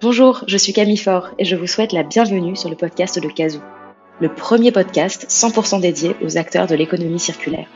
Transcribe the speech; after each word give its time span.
Bonjour, 0.00 0.44
je 0.46 0.56
suis 0.56 0.72
Camille 0.72 0.96
Faure 0.96 1.30
et 1.40 1.44
je 1.44 1.56
vous 1.56 1.66
souhaite 1.66 1.92
la 1.92 2.04
bienvenue 2.04 2.54
sur 2.54 2.70
le 2.70 2.76
podcast 2.76 3.18
de 3.18 3.26
Kazoo, 3.26 3.58
le 4.20 4.32
premier 4.32 4.70
podcast 4.70 5.26
100% 5.28 5.80
dédié 5.80 6.14
aux 6.22 6.38
acteurs 6.38 6.68
de 6.68 6.76
l'économie 6.76 7.18
circulaire. 7.18 7.66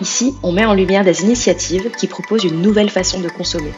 Ici, 0.00 0.34
on 0.42 0.50
met 0.50 0.64
en 0.64 0.74
lumière 0.74 1.04
des 1.04 1.22
initiatives 1.22 1.92
qui 1.92 2.08
proposent 2.08 2.42
une 2.42 2.60
nouvelle 2.60 2.90
façon 2.90 3.20
de 3.20 3.28
consommer, 3.28 3.70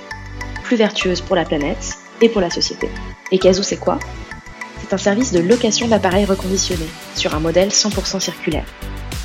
plus 0.62 0.76
vertueuse 0.76 1.20
pour 1.20 1.36
la 1.36 1.44
planète 1.44 1.98
et 2.22 2.30
pour 2.30 2.40
la 2.40 2.48
société. 2.48 2.88
Et 3.30 3.38
Kazoo, 3.38 3.62
c'est 3.62 3.76
quoi? 3.76 3.98
C'est 4.80 4.94
un 4.94 4.98
service 4.98 5.32
de 5.32 5.40
location 5.40 5.86
d'appareils 5.86 6.24
reconditionnés 6.24 6.88
sur 7.14 7.34
un 7.34 7.40
modèle 7.40 7.68
100% 7.68 8.20
circulaire. 8.20 8.64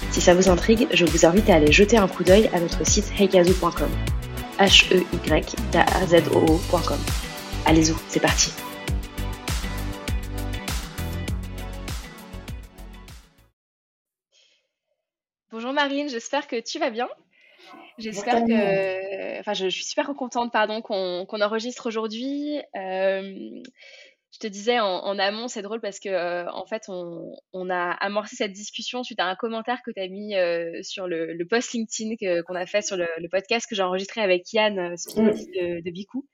Si 0.09 0.19
ça 0.19 0.33
vous 0.33 0.49
intrigue, 0.49 0.89
je 0.91 1.05
vous 1.05 1.25
invite 1.25 1.49
à 1.49 1.55
aller 1.55 1.71
jeter 1.71 1.95
un 1.95 2.09
coup 2.09 2.25
d'œil 2.25 2.49
à 2.53 2.59
notre 2.59 2.85
site 2.85 3.13
heykazoo.com. 3.17 3.87
h 4.59 7.30
Allez-y, 7.65 7.93
c'est 8.09 8.19
parti. 8.19 8.51
Bonjour 15.51 15.73
Marine, 15.73 16.09
j'espère 16.09 16.47
que 16.47 16.59
tu 16.59 16.79
vas 16.79 16.89
bien. 16.89 17.07
J'espère 17.97 18.43
que, 18.45 19.39
enfin, 19.39 19.53
je, 19.53 19.67
suis 19.67 19.83
super 19.83 20.07
contente, 20.15 20.51
pardon, 20.51 20.81
qu'on 20.81 21.41
enregistre 21.41 21.87
aujourd'hui. 21.87 22.59
Euh, 22.75 23.61
te 24.41 24.47
disais 24.47 24.79
en, 24.79 25.19
amont, 25.19 25.47
c'est 25.47 25.61
drôle 25.61 25.79
parce 25.81 25.99
que 25.99 26.09
euh, 26.09 26.51
en 26.51 26.65
fait, 26.65 26.83
on, 26.87 27.69
a 27.69 27.91
amorcé 27.91 28.35
cette 28.35 28.51
discussion 28.51 29.03
suite 29.03 29.19
à 29.19 29.25
un 29.25 29.35
commentaire 29.35 29.79
que 29.85 29.91
tu 29.91 30.01
as 30.01 30.07
mis 30.07 30.35
euh, 30.35 30.79
sur 30.81 31.07
le, 31.07 31.37
post 31.49 31.73
LinkedIn 31.73 32.15
qu'on 32.43 32.55
a 32.55 32.65
fait 32.65 32.81
sur 32.81 32.97
le, 32.97 33.07
podcast 33.29 33.65
que 33.69 33.75
j'ai 33.75 33.83
enregistré 33.83 34.21
avec 34.21 34.51
Yann 34.51 34.77
euh, 34.77 34.97
sur 34.97 35.21
le 35.21 35.31
de, 35.31 35.81
de 35.81 35.91
Bicou. 35.91 36.27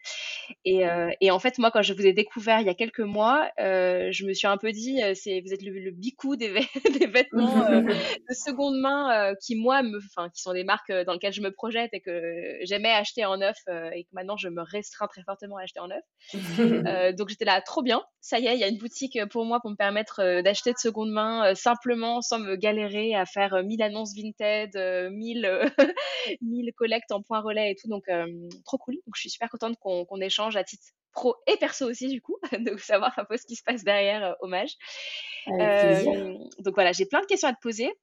Et, 0.63 0.83
et, 1.21 1.31
en 1.31 1.39
fait, 1.39 1.57
moi, 1.57 1.71
quand 1.71 1.81
je 1.81 1.93
vous 1.93 2.05
ai 2.05 2.13
découvert 2.13 2.61
il 2.61 2.67
y 2.67 2.69
a 2.69 2.73
quelques 2.73 2.99
mois, 2.99 3.49
je 3.57 4.25
me 4.25 4.33
suis 4.33 4.47
un 4.47 4.57
peu 4.57 4.71
dit, 4.71 5.01
c'est 5.13 5.41
vous 5.41 5.53
êtes 5.53 5.61
le, 5.61 5.71
le 5.71 5.91
Bicou 5.91 6.35
des, 6.35 6.53
des 6.99 7.07
vêtements 7.07 7.69
de 7.69 8.33
seconde 8.33 8.79
main 8.79 9.33
qui, 9.43 9.55
moi, 9.55 9.83
me, 9.83 9.97
enfin, 9.97 10.29
qui 10.29 10.41
sont 10.41 10.53
des 10.53 10.63
marques 10.63 10.91
dans 11.05 11.13
lesquelles 11.13 11.33
je 11.33 11.41
me 11.41 11.51
projette 11.51 11.89
et 11.93 11.99
que 11.99 12.57
j'aimais 12.63 12.91
acheter 12.91 13.25
en 13.25 13.37
neuf 13.37 13.57
et 13.67 14.03
que 14.03 14.09
maintenant 14.13 14.37
je 14.37 14.47
me 14.47 14.61
restreins 14.61 15.07
très 15.07 15.23
fortement 15.23 15.57
à 15.57 15.63
acheter 15.63 15.79
en 15.79 15.89
neuf. 15.89 16.03
donc 17.17 17.29
j'étais 17.29 17.45
là 17.45 17.61
trop 17.61 17.83
bien. 17.83 17.96
Ça 18.21 18.39
y 18.39 18.47
est, 18.47 18.55
il 18.55 18.59
y 18.59 18.63
a 18.63 18.67
une 18.67 18.77
boutique 18.77 19.15
euh, 19.15 19.25
pour 19.25 19.45
moi 19.45 19.59
pour 19.61 19.69
me 19.71 19.75
permettre 19.75 20.21
euh, 20.21 20.41
d'acheter 20.41 20.73
de 20.73 20.77
seconde 20.77 21.11
main 21.11 21.51
euh, 21.51 21.55
simplement 21.55 22.21
sans 22.21 22.39
me 22.39 22.55
galérer 22.55 23.15
à 23.15 23.25
faire 23.25 23.63
1000 23.63 23.81
annonces 23.81 24.13
Vinted, 24.13 24.75
1000, 25.11 25.71
1000 26.41 26.73
collectes 26.75 27.11
en 27.11 27.21
point 27.21 27.39
relais 27.39 27.71
et 27.71 27.75
tout. 27.75 27.87
Donc, 27.87 28.03
trop 28.65 28.77
cool. 28.77 28.95
Donc, 28.95 29.15
je 29.15 29.21
suis 29.21 29.29
super 29.29 29.49
contente 29.49 29.77
qu'on 29.79 30.21
échange 30.21 30.57
à 30.57 30.63
titre 30.63 30.83
pro 31.13 31.35
et 31.47 31.57
perso 31.57 31.89
aussi, 31.89 32.09
du 32.09 32.21
coup, 32.21 32.37
de 32.59 32.75
savoir 32.77 33.17
un 33.17 33.25
peu 33.25 33.37
ce 33.37 33.45
qui 33.45 33.55
se 33.55 33.63
passe 33.63 33.83
derrière 33.83 34.35
Hommage. 34.41 34.75
donc, 36.59 36.73
voilà, 36.73 36.91
j'ai 36.91 37.05
plein 37.05 37.21
de 37.21 37.27
questions 37.27 37.47
à 37.47 37.53
te 37.53 37.61
poser. 37.61 37.93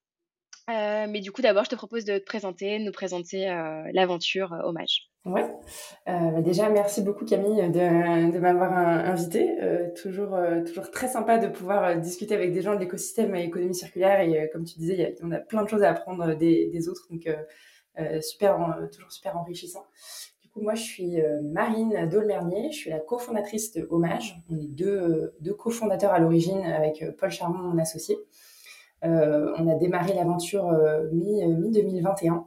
Mais 0.68 1.20
du 1.20 1.32
coup, 1.32 1.42
d'abord, 1.42 1.64
je 1.64 1.70
te 1.70 1.76
propose 1.76 2.04
de 2.04 2.18
te 2.18 2.24
présenter, 2.24 2.78
de 2.78 2.84
nous 2.84 2.92
présenter 2.92 3.46
l'aventure 3.92 4.52
Hommage. 4.64 5.10
Ouais. 5.24 5.50
Euh, 6.06 6.30
bah, 6.32 6.42
déjà, 6.42 6.68
merci 6.68 7.00
beaucoup 7.00 7.24
Camille 7.24 7.70
de, 7.70 8.38
m'avoir 8.38 8.72
invité. 8.76 9.58
Euh, 9.62 9.88
toujours, 9.94 10.34
euh, 10.34 10.62
toujours 10.62 10.90
très 10.90 11.08
sympa 11.08 11.38
de 11.38 11.48
pouvoir 11.48 11.96
discuter 11.98 12.34
avec 12.34 12.52
des 12.52 12.60
gens 12.60 12.74
de 12.74 12.80
l'écosystème 12.80 13.34
économie 13.34 13.74
circulaire 13.74 14.20
et 14.20 14.50
comme 14.52 14.64
tu 14.64 14.78
disais, 14.78 15.14
on 15.22 15.30
a 15.32 15.38
plein 15.38 15.62
de 15.62 15.68
choses 15.68 15.82
à 15.82 15.90
apprendre 15.90 16.34
des, 16.34 16.66
des 16.66 16.88
autres, 16.88 17.06
donc 17.10 17.26
super, 18.20 18.78
toujours 18.92 19.12
super 19.12 19.38
enrichissant. 19.38 19.86
Du 20.42 20.50
coup, 20.50 20.60
moi, 20.60 20.74
je 20.74 20.82
suis 20.82 21.16
Marine 21.42 22.06
Dolmernier, 22.10 22.70
je 22.70 22.76
suis 22.76 22.90
la 22.90 23.00
cofondatrice 23.00 23.72
de 23.72 23.86
Hommage. 23.90 24.36
On 24.50 24.58
est 24.58 24.68
deux, 24.68 25.34
deux 25.40 25.54
cofondateurs 25.54 26.12
à 26.12 26.18
l'origine 26.18 26.62
avec 26.64 27.02
Paul 27.18 27.30
Charmont, 27.30 27.70
mon 27.70 27.78
associé. 27.78 28.16
On 29.04 29.68
a 29.68 29.74
démarré 29.74 30.14
l'aventure 30.14 30.72
mi, 31.12 31.44
mi 31.46 31.70
2021. 31.70 32.46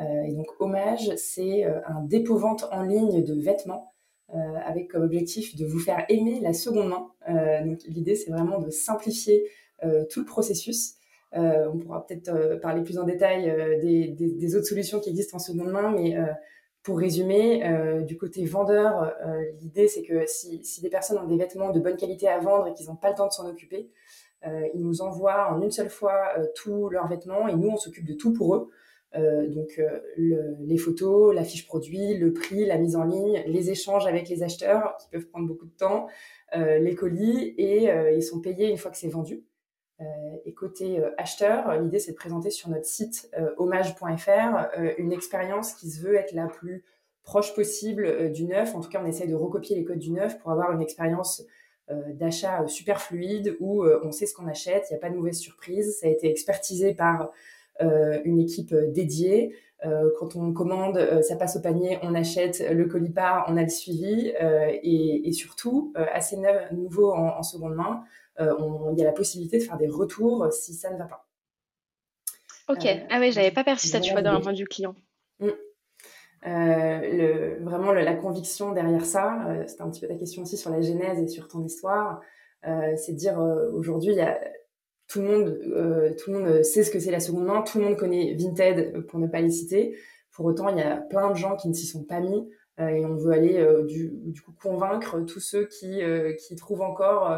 Euh, 0.00 0.22
et 0.22 0.32
donc, 0.32 0.46
Hommage, 0.58 1.14
c'est 1.16 1.64
euh, 1.64 1.80
un 1.86 2.02
dépôt-vente 2.02 2.66
en 2.70 2.82
ligne 2.82 3.22
de 3.22 3.34
vêtements 3.34 3.94
euh, 4.34 4.38
avec 4.64 4.88
comme 4.90 5.02
objectif 5.02 5.56
de 5.56 5.64
vous 5.64 5.78
faire 5.78 6.04
aimer 6.08 6.40
la 6.40 6.52
seconde 6.52 6.88
main. 6.88 7.76
l'idée, 7.86 8.14
c'est 8.14 8.30
vraiment 8.30 8.58
de 8.58 8.70
simplifier 8.70 9.44
tout 10.10 10.20
le 10.20 10.26
processus. 10.26 10.94
on 11.32 11.78
pourra 11.78 12.06
peut-être 12.06 12.58
parler 12.60 12.82
plus 12.82 12.98
en 12.98 13.04
détail 13.04 13.44
des, 13.80 14.56
autres 14.56 14.66
solutions 14.66 15.00
qui 15.00 15.10
existent 15.10 15.36
en 15.36 15.40
seconde 15.40 15.70
main, 15.70 15.92
mais 15.92 16.16
pour 16.82 16.98
résumer, 16.98 17.62
du 18.06 18.16
côté 18.16 18.44
vendeur, 18.46 19.12
l'idée 19.60 19.86
c'est 19.86 20.02
que 20.02 20.24
si, 20.26 20.80
des 20.80 20.88
personnes 20.88 21.18
ont 21.18 21.26
des 21.26 21.36
vêtements 21.36 21.70
de 21.70 21.80
bonne 21.80 21.96
qualité 21.96 22.26
à 22.26 22.38
vendre 22.38 22.68
et 22.68 22.74
qu'ils 22.74 22.86
n'ont 22.86 22.96
pas 22.96 23.10
le 23.10 23.16
temps 23.16 23.26
de 23.26 23.32
s'en 23.32 23.48
occuper, 23.48 23.90
ils 24.44 24.80
nous 24.80 25.02
envoient 25.02 25.52
en 25.52 25.60
une 25.60 25.70
seule 25.70 25.90
fois 25.90 26.34
tous 26.54 26.88
leurs 26.88 27.08
vêtements 27.08 27.48
et 27.48 27.56
nous 27.56 27.68
on 27.68 27.76
s'occupe 27.76 28.06
de 28.06 28.14
tout 28.14 28.32
pour 28.32 28.54
eux. 28.54 28.70
Euh, 29.14 29.46
donc 29.48 29.78
euh, 29.78 30.00
les 30.60 30.76
photos, 30.76 31.34
la 31.34 31.44
fiche 31.44 31.66
produit, 31.66 32.16
le 32.16 32.32
prix, 32.32 32.66
la 32.66 32.76
mise 32.76 32.96
en 32.96 33.04
ligne, 33.04 33.42
les 33.46 33.70
échanges 33.70 34.06
avec 34.06 34.28
les 34.28 34.42
acheteurs 34.42 34.96
qui 34.98 35.08
peuvent 35.08 35.26
prendre 35.26 35.46
beaucoup 35.46 35.66
de 35.66 35.76
temps, 35.76 36.08
euh, 36.54 36.78
les 36.78 36.94
colis 36.94 37.54
et 37.56 37.88
ils 38.14 38.22
sont 38.22 38.40
payés 38.40 38.68
une 38.68 38.78
fois 38.78 38.90
que 38.90 38.98
c'est 38.98 39.08
vendu. 39.08 39.44
et 40.44 40.52
côté 40.52 41.02
acheteur, 41.16 41.80
l'idée 41.80 41.98
c'est 41.98 42.12
de 42.12 42.16
présenter 42.16 42.50
sur 42.50 42.68
notre 42.68 42.84
site 42.84 43.30
hommage.fr 43.56 44.68
une 44.98 45.12
expérience 45.12 45.72
qui 45.74 45.90
se 45.90 46.02
veut 46.02 46.16
être 46.16 46.32
la 46.32 46.48
plus 46.48 46.84
proche 47.22 47.54
possible 47.54 48.30
du 48.32 48.44
neuf. 48.44 48.74
En 48.74 48.80
tout 48.80 48.90
cas, 48.90 49.00
on 49.02 49.06
essaie 49.06 49.26
de 49.26 49.34
recopier 49.34 49.74
les 49.74 49.84
codes 49.84 49.98
du 49.98 50.12
neuf 50.12 50.38
pour 50.38 50.50
avoir 50.52 50.70
une 50.72 50.82
expérience 50.82 51.42
d'achat 51.88 52.66
super 52.66 53.00
fluide 53.00 53.56
où 53.60 53.84
on 53.84 54.10
sait 54.10 54.26
ce 54.26 54.34
qu'on 54.34 54.48
achète, 54.48 54.86
il 54.90 54.94
n'y 54.94 54.96
a 54.96 55.00
pas 55.00 55.10
de 55.10 55.14
mauvaise 55.14 55.38
surprise. 55.38 55.98
Ça 56.00 56.08
a 56.08 56.10
été 56.10 56.28
expertisé 56.28 56.94
par 56.94 57.30
euh, 57.82 58.20
une 58.24 58.40
équipe 58.40 58.72
euh, 58.72 58.90
dédiée. 58.90 59.54
Euh, 59.84 60.10
quand 60.18 60.36
on 60.36 60.52
commande, 60.54 60.98
ça 61.22 61.36
passe 61.36 61.56
au 61.56 61.60
panier, 61.60 61.98
on 62.02 62.14
achète, 62.14 62.66
le 62.70 62.86
colis 62.86 63.10
part, 63.10 63.44
on 63.48 63.58
a 63.58 63.62
le 63.62 63.68
suivi 63.68 64.32
et, 64.82 65.28
et, 65.28 65.32
surtout, 65.32 65.92
assez 65.94 66.38
neuf, 66.38 66.72
nouveau 66.72 67.12
en, 67.12 67.42
seconde 67.42 67.74
main, 67.74 68.02
il 68.40 68.98
y 68.98 69.02
a 69.02 69.04
la 69.04 69.12
possibilité 69.12 69.58
de 69.58 69.62
faire 69.62 69.76
des 69.76 69.86
retours 69.86 70.50
si 70.50 70.72
ça 70.72 70.90
ne 70.90 70.96
va 70.96 71.04
pas. 71.04 71.26
Ok, 72.68 72.88
ah 73.10 73.20
oui, 73.20 73.32
j'avais 73.32 73.50
pas 73.50 73.64
perçu 73.64 73.88
ça, 73.88 74.00
tu 74.00 74.12
vois, 74.12 74.22
dans 74.22 74.32
le 74.32 74.40
point 74.40 74.54
du 74.54 74.66
client. 74.66 74.94
Mm. 76.44 76.48
le, 76.48 77.64
vraiment 77.64 77.92
la 77.92 78.14
conviction 78.14 78.72
derrière 78.72 79.04
ça, 79.04 79.46
c'était 79.66 79.82
un 79.82 79.90
petit 79.90 80.00
peu 80.00 80.08
ta 80.08 80.14
question 80.14 80.42
aussi 80.42 80.56
sur 80.56 80.70
la 80.70 80.80
genèse 80.80 81.20
et 81.20 81.28
sur 81.28 81.48
ton 81.48 81.64
histoire, 81.64 82.20
c'est 82.62 83.12
de 83.12 83.16
dire 83.16 83.38
aujourd'hui, 83.72 84.12
il 84.12 84.16
y 84.16 84.20
a 84.20 84.38
tout 85.08 85.20
le 85.20 85.26
monde, 85.26 85.60
euh, 85.66 86.14
tout 86.14 86.32
le 86.32 86.38
monde 86.38 86.62
sait 86.62 86.82
ce 86.82 86.90
que 86.90 86.98
c'est 86.98 87.10
la 87.10 87.20
seconde 87.20 87.44
main, 87.44 87.62
tout 87.62 87.78
le 87.78 87.84
monde 87.84 87.96
connaît 87.96 88.34
Vinted 88.34 88.78
euh, 88.78 89.02
pour 89.02 89.18
ne 89.18 89.26
pas 89.26 89.40
les 89.40 89.50
citer. 89.50 89.96
Pour 90.32 90.46
autant, 90.46 90.68
il 90.68 90.78
y 90.78 90.82
a 90.82 90.96
plein 90.96 91.30
de 91.30 91.36
gens 91.36 91.56
qui 91.56 91.68
ne 91.68 91.74
s'y 91.74 91.86
sont 91.86 92.04
pas 92.04 92.20
mis 92.20 92.48
euh, 92.80 92.88
et 92.88 93.06
on 93.06 93.16
veut 93.16 93.32
aller 93.32 93.64
du, 93.86 94.10
du, 94.12 94.42
coup 94.42 94.52
convaincre 94.52 95.20
tous 95.20 95.40
ceux 95.40 95.64
qui, 95.66 96.00
qui 96.38 96.56
trouvent 96.56 96.82
encore 96.82 97.34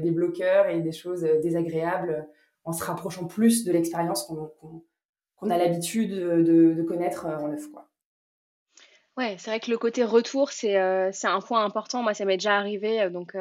des 0.00 0.10
bloqueurs 0.12 0.68
et 0.68 0.80
des 0.80 0.92
choses 0.92 1.22
désagréables 1.42 2.28
en 2.64 2.72
se 2.72 2.84
rapprochant 2.84 3.26
plus 3.26 3.64
de 3.64 3.72
l'expérience 3.72 4.24
qu'on 4.24 5.50
a 5.50 5.58
l'habitude 5.58 6.14
de, 6.14 6.74
de, 6.74 6.82
connaître 6.82 7.26
en 7.26 7.48
neuf. 7.48 7.66
Quoi. 7.72 7.87
Ouais, 9.18 9.36
c'est 9.38 9.50
vrai 9.50 9.60
que 9.60 9.70
le 9.70 9.76
côté 9.76 10.04
retour, 10.04 10.50
c'est 10.52 10.76
un 10.76 11.40
point 11.46 11.64
important. 11.64 12.02
Moi, 12.02 12.14
ça 12.14 12.24
m'est 12.24 12.38
déjà 12.38 12.56
arrivé. 12.56 13.10
Donc, 13.10 13.34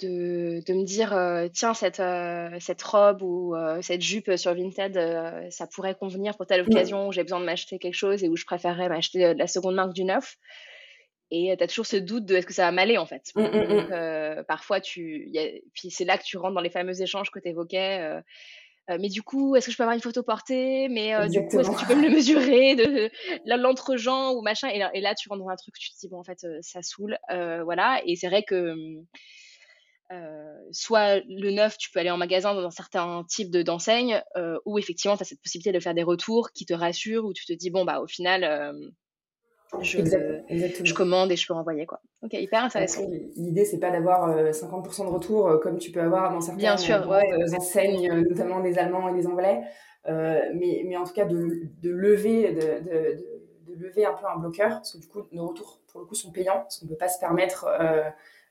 de, 0.00 0.62
de 0.66 0.74
me 0.74 0.84
dire 0.84 1.12
euh, 1.14 1.48
tiens 1.52 1.74
cette 1.74 2.00
euh, 2.00 2.50
cette 2.60 2.82
robe 2.82 3.22
ou 3.22 3.54
euh, 3.54 3.80
cette 3.80 4.02
jupe 4.02 4.36
sur 4.36 4.54
Vinted 4.54 5.50
ça 5.50 5.66
pourrait 5.66 5.94
convenir 5.94 6.36
pour 6.36 6.46
telle 6.46 6.62
occasion 6.62 7.08
où 7.08 7.12
j'ai 7.12 7.22
besoin 7.22 7.40
de 7.40 7.44
m'acheter 7.44 7.78
quelque 7.78 7.94
chose 7.94 8.22
et 8.22 8.28
où 8.28 8.36
je 8.36 8.44
préférerais 8.44 8.88
m'acheter 8.88 9.34
de 9.34 9.38
la 9.38 9.46
seconde 9.46 9.74
marque 9.74 9.94
du 9.94 10.04
neuf 10.04 10.36
et 11.30 11.54
tu 11.56 11.64
as 11.64 11.66
toujours 11.66 11.86
ce 11.86 11.96
doute 11.96 12.24
de 12.24 12.36
est-ce 12.36 12.46
que 12.46 12.52
ça 12.52 12.64
va 12.64 12.72
m'aller 12.72 12.98
en 12.98 13.06
fait 13.06 13.30
Donc, 13.34 13.52
mmh. 13.52 14.44
parfois 14.46 14.80
tu 14.80 15.28
y 15.30 15.38
a, 15.38 15.48
puis 15.72 15.90
c'est 15.90 16.04
là 16.04 16.18
que 16.18 16.24
tu 16.24 16.36
rentres 16.36 16.54
dans 16.54 16.60
les 16.60 16.70
fameux 16.70 17.00
échanges 17.00 17.30
que 17.30 17.40
tu 17.40 17.48
évoquais 17.48 18.20
mais 18.88 19.08
du 19.08 19.22
coup, 19.22 19.56
est-ce 19.56 19.66
que 19.66 19.72
je 19.72 19.76
peux 19.76 19.82
avoir 19.82 19.94
une 19.94 20.02
photo 20.02 20.22
portée? 20.22 20.88
Mais 20.88 21.28
du 21.28 21.46
coup, 21.46 21.58
est-ce 21.58 21.70
que 21.70 21.78
tu 21.78 21.86
peux 21.86 21.94
me 21.94 22.08
le 22.08 22.10
mesurer 22.16 22.76
de, 22.76 23.10
l'entre-gens 23.46 24.32
ou 24.32 24.42
machin? 24.42 24.68
Et 24.68 24.78
là, 24.78 24.90
et 24.94 25.00
là, 25.00 25.14
tu 25.14 25.28
rentres 25.28 25.42
dans 25.42 25.50
un 25.50 25.56
truc, 25.56 25.74
tu 25.78 25.90
te 25.90 25.98
dis 25.98 26.08
bon, 26.08 26.18
en 26.18 26.24
fait, 26.24 26.46
ça 26.60 26.82
saoule, 26.82 27.18
voilà. 27.28 28.00
Et 28.06 28.16
c'est 28.16 28.28
vrai 28.28 28.42
que 28.42 28.74
euh, 30.12 30.54
soit 30.70 31.20
le 31.28 31.50
neuf, 31.50 31.76
tu 31.78 31.90
peux 31.90 31.98
aller 31.98 32.10
en 32.10 32.16
magasin 32.16 32.54
dans 32.54 32.64
un 32.64 32.70
certain 32.70 33.24
type 33.28 33.50
de 33.50 33.62
d'enseigne, 33.62 34.22
euh, 34.36 34.56
où 34.64 34.78
effectivement 34.78 35.16
tu 35.16 35.22
as 35.22 35.26
cette 35.26 35.42
possibilité 35.42 35.72
de 35.72 35.80
faire 35.80 35.94
des 35.94 36.04
retours 36.04 36.52
qui 36.52 36.64
te 36.64 36.74
rassurent, 36.74 37.24
où 37.24 37.32
tu 37.32 37.44
te 37.44 37.52
dis 37.52 37.70
bon 37.70 37.84
bah 37.84 38.00
au 38.00 38.06
final 38.06 38.44
euh, 38.44 38.72
je, 39.82 39.98
je, 40.84 40.94
commande 40.94 41.30
et 41.32 41.36
je 41.36 41.46
peux 41.46 41.54
renvoyer 41.54 41.86
quoi. 41.86 42.00
Ok, 42.22 42.32
hyper 42.34 42.64
intéressant. 42.64 43.02
L'idée 43.36 43.64
c'est 43.64 43.78
pas 43.78 43.90
d'avoir 43.90 44.28
50% 44.50 45.06
de 45.06 45.10
retours 45.10 45.60
comme 45.60 45.78
tu 45.78 45.90
peux 45.90 46.00
avoir 46.00 46.32
dans 46.32 46.40
certaines 46.40 46.58
Bien 46.58 46.76
sûr, 46.76 47.08
enseignes, 47.56 48.12
notamment 48.28 48.60
des 48.60 48.78
Allemands 48.78 49.08
et 49.08 49.14
des 49.14 49.26
Anglais, 49.26 49.62
mais, 50.06 50.84
mais 50.86 50.96
en 50.96 51.04
tout 51.04 51.14
cas 51.14 51.24
de, 51.24 51.68
de 51.82 51.90
lever 51.90 52.52
de, 52.52 53.68
de, 53.68 53.74
lever 53.78 54.06
un 54.06 54.14
peu 54.14 54.26
un 54.26 54.38
bloqueur 54.38 54.70
parce 54.70 54.92
que 54.92 54.98
du 54.98 55.06
coup 55.06 55.22
nos 55.32 55.48
retours 55.48 55.80
pour 55.88 56.00
le 56.00 56.06
coup 56.06 56.14
sont 56.14 56.30
payants 56.30 56.60
parce 56.60 56.78
qu'on 56.78 56.86
peut 56.86 56.96
pas 56.96 57.08
se 57.08 57.18
permettre 57.18 57.66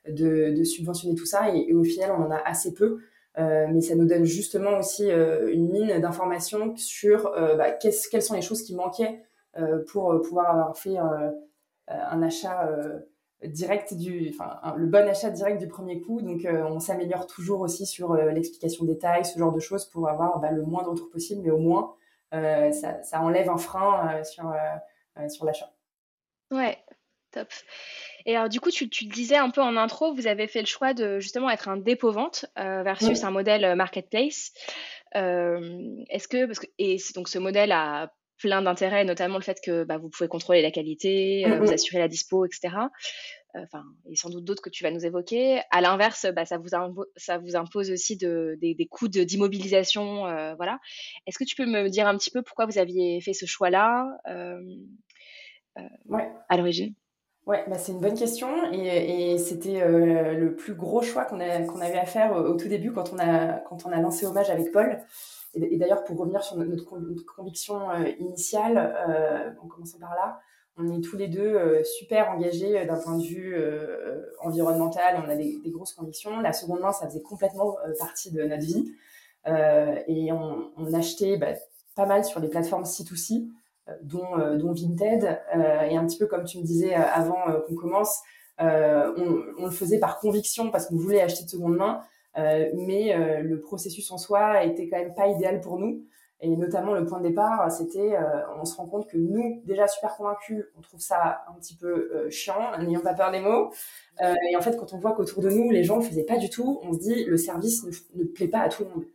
de, 0.07 0.63
subventionner 0.63 1.15
tout 1.15 1.25
ça. 1.25 1.49
Et, 1.55 1.73
au 1.73 1.83
final, 1.83 2.11
on 2.11 2.23
en 2.23 2.31
a 2.31 2.37
assez 2.37 2.73
peu. 2.73 2.99
mais 3.37 3.81
ça 3.81 3.95
nous 3.95 4.05
donne 4.05 4.25
justement 4.25 4.77
aussi 4.77 5.09
une 5.09 5.69
mine 5.69 5.99
d'informations 5.99 6.75
sur 6.75 7.31
bah, 7.57 7.71
quelles 7.71 8.21
sont 8.21 8.35
les 8.35 8.41
choses 8.41 8.61
qui 8.61 8.75
manquaient 8.75 9.21
pour 9.87 10.21
pouvoir 10.21 10.49
avoir 10.51 10.77
fait 10.77 10.97
un 11.87 12.21
achat 12.21 12.69
direct 13.43 13.93
du, 13.93 14.29
enfin, 14.29 14.75
le 14.77 14.87
bon 14.87 15.07
achat 15.07 15.29
direct 15.29 15.59
du 15.59 15.67
premier 15.67 16.01
coup. 16.01 16.21
Donc, 16.21 16.45
on 16.45 16.79
s'améliore 16.79 17.27
toujours 17.27 17.61
aussi 17.61 17.85
sur 17.85 18.15
l'explication 18.15 18.85
des 18.85 18.97
tailles, 18.97 19.25
ce 19.25 19.37
genre 19.37 19.53
de 19.53 19.59
choses 19.59 19.85
pour 19.85 20.07
avoir 20.09 20.39
bah, 20.39 20.51
le 20.51 20.63
moindre 20.63 20.91
retour 20.91 21.09
possible, 21.09 21.41
mais 21.43 21.51
au 21.51 21.59
moins, 21.59 21.93
ça, 22.31 23.03
ça, 23.03 23.21
enlève 23.21 23.49
un 23.49 23.57
frein 23.57 24.23
sur, 24.23 24.53
sur 25.29 25.45
l'achat. 25.45 25.71
Ouais, 26.51 26.77
top. 27.31 27.47
Et 28.25 28.35
alors, 28.35 28.49
du 28.49 28.59
coup, 28.59 28.71
tu, 28.71 28.89
tu, 28.89 29.05
le 29.05 29.11
disais 29.11 29.37
un 29.37 29.51
peu 29.51 29.61
en 29.61 29.77
intro, 29.77 30.13
vous 30.13 30.27
avez 30.27 30.47
fait 30.47 30.61
le 30.61 30.67
choix 30.67 30.93
de 30.93 31.19
justement 31.19 31.49
être 31.49 31.69
un 31.69 31.77
dépôt-vente 31.77 32.45
versus 32.55 33.23
un 33.23 33.31
modèle 33.31 33.75
marketplace. 33.75 34.53
Est-ce 35.13 36.27
que, 36.27 36.45
parce 36.45 36.59
que, 36.59 36.67
et 36.77 36.97
donc 37.13 37.27
ce 37.27 37.37
modèle 37.37 37.71
a 37.71 38.11
plein 38.37 38.61
d'intérêts, 38.61 39.05
notamment 39.05 39.37
le 39.37 39.43
fait 39.43 39.59
que 39.63 39.83
bah, 39.83 39.97
vous 39.97 40.09
pouvez 40.09 40.27
contrôler 40.27 40.61
la 40.61 40.71
qualité, 40.71 41.45
euh, 41.45 41.59
vous 41.59 41.71
assurer 41.71 41.99
la 41.99 42.07
dispo, 42.07 42.45
etc. 42.45 42.75
Euh, 43.55 43.59
enfin, 43.63 43.83
et 44.09 44.15
sans 44.15 44.29
doute 44.29 44.43
d'autres 44.43 44.61
que 44.61 44.69
tu 44.69 44.83
vas 44.83 44.91
nous 44.91 45.05
évoquer. 45.05 45.61
À 45.71 45.81
l'inverse, 45.81 46.25
bah, 46.35 46.45
ça, 46.45 46.57
vous 46.57 46.69
ça 47.15 47.37
vous 47.37 47.55
impose 47.55 47.91
aussi 47.91 48.17
de, 48.17 48.57
des, 48.59 48.75
des, 48.75 48.87
coûts 48.87 49.07
d'immobilisation. 49.07 50.27
Euh, 50.27 50.55
voilà. 50.55 50.79
Est-ce 51.27 51.37
que 51.37 51.45
tu 51.45 51.55
peux 51.55 51.65
me 51.65 51.89
dire 51.89 52.07
un 52.07 52.17
petit 52.17 52.31
peu 52.31 52.41
pourquoi 52.41 52.65
vous 52.65 52.77
aviez 52.77 53.21
fait 53.21 53.33
ce 53.33 53.45
choix-là 53.45 54.07
ouais. 56.05 56.29
à 56.49 56.57
l'origine? 56.57 56.93
Ouais, 57.45 57.63
bah 57.67 57.77
c'est 57.77 57.91
une 57.91 57.99
bonne 57.99 58.17
question 58.17 58.49
et, 58.71 59.33
et 59.33 59.37
c'était 59.37 59.87
le 59.87 60.55
plus 60.55 60.73
gros 60.73 61.03
choix 61.03 61.25
qu'on 61.25 61.37
qu'on 61.37 61.79
avait 61.79 61.99
à 61.99 62.05
faire 62.05 62.35
au, 62.35 62.55
tout 62.55 62.67
début 62.67 62.91
quand 62.91 63.13
on 63.13 63.19
a 63.19 63.59
quand 63.59 63.85
on 63.85 63.91
a 63.91 64.01
lancé 64.01 64.25
Hommage 64.25 64.49
avec 64.49 64.71
Paul. 64.71 64.99
Et, 65.55 65.77
d'ailleurs, 65.77 66.03
pour 66.03 66.17
revenir 66.17 66.43
sur 66.43 66.57
notre, 66.57 66.85
conviction 67.25 67.89
euh, 67.89 68.09
initiale, 68.19 68.77
euh, 69.09 69.51
en 69.61 69.67
commençant 69.67 69.99
par 69.99 70.13
là, 70.15 70.39
on 70.77 70.91
est 70.91 71.01
tous 71.01 71.15
les 71.15 71.29
deux 71.29 71.55
euh, 71.55 71.83
super 71.83 72.29
engagés 72.31 72.85
d'un 72.85 72.97
point 72.97 73.17
de 73.17 73.23
vue 73.23 73.55
environnemental, 74.41 75.23
on 75.25 75.29
a 75.29 75.35
des, 75.35 75.61
grosses 75.67 75.93
convictions. 75.93 76.41
La 76.41 76.53
seconde 76.53 76.81
main, 76.81 76.91
ça 76.91 77.07
faisait 77.07 77.21
complètement 77.21 77.77
partie 77.99 78.31
de 78.31 78.43
notre 78.43 78.63
vie. 78.63 78.93
et 79.45 80.31
on, 80.33 80.93
achetait 80.93 81.37
bah, 81.37 81.53
pas 81.95 82.05
mal 82.05 82.25
sur 82.25 82.41
les 82.41 82.49
plateformes 82.49 82.83
C2C, 82.83 83.47
dont, 84.01 84.57
dont 84.57 84.73
Vinted. 84.73 85.39
et 85.53 85.97
un 85.97 86.05
petit 86.05 86.17
peu 86.17 86.25
comme 86.25 86.45
tu 86.45 86.57
me 86.57 86.63
disais 86.63 86.93
avant 86.93 87.43
qu'on 87.67 87.75
commence, 87.75 88.21
on, 88.59 89.43
on, 89.59 89.65
le 89.65 89.71
faisait 89.71 89.99
par 89.99 90.19
conviction 90.19 90.71
parce 90.71 90.87
qu'on 90.87 90.97
voulait 90.97 91.21
acheter 91.21 91.43
de 91.43 91.49
seconde 91.49 91.77
main. 91.77 92.01
Euh, 92.37 92.69
mais 92.73 93.15
euh, 93.15 93.41
le 93.41 93.61
processus 93.61 94.11
en 94.11 94.17
soi 94.17 94.63
était 94.63 94.89
quand 94.89 94.97
même 94.97 95.13
pas 95.13 95.27
idéal 95.27 95.61
pour 95.61 95.79
nous. 95.79 96.03
Et 96.41 96.49
notamment, 96.49 96.93
le 96.93 97.05
point 97.05 97.19
de 97.19 97.27
départ, 97.29 97.71
c'était, 97.71 98.13
euh, 98.13 98.41
on 98.59 98.65
se 98.65 98.75
rend 98.75 98.85
compte 98.87 99.07
que 99.07 99.17
nous, 99.17 99.61
déjà 99.65 99.87
super 99.87 100.15
convaincus, 100.15 100.65
on 100.77 100.81
trouve 100.81 100.99
ça 100.99 101.43
un 101.47 101.53
petit 101.53 101.75
peu 101.75 102.29
chiant, 102.29 102.77
n'ayons 102.77 102.99
pas 102.99 103.13
peur 103.13 103.31
des 103.31 103.39
mots. 103.39 103.71
et 104.19 104.55
en 104.55 104.61
fait, 104.61 104.75
quand 104.77 104.93
on 104.93 104.99
voit 104.99 105.13
qu'autour 105.13 105.41
de 105.41 105.49
nous, 105.49 105.71
les 105.71 105.83
gens 105.83 105.97
ne 105.97 106.03
le 106.03 106.09
faisaient 106.09 106.25
pas 106.25 106.37
du 106.37 106.49
tout, 106.49 106.81
on 106.83 106.93
se 106.93 106.99
dit, 106.99 107.23
le 107.23 107.37
service 107.37 107.85
ne 108.15 108.25
plaît 108.25 108.49
pas 108.49 108.59
à 108.59 108.69
tout 108.69 108.83
le 108.83 108.89
monde. 108.89 109.05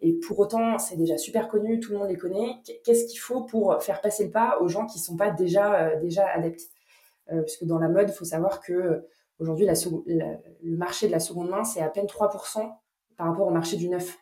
Et 0.00 0.12
pour 0.12 0.38
autant, 0.38 0.78
c'est 0.78 0.96
déjà 0.96 1.18
super 1.18 1.48
connu, 1.48 1.80
tout 1.80 1.92
le 1.92 1.98
monde 1.98 2.08
les 2.08 2.16
connaît. 2.16 2.56
Qu'est-ce 2.84 3.06
qu'il 3.06 3.18
faut 3.18 3.42
pour 3.42 3.82
faire 3.82 4.00
passer 4.00 4.26
le 4.26 4.30
pas 4.30 4.58
aux 4.60 4.68
gens 4.68 4.86
qui 4.86 4.98
ne 4.98 5.02
sont 5.02 5.16
pas 5.16 5.30
déjà, 5.30 5.96
déjà 5.96 6.26
adeptes? 6.26 6.70
Puisque 7.44 7.64
dans 7.64 7.78
la 7.78 7.88
mode, 7.88 8.08
il 8.08 8.14
faut 8.14 8.24
savoir 8.24 8.60
que 8.60 9.04
Aujourd'hui, 9.40 9.66
le 9.66 10.76
marché 10.76 11.06
de 11.06 11.12
la 11.12 11.20
seconde 11.20 11.50
main, 11.50 11.62
c'est 11.62 11.80
à 11.80 11.88
peine 11.88 12.06
3% 12.06 12.72
par 13.16 13.26
rapport 13.26 13.46
au 13.46 13.50
marché 13.50 13.76
du 13.76 13.88
neuf. 13.88 14.18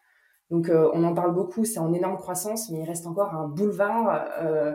Donc, 0.50 0.68
euh, 0.68 0.90
on 0.92 1.02
en 1.04 1.14
parle 1.14 1.34
beaucoup, 1.34 1.64
c'est 1.64 1.78
en 1.78 1.92
énorme 1.92 2.18
croissance, 2.18 2.70
mais 2.70 2.80
il 2.80 2.84
reste 2.84 3.06
encore 3.06 3.34
un 3.34 3.48
boulevard 3.48 4.28
euh, 4.40 4.74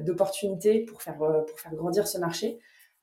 d'opportunités 0.00 0.80
pour 0.80 1.02
faire, 1.02 1.22
euh, 1.22 1.42
pour 1.42 1.58
faire 1.58 1.74
grandir 1.74 2.08
ce 2.08 2.18
marché. 2.18 2.58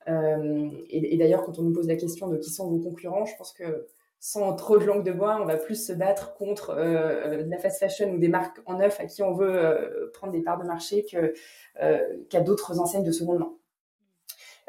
et, 0.08 1.18
d'ailleurs, 1.18 1.44
quand 1.44 1.58
on 1.58 1.64
nous 1.64 1.74
pose 1.74 1.88
la 1.88 1.96
question 1.96 2.28
de 2.28 2.38
qui 2.38 2.50
sont 2.50 2.70
vos 2.70 2.80
concurrents, 2.80 3.26
je 3.26 3.36
pense 3.38 3.54
que 3.54 3.88
sans 4.24 4.56
trop 4.56 4.78
de 4.78 4.86
langue 4.86 5.04
de 5.04 5.12
bois, 5.12 5.40
on 5.42 5.46
va 5.46 5.58
plus 5.58 5.84
se 5.88 5.92
battre 5.92 6.36
contre 6.36 6.76
la 6.76 7.58
fast 7.58 7.80
fashion 7.80 8.12
ou 8.12 8.20
des 8.20 8.28
marques 8.28 8.60
en 8.68 8.78
neuf 8.78 9.00
à 9.00 9.06
qui 9.06 9.24
on 9.24 9.34
veut 9.34 10.12
prendre 10.14 10.32
des 10.32 10.42
parts 10.42 10.62
de 10.62 10.68
marché 10.68 11.04
qu'à 11.04 12.42
d'autres 12.42 12.80
enseignes 12.80 13.04
de 13.04 13.12
seconde 13.12 13.40
main. 13.40 13.52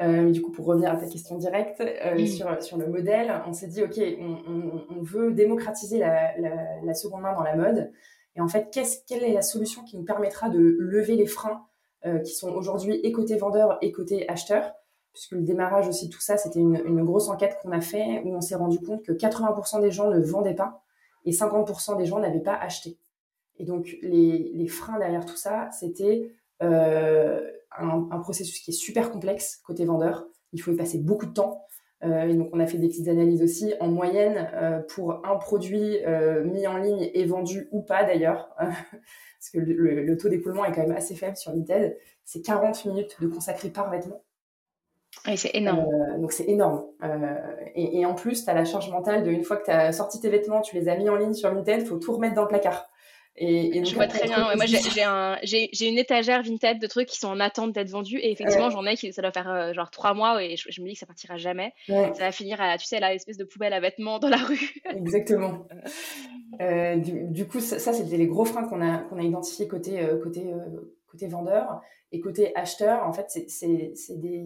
Euh, 0.00 0.30
du 0.30 0.40
coup, 0.40 0.50
pour 0.50 0.66
revenir 0.66 0.90
à 0.90 0.96
ta 0.96 1.06
question 1.06 1.36
directe 1.36 1.80
euh, 1.80 2.26
sur, 2.26 2.62
sur 2.62 2.76
le 2.76 2.86
modèle, 2.86 3.42
on 3.46 3.52
s'est 3.52 3.68
dit, 3.68 3.82
OK, 3.82 4.00
on, 4.18 5.02
veut 5.02 5.32
démocratiser 5.32 5.98
la, 5.98 6.94
seconde 6.94 7.22
main 7.22 7.34
dans 7.34 7.42
la 7.42 7.56
mode. 7.56 7.92
Et 8.34 8.40
en 8.40 8.48
fait, 8.48 8.70
quelle 9.06 9.22
est 9.22 9.32
la 9.32 9.42
solution 9.42 9.84
qui 9.84 9.96
nous 9.96 10.04
permettra 10.04 10.48
de 10.48 10.58
lever 10.58 11.16
les 11.16 11.26
freins 11.26 11.66
euh, 12.06 12.18
qui 12.20 12.32
sont 12.32 12.50
aujourd'hui 12.50 13.00
et 13.02 13.12
côté 13.12 13.36
vendeur 13.36 13.78
et 13.82 13.92
côté 13.92 14.28
acheteur 14.28 14.72
Puisque 15.12 15.32
le 15.32 15.42
démarrage 15.42 15.88
aussi, 15.88 16.08
tout 16.08 16.20
ça, 16.20 16.36
c'était 16.36 16.60
une, 16.60 17.04
grosse 17.04 17.28
enquête 17.28 17.58
qu'on 17.62 17.72
a 17.72 17.80
fait 17.80 18.22
où 18.24 18.34
on 18.34 18.40
s'est 18.40 18.54
rendu 18.54 18.78
compte 18.80 19.02
que 19.02 19.12
80% 19.12 19.82
des 19.82 19.90
gens 19.90 20.08
ne 20.08 20.18
vendaient 20.18 20.54
pas 20.54 20.82
et 21.24 21.32
50% 21.32 21.98
des 21.98 22.06
gens 22.06 22.18
n'avaient 22.18 22.40
pas 22.40 22.54
acheté. 22.54 22.98
Et 23.58 23.64
donc, 23.64 23.96
les, 24.02 24.50
les 24.54 24.68
freins 24.68 24.98
derrière 24.98 25.26
tout 25.26 25.36
ça, 25.36 25.68
c'était 25.70 26.32
un, 27.78 28.18
processus 28.20 28.60
qui 28.60 28.70
est 28.70 28.74
super 28.74 29.10
complexe 29.10 29.60
côté 29.64 29.84
vendeur. 29.84 30.26
Il 30.52 30.60
faut 30.60 30.72
y 30.72 30.76
passer 30.76 30.98
beaucoup 30.98 31.26
de 31.26 31.32
temps. 31.32 31.66
Euh, 32.04 32.24
et 32.24 32.34
donc, 32.34 32.50
on 32.52 32.60
a 32.60 32.66
fait 32.66 32.78
des 32.78 32.88
petites 32.88 33.08
analyses 33.08 33.42
aussi. 33.42 33.74
En 33.80 33.88
moyenne, 33.88 34.50
euh, 34.54 34.80
pour 34.80 35.24
un 35.24 35.36
produit 35.36 35.98
euh, 36.04 36.44
mis 36.44 36.66
en 36.66 36.76
ligne 36.76 37.10
et 37.14 37.24
vendu 37.24 37.68
ou 37.70 37.82
pas 37.82 38.04
d'ailleurs, 38.04 38.50
parce 38.58 39.50
que 39.52 39.58
le, 39.58 40.16
taux 40.16 40.28
d'écoulement 40.28 40.64
est 40.64 40.72
quand 40.72 40.82
même 40.82 40.96
assez 40.96 41.14
faible 41.14 41.36
sur 41.36 41.52
Vinted, 41.52 41.96
c'est 42.24 42.42
40 42.42 42.84
minutes 42.86 43.16
de 43.20 43.28
consacré 43.28 43.70
par 43.70 43.90
vêtement. 43.90 44.22
Et 45.28 45.36
c'est 45.36 45.54
énorme. 45.54 45.86
donc 46.18 46.32
c'est 46.32 46.48
énorme. 46.48 46.84
Et, 47.74 48.00
et, 48.00 48.06
en 48.06 48.14
plus, 48.14 48.44
tu 48.44 48.50
as 48.50 48.54
la 48.54 48.64
charge 48.64 48.90
mentale 48.90 49.22
de 49.24 49.30
une 49.30 49.44
fois 49.44 49.56
que 49.56 49.66
tu 49.66 49.70
as 49.70 49.92
sorti 49.92 50.20
tes 50.20 50.28
vêtements, 50.28 50.62
tu 50.62 50.74
les 50.74 50.88
as 50.88 50.96
mis 50.96 51.08
en 51.08 51.16
ligne 51.16 51.34
sur 51.34 51.54
Vinted, 51.54 51.82
il 51.82 51.86
faut 51.86 51.98
tout 51.98 52.12
remettre 52.12 52.34
dans 52.34 52.42
le 52.42 52.48
placard. 52.48 52.88
Et, 53.36 53.82
je 53.84 53.94
vois 53.94 54.06
très 54.06 54.28
bien. 54.28 54.54
moi, 54.56 54.66
j'ai 54.66 55.02
un, 55.02 55.38
une 55.80 55.98
étagère 55.98 56.42
Vinted 56.42 56.78
de 56.78 56.86
trucs 56.86 57.08
qui 57.08 57.18
sont 57.18 57.28
en 57.28 57.40
attente 57.40 57.72
d'être 57.72 57.88
vendus. 57.88 58.18
Et 58.18 58.30
effectivement, 58.30 58.68
j'en 58.68 58.84
ai 58.84 58.94
qui 58.94 59.10
ça 59.12 59.22
doit 59.22 59.32
faire 59.32 59.50
euh, 59.50 59.72
genre 59.72 59.90
trois 59.90 60.12
mois 60.12 60.42
et 60.44 60.56
je, 60.56 60.82
me 60.82 60.86
dis 60.86 60.92
que 60.92 60.98
ça 60.98 61.06
partira 61.06 61.38
jamais. 61.38 61.72
Ça 61.86 62.12
va 62.18 62.32
finir 62.32 62.60
à, 62.60 62.76
tu 62.76 62.86
sais, 62.86 63.00
la 63.00 63.14
espèce 63.14 63.38
de 63.38 63.44
poubelle 63.44 63.72
à 63.72 63.80
vêtements 63.80 64.18
dans 64.18 64.28
la 64.28 64.36
rue. 64.36 64.74
Exactement. 64.94 65.66
Euh, 66.60 66.96
du, 66.96 67.46
coup, 67.46 67.60
ça, 67.60 67.78
c'était 67.78 68.18
les 68.18 68.26
gros 68.26 68.44
freins 68.44 68.64
qu'on 68.64 68.82
a, 68.82 68.98
qu'on 68.98 69.18
a 69.18 69.22
identifiés 69.22 69.66
côté, 69.66 70.00
euh, 70.00 70.18
côté, 70.22 70.52
côté 71.10 71.26
vendeur. 71.26 71.80
Et 72.12 72.20
côté 72.20 72.54
acheteur, 72.54 73.06
en 73.06 73.12
fait, 73.14 73.26
c'est 73.48 74.20
des. 74.20 74.44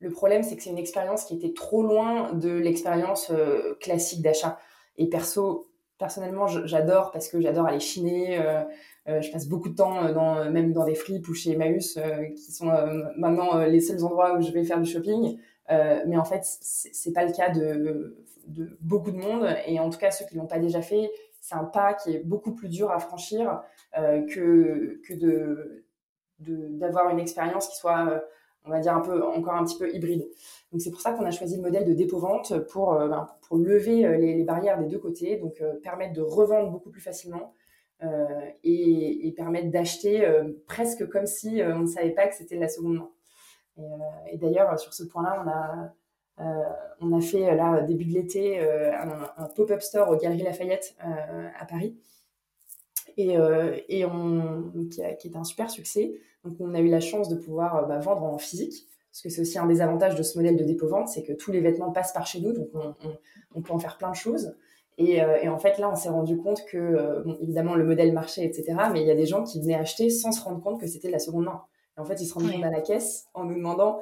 Le 0.00 0.10
problème, 0.10 0.42
c'est 0.42 0.56
que 0.56 0.62
c'est 0.62 0.70
une 0.70 0.78
expérience 0.78 1.24
qui 1.24 1.34
était 1.34 1.52
trop 1.52 1.82
loin 1.82 2.32
de 2.32 2.50
l'expérience 2.50 3.32
classique 3.80 4.22
d'achat. 4.22 4.58
Et 4.96 5.08
perso, 5.08 5.70
personnellement, 6.00 6.48
j'adore 6.48 7.12
parce 7.12 7.28
que 7.28 7.40
j'adore 7.40 7.66
aller 7.66 7.78
chiner. 7.78 8.38
Euh, 8.38 8.62
euh, 9.08 9.20
je 9.20 9.30
passe 9.30 9.46
beaucoup 9.46 9.68
de 9.68 9.76
temps 9.76 10.04
euh, 10.04 10.12
dans, 10.12 10.50
même 10.50 10.72
dans 10.72 10.84
des 10.84 10.94
fripes 10.94 11.28
ou 11.28 11.34
chez 11.34 11.52
Emmaüs, 11.52 11.98
qui 12.34 12.52
sont 12.52 12.72
maintenant 13.16 13.58
les 13.64 13.80
seuls 13.80 14.04
endroits 14.04 14.36
où 14.36 14.42
je 14.42 14.50
vais 14.50 14.64
faire 14.64 14.80
du 14.80 14.90
shopping. 14.90 15.38
mais 15.68 16.16
en 16.16 16.24
fait, 16.24 16.42
c'est 16.42 17.12
pas 17.12 17.24
le 17.24 17.32
cas 17.32 17.50
de, 17.50 18.16
de, 18.46 18.76
beaucoup 18.80 19.12
de 19.12 19.18
monde. 19.18 19.46
Et 19.66 19.78
en 19.78 19.90
tout 19.90 19.98
cas, 19.98 20.10
ceux 20.10 20.24
qui 20.24 20.36
l'ont 20.36 20.46
pas 20.46 20.58
déjà 20.58 20.82
fait, 20.82 21.10
c'est 21.40 21.54
un 21.54 21.64
pas 21.64 21.94
qui 21.94 22.16
est 22.16 22.24
beaucoup 22.24 22.54
plus 22.54 22.68
dur 22.68 22.90
à 22.90 22.98
franchir 22.98 23.62
que, 23.94 25.00
que 25.06 25.14
de 25.14 25.84
d'avoir 26.38 27.10
une 27.10 27.20
expérience 27.20 27.68
qui 27.68 27.76
soit 27.76 28.22
on 28.64 28.70
va 28.70 28.80
dire 28.80 28.94
un 28.94 29.00
peu 29.00 29.22
encore 29.24 29.54
un 29.54 29.64
petit 29.64 29.78
peu 29.78 29.92
hybride. 29.94 30.28
Donc 30.72 30.80
c'est 30.80 30.90
pour 30.90 31.00
ça 31.00 31.12
qu'on 31.12 31.24
a 31.24 31.30
choisi 31.30 31.56
le 31.56 31.62
modèle 31.62 31.84
de 31.84 31.94
dépôt-vente 31.94 32.58
pour, 32.66 32.94
euh, 32.94 33.08
ben, 33.08 33.28
pour 33.42 33.56
lever 33.56 34.06
euh, 34.06 34.16
les, 34.16 34.44
barrières 34.44 34.78
des 34.78 34.86
deux 34.86 34.98
côtés, 34.98 35.36
donc 35.36 35.60
euh, 35.60 35.74
permettre 35.82 36.12
de 36.12 36.20
revendre 36.20 36.70
beaucoup 36.70 36.90
plus 36.90 37.00
facilement 37.00 37.54
et, 38.64 39.34
permettre 39.36 39.70
d'acheter 39.70 40.26
presque 40.66 41.06
comme 41.10 41.26
si 41.26 41.60
on 41.62 41.80
ne 41.80 41.86
savait 41.86 42.12
pas 42.12 42.28
que 42.28 42.34
c'était 42.34 42.56
la 42.56 42.68
seconde 42.68 42.94
main. 42.94 43.10
Et, 44.32 44.38
d'ailleurs 44.38 44.78
sur 44.78 44.94
ce 44.94 45.04
point-là, 45.04 45.44
on 45.44 45.50
a 45.50 45.92
on 47.02 47.12
a 47.12 47.20
fait 47.20 47.54
là 47.54 47.82
début 47.82 48.06
de 48.06 48.14
l'été 48.14 48.58
un, 48.58 49.44
pop-up 49.54 49.82
store 49.82 50.08
au 50.08 50.16
Galeries 50.16 50.44
Lafayette 50.44 50.96
à 50.98 51.66
Paris 51.66 51.94
et, 53.18 53.36
qui 53.86 55.28
est 55.28 55.36
un 55.36 55.44
super 55.44 55.70
succès. 55.70 56.14
Donc, 56.44 56.54
on 56.60 56.74
a 56.74 56.80
eu 56.80 56.88
la 56.88 57.00
chance 57.00 57.28
de 57.28 57.36
pouvoir 57.36 57.76
euh, 57.76 57.82
bah, 57.82 57.98
vendre 57.98 58.24
en 58.24 58.38
physique, 58.38 58.86
parce 59.10 59.22
que 59.22 59.28
c'est 59.28 59.42
aussi 59.42 59.58
un 59.58 59.66
des 59.66 59.80
avantages 59.80 60.14
de 60.14 60.22
ce 60.22 60.38
modèle 60.38 60.56
de 60.56 60.64
dépôt-vente, 60.64 61.08
c'est 61.08 61.22
que 61.22 61.32
tous 61.32 61.50
les 61.50 61.60
vêtements 61.60 61.90
passent 61.90 62.12
par 62.12 62.26
chez 62.26 62.40
nous, 62.40 62.52
donc 62.52 62.68
on, 63.54 63.62
peut 63.62 63.72
en 63.72 63.78
faire 63.78 63.98
plein 63.98 64.10
de 64.10 64.16
choses. 64.16 64.54
Euh, 65.00 65.36
et, 65.42 65.48
en 65.48 65.58
fait, 65.58 65.78
là, 65.78 65.90
on 65.90 65.96
s'est 65.96 66.10
rendu 66.10 66.36
compte 66.36 66.64
que, 66.66 66.78
euh, 66.78 67.24
évidemment, 67.40 67.74
le 67.74 67.84
modèle 67.84 68.12
marchait, 68.12 68.44
etc., 68.44 68.76
mais 68.92 69.00
il 69.00 69.06
y 69.06 69.10
a 69.10 69.14
des 69.14 69.26
gens 69.26 69.42
qui 69.42 69.60
venaient 69.60 69.74
acheter 69.74 70.10
sans 70.10 70.32
se 70.32 70.42
rendre 70.42 70.62
compte 70.62 70.80
que 70.80 70.86
c'était 70.86 71.08
de 71.08 71.12
la 71.12 71.18
seconde 71.18 71.44
main. 71.44 71.62
Et 71.96 72.00
en 72.00 72.04
fait, 72.04 72.20
ils 72.20 72.26
se 72.26 72.34
rendent 72.34 72.50
compte 72.50 72.64
à 72.64 72.70
la 72.70 72.80
caisse 72.80 73.26
en 73.34 73.44
nous 73.44 73.54
demandant 73.54 74.00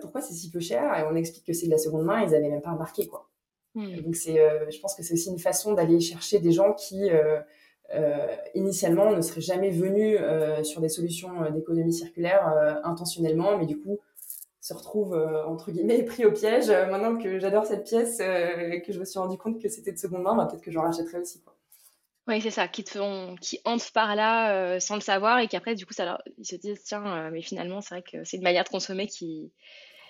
pourquoi 0.00 0.20
c'est 0.20 0.34
si 0.34 0.50
peu 0.50 0.58
cher? 0.58 0.98
Et 0.98 1.04
on 1.04 1.14
explique 1.14 1.44
que 1.44 1.52
c'est 1.52 1.66
de 1.66 1.70
la 1.70 1.78
seconde 1.78 2.04
main, 2.04 2.22
ils 2.22 2.30
n'avaient 2.30 2.48
même 2.48 2.60
pas 2.60 2.72
remarqué, 2.72 3.06
quoi. 3.06 3.28
Hmm. 3.76 4.00
Donc, 4.00 4.16
c'est, 4.16 4.34
je 4.70 4.80
pense 4.80 4.94
que 4.96 5.04
c'est 5.04 5.14
aussi 5.14 5.30
une 5.30 5.38
façon 5.38 5.72
d'aller 5.74 6.00
chercher 6.00 6.40
des 6.40 6.50
gens 6.50 6.72
qui, 6.72 7.10
initialement, 8.54 9.10
ne 9.10 9.22
seraient 9.22 9.40
jamais 9.40 9.70
venus 9.70 10.18
sur 10.62 10.80
des 10.80 10.88
solutions 10.88 11.50
d'économie 11.50 11.92
circulaire 11.92 12.80
intentionnellement, 12.84 13.56
mais 13.56 13.66
du 13.66 13.78
coup, 13.78 13.98
se 14.60 14.74
retrouvent 14.74 15.16
entre 15.46 15.70
guillemets 15.70 16.02
pris 16.04 16.26
au 16.26 16.32
piège. 16.32 16.68
maintenant 16.68 17.16
que 17.16 17.38
j'adore 17.38 17.64
cette 17.64 17.84
pièce, 17.84 18.20
et 18.20 18.82
que 18.82 18.92
je 18.92 19.00
me 19.00 19.04
suis 19.04 19.18
rendu 19.18 19.38
compte 19.38 19.60
que 19.60 19.68
c'était 19.68 19.92
de 19.92 19.98
seconde 19.98 20.22
main, 20.22 20.36
bah, 20.36 20.46
peut-être 20.46 20.62
que 20.62 20.70
j'en 20.70 20.82
rachèterai 20.82 21.18
aussi. 21.18 21.40
Quoi. 21.42 21.54
Oui, 22.28 22.42
c'est 22.42 22.50
ça, 22.50 22.68
qui 22.68 22.84
te 22.84 22.90
font, 22.90 23.36
qui 23.40 23.58
entrent 23.64 23.90
par 23.92 24.14
là 24.14 24.52
euh, 24.52 24.80
sans 24.80 24.96
le 24.96 25.00
savoir 25.00 25.38
et 25.38 25.48
qu'après, 25.48 25.74
du 25.74 25.86
coup, 25.86 25.94
ils 26.36 26.44
se 26.44 26.56
disent, 26.56 26.82
tiens, 26.84 27.06
euh, 27.06 27.30
mais 27.32 27.40
finalement, 27.40 27.80
c'est 27.80 27.94
vrai 27.94 28.02
que 28.02 28.22
c'est 28.22 28.36
une 28.36 28.42
manière 28.42 28.64
de 28.64 28.68
consommer 28.68 29.06
qui, 29.06 29.50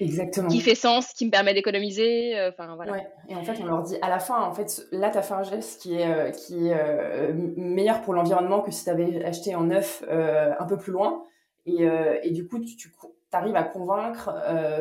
Exactement. 0.00 0.48
qui 0.48 0.60
fait 0.60 0.74
sens, 0.74 1.12
qui 1.12 1.26
me 1.26 1.30
permet 1.30 1.54
d'économiser. 1.54 2.38
Euh, 2.38 2.50
enfin, 2.50 2.74
voilà. 2.76 2.92
Ouais. 2.92 3.06
Et 3.28 3.34
en 3.34 3.42
fait, 3.42 3.60
on 3.60 3.66
leur 3.66 3.82
dit 3.82 3.96
à 4.02 4.08
la 4.08 4.18
fin, 4.18 4.42
en 4.42 4.52
fait, 4.52 4.86
là, 4.92 5.10
tu 5.10 5.18
as 5.18 5.22
fait 5.22 5.34
un 5.34 5.42
geste 5.42 5.82
qui 5.82 5.94
est, 5.94 6.32
qui 6.36 6.68
est 6.68 7.32
meilleur 7.56 8.00
pour 8.02 8.14
l'environnement 8.14 8.60
que 8.62 8.70
si 8.70 8.84
tu 8.84 8.90
avais 8.90 9.24
acheté 9.24 9.54
en 9.54 9.64
neuf 9.64 10.04
un 10.08 10.64
peu 10.66 10.76
plus 10.76 10.92
loin. 10.92 11.24
Et, 11.66 11.86
et 12.22 12.30
du 12.30 12.46
coup, 12.46 12.58
tu, 12.60 12.76
tu 12.76 12.90
arrives 13.32 13.56
à 13.56 13.64
convaincre 13.64 14.30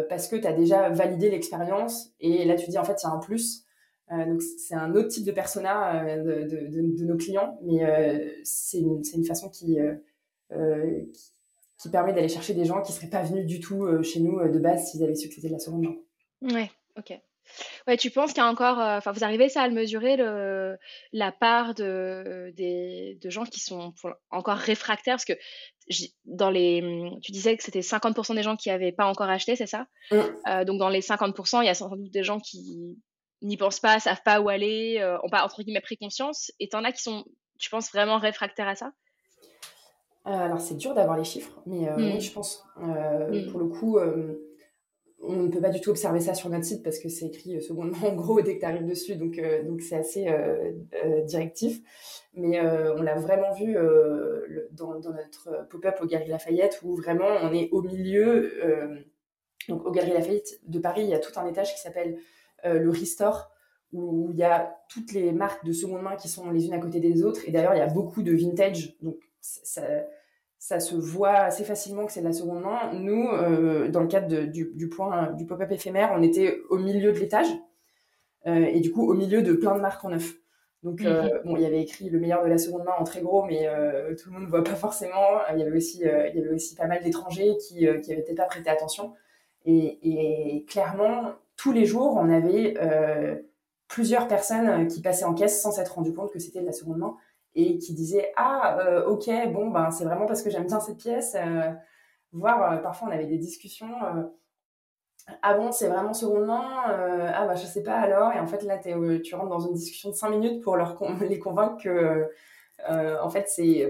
parce 0.10 0.28
que 0.28 0.36
tu 0.36 0.48
as 0.48 0.54
déjà 0.54 0.90
validé 0.90 1.30
l'expérience. 1.30 2.12
Et 2.20 2.46
là, 2.46 2.56
tu 2.56 2.70
dis, 2.70 2.78
en 2.78 2.84
fait, 2.84 2.98
a 3.04 3.10
un 3.10 3.20
plus. 3.20 3.68
Euh, 4.12 4.26
donc 4.26 4.42
c'est 4.42 4.76
un 4.76 4.96
autre 4.96 5.10
type 5.10 5.26
de 5.26 5.32
persona 5.32 6.02
euh, 6.02 6.46
de, 6.46 6.56
de, 6.56 6.98
de, 6.98 7.06
nos 7.06 7.18
clients, 7.18 7.60
mais 7.64 7.84
euh, 7.84 8.30
c'est 8.44 8.80
une, 8.80 9.02
une, 9.14 9.26
façon 9.26 9.50
qui, 9.50 9.78
qui, 10.50 11.32
qui, 11.78 11.90
permet 11.90 12.14
d'aller 12.14 12.30
chercher 12.30 12.54
des 12.54 12.66
gens 12.66 12.82
qui 12.82 12.92
seraient 12.92 13.10
pas 13.10 13.24
venus 13.24 13.46
du 13.46 13.60
tout 13.60 13.86
chez 14.04 14.20
nous 14.20 14.40
de 14.52 14.60
base 14.60 14.90
s'ils 14.90 15.04
avaient 15.04 15.16
su 15.16 15.30
que 15.30 15.36
c'était 15.36 15.48
de 15.48 15.54
la 15.54 15.60
seconde 15.60 15.84
main. 15.84 15.96
Ouais, 16.54 16.72
ok. 16.98 17.20
Ouais, 17.88 17.96
tu 17.96 18.12
penses 18.12 18.34
qu'il 18.34 18.44
y 18.44 18.46
a 18.46 18.50
encore, 18.50 18.78
enfin, 18.78 19.14
vous 19.14 19.24
arrivez 19.24 19.48
ça 19.48 19.62
à 19.62 19.68
le 19.70 19.74
mesurer, 19.74 20.18
le, 20.18 20.78
la 21.14 21.32
part 21.32 21.76
de, 21.76 22.52
des, 22.58 23.18
de 23.22 23.30
gens 23.30 23.46
qui 23.46 23.62
sont 23.62 23.94
encore 24.32 24.58
réfractaires, 24.58 25.16
parce 25.16 25.24
que 25.24 25.34
dans 26.26 26.50
les, 26.50 27.10
tu 27.22 27.32
disais 27.32 27.56
que 27.56 27.64
c'était 27.64 27.80
50% 27.80 28.36
des 28.36 28.44
gens 28.44 28.58
qui 28.58 28.68
n'avaient 28.68 28.92
pas 28.92 29.06
encore 29.06 29.30
acheté, 29.30 29.56
c'est 29.56 29.68
ça? 29.68 29.88
Mmh. 30.12 30.66
Donc 30.66 30.80
dans 30.80 30.90
les 30.90 31.00
50%, 31.00 31.62
il 31.62 31.68
y 31.68 31.70
a 31.70 31.74
sans 31.74 31.88
doute 31.90 32.12
des 32.12 32.24
gens 32.24 32.40
qui 32.40 32.98
n'y 33.42 33.58
pensent 33.58 33.80
pas, 33.80 34.00
savent 34.00 34.24
pas 34.24 34.42
où 34.42 34.50
aller, 34.50 34.98
euh, 35.00 35.18
ont 35.24 35.30
pas 35.30 35.44
entre 35.44 35.64
guillemets 35.64 35.82
pris 35.82 35.98
conscience. 35.98 36.52
Et 36.60 36.70
t'en 36.70 36.84
as 36.84 36.92
qui 36.92 37.02
sont, 37.02 37.26
tu 37.60 37.70
penses, 37.70 37.92
vraiment 37.92 38.18
réfractaires 38.18 38.68
à 38.68 38.76
ça? 38.76 38.88
euh, 38.88 38.92
Alors 40.30 40.60
c'est 40.60 40.76
dur 40.76 40.94
d'avoir 40.94 41.18
les 41.18 41.24
chiffres, 41.24 41.62
mais 41.66 41.88
euh, 41.88 41.96
oui, 41.96 42.18
hmm. 42.18 42.20
je 42.20 42.32
pense. 42.32 42.66
Hmm. 42.76 43.52
Pour 43.52 43.60
le 43.60 43.68
coup, 43.68 43.98
on 45.22 45.36
ne 45.36 45.48
peut 45.48 45.62
pas 45.62 45.70
du 45.70 45.82
tout 45.82 45.90
observer 45.90 46.20
ça 46.20 46.34
sur 46.34 46.50
notre 46.50 46.66
site 46.66 46.84
parce 46.84 47.00
que 47.00 47.10
c'est 47.10 47.28
écrit 47.28 47.62
secondement 47.62 47.98
en 48.08 48.16
gros 48.16 48.42
dès 48.42 48.56
que 48.56 48.60
tu 48.60 48.66
arrives 48.66 48.86
dessus, 48.86 49.16
donc 49.16 49.40
donc 49.66 49.82
c'est 49.82 49.96
assez 49.96 50.28
directif. 51.26 51.80
Mais 52.34 52.60
on 52.60 53.02
l'a 53.02 53.16
vraiment 53.16 53.54
vu 53.54 53.76
dans, 54.72 55.00
dans, 55.00 55.14
notre 55.14 55.68
pop-up 55.70 55.96
au 56.02 56.06
Galerie 56.06 56.30
Lafayette 56.30 56.82
où 56.84 56.96
vraiment 56.96 57.30
on 57.42 57.54
est 57.54 57.70
au 57.72 57.82
milieu. 57.82 58.52
donc 59.70 59.86
au 59.86 59.92
Galerie 59.92 60.14
Lafayette 60.14 60.60
de 60.68 60.80
Paris, 60.80 61.04
il 61.04 61.10
y 61.10 61.16
a 61.16 61.20
tout 61.20 61.40
un 61.40 61.48
étage 61.48 61.74
qui 61.74 61.80
s'appelle 61.80 62.18
euh, 62.66 62.80
le 62.80 62.90
Restore, 62.90 63.52
où 63.94 64.30
il 64.32 64.38
y 64.38 64.44
a 64.44 64.76
toutes 64.90 65.14
les 65.14 65.32
marques 65.32 65.64
de 65.66 65.72
seconde 65.72 66.02
main 66.02 66.16
qui 66.16 66.28
sont 66.28 66.50
les 66.50 66.66
unes 66.66 66.74
à 66.74 66.80
côté 66.80 67.00
des 67.00 67.24
autres. 67.24 67.42
Et 67.48 67.52
d'ailleurs, 67.52 67.76
il 67.76 67.78
y 67.78 67.82
a 67.82 67.88
beaucoup 67.88 68.24
de 68.24 68.34
vintage. 68.34 68.98
Donc, 69.02 69.18
ça, 69.40 69.84
ça 70.60 70.80
se 70.80 70.96
voit 70.96 71.36
assez 71.36 71.64
facilement 71.64 72.06
que 72.06 72.12
c'est 72.12 72.22
de 72.22 72.26
la 72.26 72.34
seconde 72.34 72.62
main. 72.62 72.92
Nous, 72.94 73.28
euh, 73.28 73.90
dans 73.90 74.02
le 74.02 74.08
cadre 74.08 74.46
du, 74.46 74.90
point 74.90 75.34
du 75.34 75.46
pop-up 75.46 75.72
éphémère, 75.72 76.12
on 76.16 76.22
était 76.22 76.60
au 76.70 76.78
milieu 76.78 77.12
de 77.12 77.20
l'étage. 77.20 77.48
Euh, 78.48 78.66
et 78.66 78.80
du 78.80 78.92
coup, 78.92 79.10
au 79.10 79.14
milieu 79.14 79.42
de 79.42 79.54
plein 79.54 79.76
de 79.76 79.82
marques 79.82 80.04
en 80.04 80.10
neuf. 80.10 80.34
Donc, 80.84 81.02
mhm. 81.02 81.42
bon, 81.46 81.58
il 81.58 81.64
y 81.64 81.66
avait 81.66 81.82
écrit 81.82 82.10
le 82.10 82.20
meilleur 82.20 82.44
de 82.44 82.50
la 82.50 82.58
seconde 82.58 82.84
main 82.84 82.94
en 82.98 83.04
très 83.04 83.22
gros, 83.22 83.44
mais 83.44 83.68
tout 84.16 84.30
le 84.30 84.34
monde 84.34 84.44
ne 84.44 84.50
voit 84.50 84.64
pas 84.64 84.76
forcément. 84.76 85.40
Il 85.54 85.60
y 85.60 85.64
avait 85.64 85.76
aussi, 85.76 86.00
il 86.02 86.36
y 86.36 86.40
avait 86.40 86.54
aussi 86.54 86.76
pas 86.76 86.88
mal 86.88 87.04
d'étrangers 87.04 87.58
qui, 87.58 87.80
qui 88.02 88.14
avaient 88.14 88.22
peut-être 88.22 88.38
pas 88.38 88.46
prêté 88.46 88.70
attention. 88.70 89.14
Et, 89.66 90.00
et, 90.56 90.66
clairement, 90.66 91.34
tous 91.58 91.74
les 91.74 91.86
jours, 91.86 92.16
on 92.16 92.30
avait 92.30 92.76
euh, 92.80 93.36
plusieurs 93.88 94.28
personnes 94.28 94.88
qui 94.88 95.02
passaient 95.02 95.26
en 95.26 95.34
caisse 95.34 95.62
sans 95.62 95.72
s'être 95.72 95.96
rendu 95.96 96.14
compte 96.14 96.32
que 96.32 96.40
c'était 96.40 96.62
de 96.62 96.66
la 96.66 96.72
seconde 96.72 97.00
main 97.00 97.18
et 97.58 97.78
qui 97.78 97.94
disaient 97.94 98.32
ah 98.38 98.78
euh, 98.80 99.06
ok 99.06 99.30
bon 99.52 99.70
ben 99.70 99.92
c'est 99.92 100.06
vraiment 100.06 100.26
parce 100.26 100.42
que 100.42 100.50
j'aime 100.50 100.68
bien 100.68 100.80
cette 100.80 100.98
pièce 100.98 101.36
euh, 101.36 101.72
voire 102.32 102.82
parfois 102.82 103.10
on 103.10 103.12
avait 103.12 103.26
des 103.26 103.38
discussions 103.38 103.92
ah 105.42 105.54
bon 105.56 105.74
c'est 105.74 105.90
vraiment 105.90 106.14
seconde 106.14 106.46
main 106.46 106.66
ah 107.34 107.46
bah 107.46 107.56
je 107.56 107.66
sais 107.66 107.84
pas 107.84 107.96
alors 107.96 108.32
et 108.32 108.40
en 108.40 108.48
fait 108.48 108.64
là 108.64 108.78
tu 108.78 109.36
rentres 109.36 109.50
dans 109.50 109.60
une 109.60 109.74
discussion 109.74 110.10
de 110.10 110.16
cinq 110.16 110.30
minutes 110.30 110.64
pour 110.64 110.78
leur 110.78 110.98
les 111.22 111.40
convaincre 111.40 111.84
que 111.84 112.30
en 112.88 113.30
fait 113.30 113.48
c'est 113.48 113.86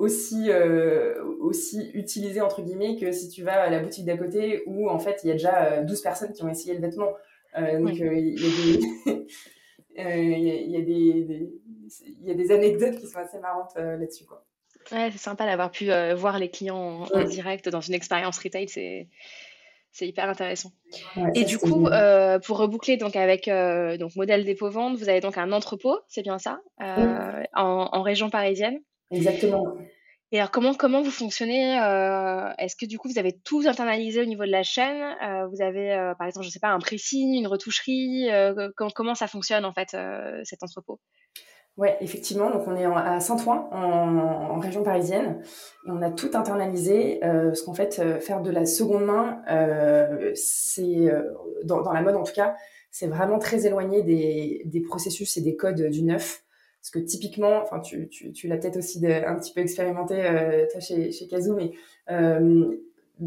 aussi, 0.00 0.50
euh, 0.50 1.22
aussi 1.40 1.90
utilisé 1.92 2.40
entre 2.40 2.62
guillemets 2.62 2.96
que 2.96 3.12
si 3.12 3.28
tu 3.28 3.44
vas 3.44 3.62
à 3.62 3.70
la 3.70 3.80
boutique 3.80 4.06
d'à 4.06 4.16
côté 4.16 4.62
où 4.66 4.88
en 4.88 4.98
fait 4.98 5.20
il 5.22 5.28
y 5.28 5.30
a 5.30 5.34
déjà 5.34 5.82
12 5.82 5.98
euh, 5.98 6.02
personnes 6.02 6.32
qui 6.32 6.42
ont 6.42 6.48
essayé 6.48 6.74
le 6.74 6.80
vêtement. 6.80 7.12
Euh, 7.58 7.78
donc 7.78 7.94
il 7.94 7.98
y 7.98 8.06
a 8.06 9.12
des 9.12 9.26
il 9.96 10.70
y 10.70 12.30
a 12.30 12.34
des 12.34 12.50
anecdotes 12.50 12.96
qui 12.98 13.06
sont 13.06 13.18
assez 13.18 13.38
marrantes 13.38 13.74
là-dessus 13.76 14.24
quoi. 14.24 14.44
Ouais, 14.92 15.10
c'est 15.12 15.18
sympa 15.18 15.44
d'avoir 15.44 15.70
pu 15.70 15.90
voir 16.14 16.38
les 16.38 16.50
clients 16.50 17.06
en, 17.12 17.24
direct 17.24 17.68
dans 17.68 17.80
une 17.80 17.94
expérience 17.94 18.38
retail, 18.38 18.68
c'est 18.68 19.08
c'est 19.92 20.06
hyper 20.06 20.28
intéressant. 20.28 20.72
et 21.34 21.44
du 21.44 21.58
coup, 21.58 21.88
pour 22.44 22.58
reboucler 22.58 22.96
donc 22.96 23.16
avec 23.16 23.50
donc 23.98 24.16
modèle 24.16 24.44
dépôt 24.44 24.70
vente, 24.70 24.96
vous 24.96 25.08
avez 25.08 25.20
donc 25.20 25.36
un 25.36 25.52
entrepôt, 25.52 25.98
c'est 26.08 26.22
bien 26.22 26.38
ça, 26.38 26.60
en, 27.54 28.02
région 28.02 28.30
parisienne. 28.30 28.80
Exactement. 29.10 29.76
Et 30.32 30.38
alors, 30.38 30.52
comment, 30.52 30.74
comment 30.74 31.02
vous 31.02 31.10
fonctionnez 31.10 31.80
euh, 31.80 32.52
Est-ce 32.58 32.76
que 32.76 32.86
du 32.86 32.98
coup, 32.98 33.08
vous 33.08 33.18
avez 33.18 33.32
tout 33.44 33.62
internalisé 33.66 34.22
au 34.22 34.26
niveau 34.26 34.44
de 34.44 34.50
la 34.50 34.62
chaîne 34.62 35.16
euh, 35.24 35.46
Vous 35.48 35.60
avez, 35.60 35.92
euh, 35.92 36.14
par 36.14 36.28
exemple, 36.28 36.46
je 36.46 36.50
sais 36.50 36.60
pas, 36.60 36.68
un 36.68 36.78
pressing, 36.78 37.34
une 37.34 37.48
retoucherie 37.48 38.28
comment, 38.76 38.90
comment 38.94 39.14
ça 39.14 39.26
fonctionne 39.26 39.64
en 39.64 39.72
fait, 39.72 39.96
cet 40.44 40.62
entrepôt? 40.62 41.00
Ouais, 41.76 41.96
effectivement. 42.00 42.50
Donc, 42.50 42.62
on 42.68 42.76
est 42.76 42.84
à 42.84 43.18
Saint-Ouen, 43.18 43.68
en, 43.72 44.58
région 44.60 44.82
parisienne, 44.84 45.40
et 45.86 45.90
on 45.90 46.02
a 46.02 46.10
tout 46.10 46.30
internalisé. 46.34 47.18
parce 47.20 47.62
qu'en 47.62 47.74
fait, 47.74 48.20
faire 48.20 48.40
de 48.40 48.50
la 48.50 48.66
seconde 48.66 49.04
main, 49.04 49.42
c'est 50.34 51.10
dans, 51.64 51.82
dans, 51.82 51.92
la 51.92 52.02
mode 52.02 52.16
en 52.16 52.22
tout 52.22 52.34
cas, 52.34 52.54
c'est 52.92 53.06
vraiment 53.06 53.38
très 53.38 53.66
éloigné 53.66 54.02
des, 54.02 54.62
des 54.64 54.80
processus 54.80 55.36
et 55.36 55.40
des 55.40 55.56
codes 55.56 55.88
du 55.90 56.02
neuf. 56.02 56.44
Parce 56.80 56.90
que 56.90 56.98
typiquement, 56.98 57.60
enfin, 57.62 57.80
tu, 57.80 58.08
tu, 58.08 58.32
tu 58.32 58.48
l'as 58.48 58.56
peut-être 58.56 58.78
aussi 58.78 59.04
un 59.06 59.36
petit 59.36 59.52
peu 59.52 59.60
expérimenté 59.60 60.24
euh, 60.24 60.66
chez, 60.80 61.12
chez 61.12 61.28
Kazoo, 61.28 61.54
mais 61.54 61.72
euh, 62.10 62.74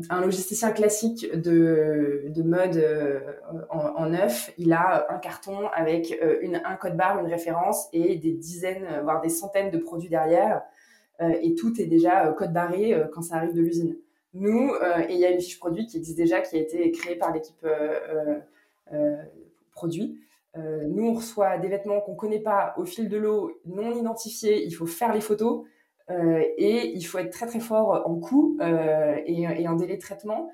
un 0.09 0.21
logisticien 0.21 0.71
classique 0.71 1.31
de, 1.31 2.23
de 2.29 2.41
mode 2.41 2.77
euh, 2.77 3.19
en, 3.69 3.79
en, 3.79 4.09
neuf, 4.09 4.51
il 4.57 4.73
a 4.73 5.05
un 5.13 5.19
carton 5.19 5.67
avec 5.67 6.17
euh, 6.23 6.39
une, 6.41 6.61
un 6.65 6.75
code 6.77 6.97
barre, 6.97 7.19
une 7.19 7.31
référence 7.31 7.89
et 7.93 8.15
des 8.17 8.31
dizaines, 8.31 8.87
voire 9.03 9.21
des 9.21 9.29
centaines 9.29 9.69
de 9.69 9.77
produits 9.77 10.09
derrière. 10.09 10.63
et 11.19 11.53
tout 11.53 11.79
est 11.79 11.85
déjà 11.85 12.33
code 12.35 12.53
barré 12.53 12.99
quand 13.13 13.21
ça 13.21 13.35
arrive 13.35 13.53
de 13.53 13.61
l'usine. 13.61 13.95
Nous, 14.33 14.71
et 15.07 15.13
il 15.13 15.19
y 15.19 15.25
a 15.25 15.29
une 15.29 15.39
fiche 15.39 15.59
produit 15.59 15.85
qui 15.85 15.97
existe 15.97 16.17
déjà, 16.17 16.41
qui 16.41 16.57
a 16.57 16.59
été 16.59 16.89
créée 16.91 17.15
par 17.15 17.31
l'équipe 17.31 17.65
produit. 19.75 20.19
Euh, 20.55 20.85
nous, 20.87 21.07
on 21.07 21.13
reçoit 21.13 21.57
des 21.57 21.67
vêtements 21.67 21.99
qu'on 22.01 22.15
connaît 22.15 22.41
pas 22.41 22.73
au 22.77 22.85
fil 22.85 23.09
de 23.09 23.17
l'eau, 23.17 23.59
non 23.65 23.95
identifiés. 23.95 24.65
Il 24.65 24.71
faut 24.71 24.85
faire 24.85 25.13
les 25.13 25.21
photos 25.21 25.65
euh, 26.09 26.43
et 26.57 26.95
il 26.95 27.03
faut 27.03 27.17
être 27.17 27.31
très 27.31 27.47
très 27.47 27.59
fort 27.59 28.03
en 28.05 28.19
coût 28.19 28.57
euh, 28.61 29.19
et, 29.25 29.67
en 29.67 29.75
délai 29.75 29.95
de 29.97 30.01
traitement 30.01 30.49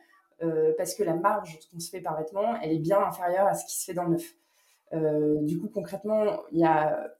parce 0.77 0.95
que 0.95 1.03
la 1.03 1.15
marge 1.15 1.59
qu'on 1.69 1.79
se 1.79 1.89
fait 1.89 1.99
par 1.99 2.17
vêtement, 2.17 2.55
elle 2.61 2.71
est 2.71 2.79
bien 2.79 3.01
inférieure 3.01 3.45
à 3.45 3.55
ce 3.55 3.65
qui 3.65 3.77
se 3.77 3.83
fait 3.83 3.93
dans 3.93 4.05
le 4.05 4.11
neuf. 4.11 5.43
du 5.43 5.59
coup, 5.59 5.67
concrètement, 5.67 6.23
il 6.53 6.59
y 6.59 6.63
a 6.63 7.11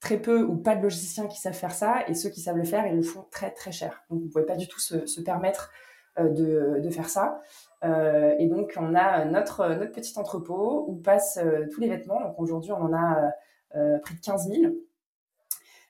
très 0.00 0.18
peu 0.20 0.42
ou 0.42 0.54
pas 0.58 0.76
de 0.76 0.82
logisticiens 0.82 1.28
qui 1.28 1.40
savent 1.40 1.54
faire 1.54 1.72
ça 1.72 2.06
et 2.08 2.12
ceux 2.12 2.28
qui 2.28 2.42
savent 2.42 2.58
le 2.58 2.64
faire, 2.64 2.86
ils 2.86 2.94
le 2.94 3.02
font 3.02 3.24
très 3.30 3.52
très 3.52 3.72
cher. 3.72 4.04
Donc, 4.10 4.20
vous 4.20 4.28
pouvez 4.28 4.44
pas 4.44 4.56
du 4.56 4.68
tout 4.68 4.80
se, 4.80 5.06
se 5.06 5.22
permettre 5.22 5.72
de, 6.20 6.78
de, 6.78 6.90
faire 6.90 7.08
ça. 7.08 7.40
Euh, 7.84 8.34
et 8.38 8.46
donc, 8.48 8.74
on 8.76 8.94
a 8.94 9.24
notre, 9.24 9.66
notre 9.68 9.92
petit 9.92 10.18
entrepôt 10.18 10.84
où 10.88 10.96
passent 10.96 11.38
euh, 11.42 11.66
tous 11.72 11.80
les 11.80 11.88
vêtements. 11.88 12.20
Donc, 12.20 12.34
aujourd'hui, 12.38 12.72
on 12.72 12.82
en 12.82 12.92
a 12.92 13.30
euh, 13.74 13.98
près 13.98 14.14
de 14.14 14.20
15 14.20 14.48
000. 14.48 14.72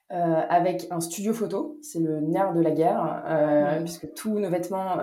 avec 0.09 0.87
un 0.91 0.99
studio 0.99 1.33
photo, 1.33 1.77
c'est 1.81 1.99
le 1.99 2.19
nerf 2.21 2.53
de 2.53 2.61
la 2.61 2.71
guerre, 2.71 3.79
puisque 3.83 4.13
tous 4.13 4.39
nos 4.39 4.49
vêtements 4.49 4.97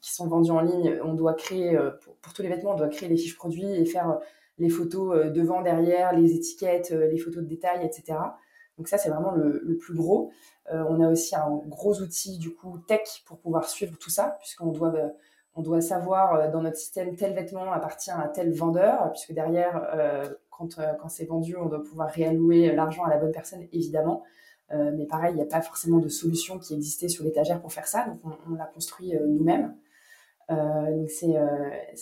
qui 0.00 0.12
sont 0.12 0.26
vendus 0.26 0.50
en 0.50 0.60
ligne, 0.60 0.98
on 1.04 1.14
doit 1.14 1.34
créer, 1.34 1.78
pour, 2.22 2.32
tous 2.34 2.42
les 2.42 2.48
vêtements, 2.48 2.72
on 2.72 2.76
doit 2.76 2.88
créer 2.88 3.08
les 3.08 3.16
fiches 3.16 3.36
produits 3.36 3.72
et 3.72 3.84
faire 3.84 4.18
les 4.58 4.68
photos 4.68 5.32
devant, 5.32 5.62
derrière, 5.62 6.14
les 6.14 6.34
étiquettes, 6.34 6.90
les 6.90 7.18
photos 7.18 7.42
de 7.42 7.48
détail, 7.48 7.84
etc. 7.84 8.18
Donc 8.78 8.88
ça, 8.88 8.98
c'est 8.98 9.10
vraiment 9.10 9.32
le, 9.32 9.62
le, 9.64 9.76
plus 9.76 9.94
gros. 9.94 10.30
on 10.70 11.00
a 11.00 11.08
aussi 11.08 11.34
un 11.34 11.60
gros 11.66 12.00
outil 12.00 12.38
du 12.38 12.54
coup 12.54 12.78
tech 12.86 13.22
pour 13.26 13.38
pouvoir 13.38 13.68
suivre 13.68 13.96
tout 13.98 14.10
ça, 14.10 14.36
puisqu'on 14.40 14.72
doit 14.72 14.92
on 15.54 15.62
doit 15.62 15.80
savoir 15.80 16.50
dans 16.50 16.62
notre 16.62 16.76
système 16.76 17.14
tel 17.14 17.34
vêtement 17.34 17.72
appartient 17.72 18.10
à 18.10 18.28
tel 18.28 18.52
vendeur, 18.52 19.10
puisque 19.12 19.32
derrière, 19.32 19.86
quand, 20.50 20.76
quand 20.98 21.08
c'est 21.08 21.26
vendu, 21.26 21.56
on 21.56 21.66
doit 21.66 21.82
pouvoir 21.84 22.08
réallouer 22.08 22.72
l'argent 22.72 23.04
à 23.04 23.10
la 23.10 23.18
bonne 23.18 23.32
personne, 23.32 23.66
évidemment. 23.70 24.22
mais 24.70 25.04
pareil, 25.04 25.32
il 25.32 25.36
n'y 25.36 25.42
a 25.42 25.46
pas 25.46 25.60
forcément 25.60 25.98
de 25.98 26.08
solution 26.08 26.58
qui 26.58 26.72
existait 26.72 27.08
sur 27.08 27.22
l'étagère 27.22 27.60
pour 27.60 27.70
faire 27.70 27.86
ça, 27.86 28.06
donc 28.06 28.18
on, 28.50 28.54
l'a 28.54 28.64
construit 28.64 29.12
nous-mêmes. 29.28 29.74
donc 30.48 31.10
c'est 31.10 31.36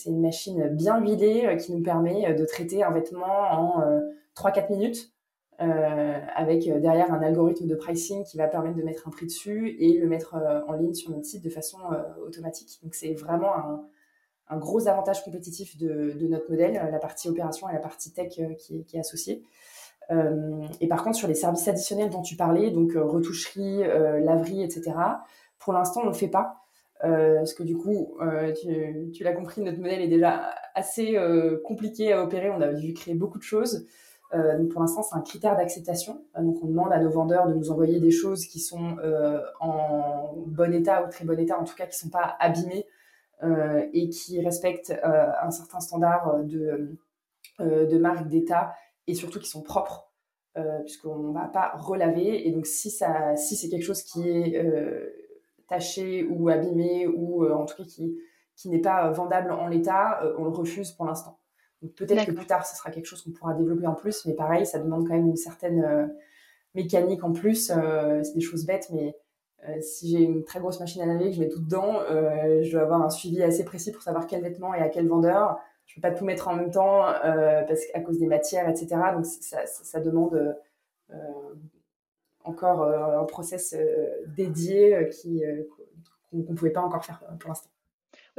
une 0.06 0.20
machine 0.20 0.68
bien 0.68 1.00
huilée 1.00 1.56
qui 1.56 1.72
nous 1.74 1.82
permet 1.82 2.32
de 2.32 2.44
traiter 2.44 2.84
un 2.84 2.92
vêtement 2.92 3.26
en 3.26 4.00
3-4 4.36 4.70
minutes 4.70 4.96
euh, 4.96 5.19
avec 5.60 6.66
euh, 6.66 6.80
derrière 6.80 7.12
un 7.12 7.20
algorithme 7.22 7.66
de 7.66 7.74
pricing 7.74 8.24
qui 8.24 8.38
va 8.38 8.48
permettre 8.48 8.76
de 8.76 8.82
mettre 8.82 9.06
un 9.06 9.10
prix 9.10 9.26
dessus 9.26 9.76
et 9.78 9.98
le 9.98 10.08
mettre 10.08 10.34
euh, 10.34 10.62
en 10.66 10.72
ligne 10.72 10.94
sur 10.94 11.10
notre 11.10 11.26
site 11.26 11.44
de 11.44 11.50
façon 11.50 11.78
automatique. 12.26 12.80
Donc 12.82 12.94
c'est 12.94 13.12
vraiment 13.12 13.52
un, 14.48 14.56
gros 14.56 14.88
avantage 14.88 15.22
compétitif 15.22 15.76
de, 15.76 16.16
notre 16.28 16.50
modèle, 16.50 16.72
la 16.90 16.98
partie 16.98 17.28
opération 17.28 17.68
et 17.68 17.72
la 17.72 17.78
partie 17.78 18.12
tech 18.12 18.32
qui, 18.58 18.84
est 18.92 18.98
associée. 18.98 19.44
et 20.80 20.88
par 20.88 21.04
contre, 21.04 21.16
sur 21.16 21.28
les 21.28 21.36
services 21.36 21.68
additionnels 21.68 22.10
dont 22.10 22.22
tu 22.22 22.34
parlais, 22.34 22.72
donc 22.72 22.90
retoucherie, 22.94 23.84
laverie, 24.24 24.64
etc., 24.64 24.92
pour 25.60 25.72
l'instant, 25.72 26.00
on 26.00 26.06
ne 26.06 26.10
le 26.10 26.16
fait 26.16 26.26
pas. 26.26 26.64
parce 27.00 27.54
que 27.54 27.62
du 27.62 27.76
coup, 27.76 28.18
tu 29.14 29.22
l'as 29.22 29.34
compris, 29.34 29.62
notre 29.62 29.78
modèle 29.78 30.00
est 30.00 30.08
déjà 30.08 30.50
assez 30.74 31.16
compliqué 31.64 32.12
à 32.12 32.24
opérer. 32.24 32.50
On 32.50 32.60
a 32.60 32.72
dû 32.72 32.92
créer 32.92 33.14
beaucoup 33.14 33.38
de 33.38 33.44
choses. 33.44 33.86
Euh, 34.34 34.58
donc 34.58 34.68
pour 34.68 34.80
l'instant, 34.80 35.02
c'est 35.02 35.16
un 35.16 35.22
critère 35.22 35.56
d'acceptation. 35.56 36.24
Euh, 36.36 36.42
donc 36.42 36.62
on 36.62 36.66
demande 36.66 36.92
à 36.92 37.00
nos 37.00 37.10
vendeurs 37.10 37.48
de 37.48 37.54
nous 37.54 37.70
envoyer 37.70 37.98
des 37.98 38.10
choses 38.10 38.46
qui 38.46 38.60
sont 38.60 38.98
euh, 38.98 39.40
en 39.60 40.34
bon 40.46 40.72
état 40.72 41.04
ou 41.04 41.10
très 41.10 41.24
bon 41.24 41.38
état, 41.38 41.58
en 41.58 41.64
tout 41.64 41.74
cas 41.74 41.86
qui 41.86 41.96
ne 41.96 42.10
sont 42.10 42.10
pas 42.10 42.36
abîmées 42.38 42.86
et 43.94 44.10
qui 44.10 44.38
respectent 44.42 44.92
un 45.02 45.50
certain 45.50 45.80
standard 45.80 46.44
de, 46.44 46.98
de 47.58 47.98
marque 47.98 48.28
d'état 48.28 48.74
et 49.06 49.14
surtout 49.14 49.40
qui 49.40 49.48
sont 49.48 49.62
propres. 49.62 50.12
puisqu'on 50.84 51.16
ne 51.16 51.32
va 51.32 51.46
pas 51.46 51.72
relaver. 51.78 52.46
Et 52.46 52.52
donc, 52.52 52.66
si, 52.66 52.90
si 52.90 53.56
c'est 53.56 53.68
quelque 53.70 53.82
chose 53.82 54.02
qui 54.02 54.28
est 54.28 54.62
taché 55.68 56.22
ou 56.24 56.50
abîmé 56.50 57.06
ou 57.06 57.50
en 57.50 57.64
tout 57.64 57.76
cas 57.78 57.84
qui, 57.84 58.18
qui 58.56 58.68
n'est 58.68 58.82
pas 58.82 59.10
vendable 59.10 59.52
en 59.52 59.68
l'état, 59.68 60.20
on 60.36 60.44
le 60.44 60.50
refuse 60.50 60.92
pour 60.92 61.06
l'instant 61.06 61.39
peut-être 61.88 62.26
que 62.26 62.32
plus 62.32 62.46
tard, 62.46 62.66
ce 62.66 62.76
sera 62.76 62.90
quelque 62.90 63.06
chose 63.06 63.22
qu'on 63.22 63.30
pourra 63.30 63.54
développer 63.54 63.86
en 63.86 63.94
plus, 63.94 64.24
mais 64.26 64.34
pareil, 64.34 64.66
ça 64.66 64.78
demande 64.78 65.06
quand 65.06 65.14
même 65.14 65.28
une 65.28 65.36
certaine 65.36 65.82
euh, 65.82 66.06
mécanique 66.74 67.24
en 67.24 67.32
plus. 67.32 67.70
Euh, 67.70 68.22
c'est 68.22 68.34
des 68.34 68.40
choses 68.40 68.66
bêtes, 68.66 68.88
mais 68.92 69.16
euh, 69.68 69.80
si 69.80 70.10
j'ai 70.10 70.22
une 70.22 70.44
très 70.44 70.60
grosse 70.60 70.80
machine 70.80 71.02
à 71.02 71.06
laver, 71.06 71.30
que 71.30 71.36
je 71.36 71.40
mets 71.40 71.48
tout 71.48 71.60
dedans, 71.60 72.00
je 72.08 72.70
dois 72.70 72.82
avoir 72.82 73.02
un 73.02 73.10
suivi 73.10 73.42
assez 73.42 73.64
précis 73.64 73.92
pour 73.92 74.02
savoir 74.02 74.26
quel 74.26 74.42
vêtement 74.42 74.74
et 74.74 74.80
à 74.80 74.88
quel 74.88 75.08
vendeur. 75.08 75.58
Je 75.86 75.94
peux 75.96 76.02
pas 76.02 76.12
tout 76.12 76.24
mettre 76.24 76.48
en 76.48 76.54
même 76.54 76.70
temps 76.70 77.02
parce 77.66 77.84
qu'à 77.86 78.00
cause 78.00 78.18
des 78.18 78.26
matières, 78.26 78.68
etc. 78.68 78.88
Donc 79.14 79.26
ça, 79.26 79.66
ça 79.66 80.00
demande 80.00 80.56
encore 82.44 82.84
un 82.84 83.24
process 83.24 83.74
dédié 84.28 85.08
qui 85.10 85.42
qu'on 86.30 86.38
ne 86.38 86.54
pouvait 86.54 86.70
pas 86.70 86.80
encore 86.80 87.04
faire 87.04 87.20
pour 87.40 87.48
l'instant. 87.48 87.69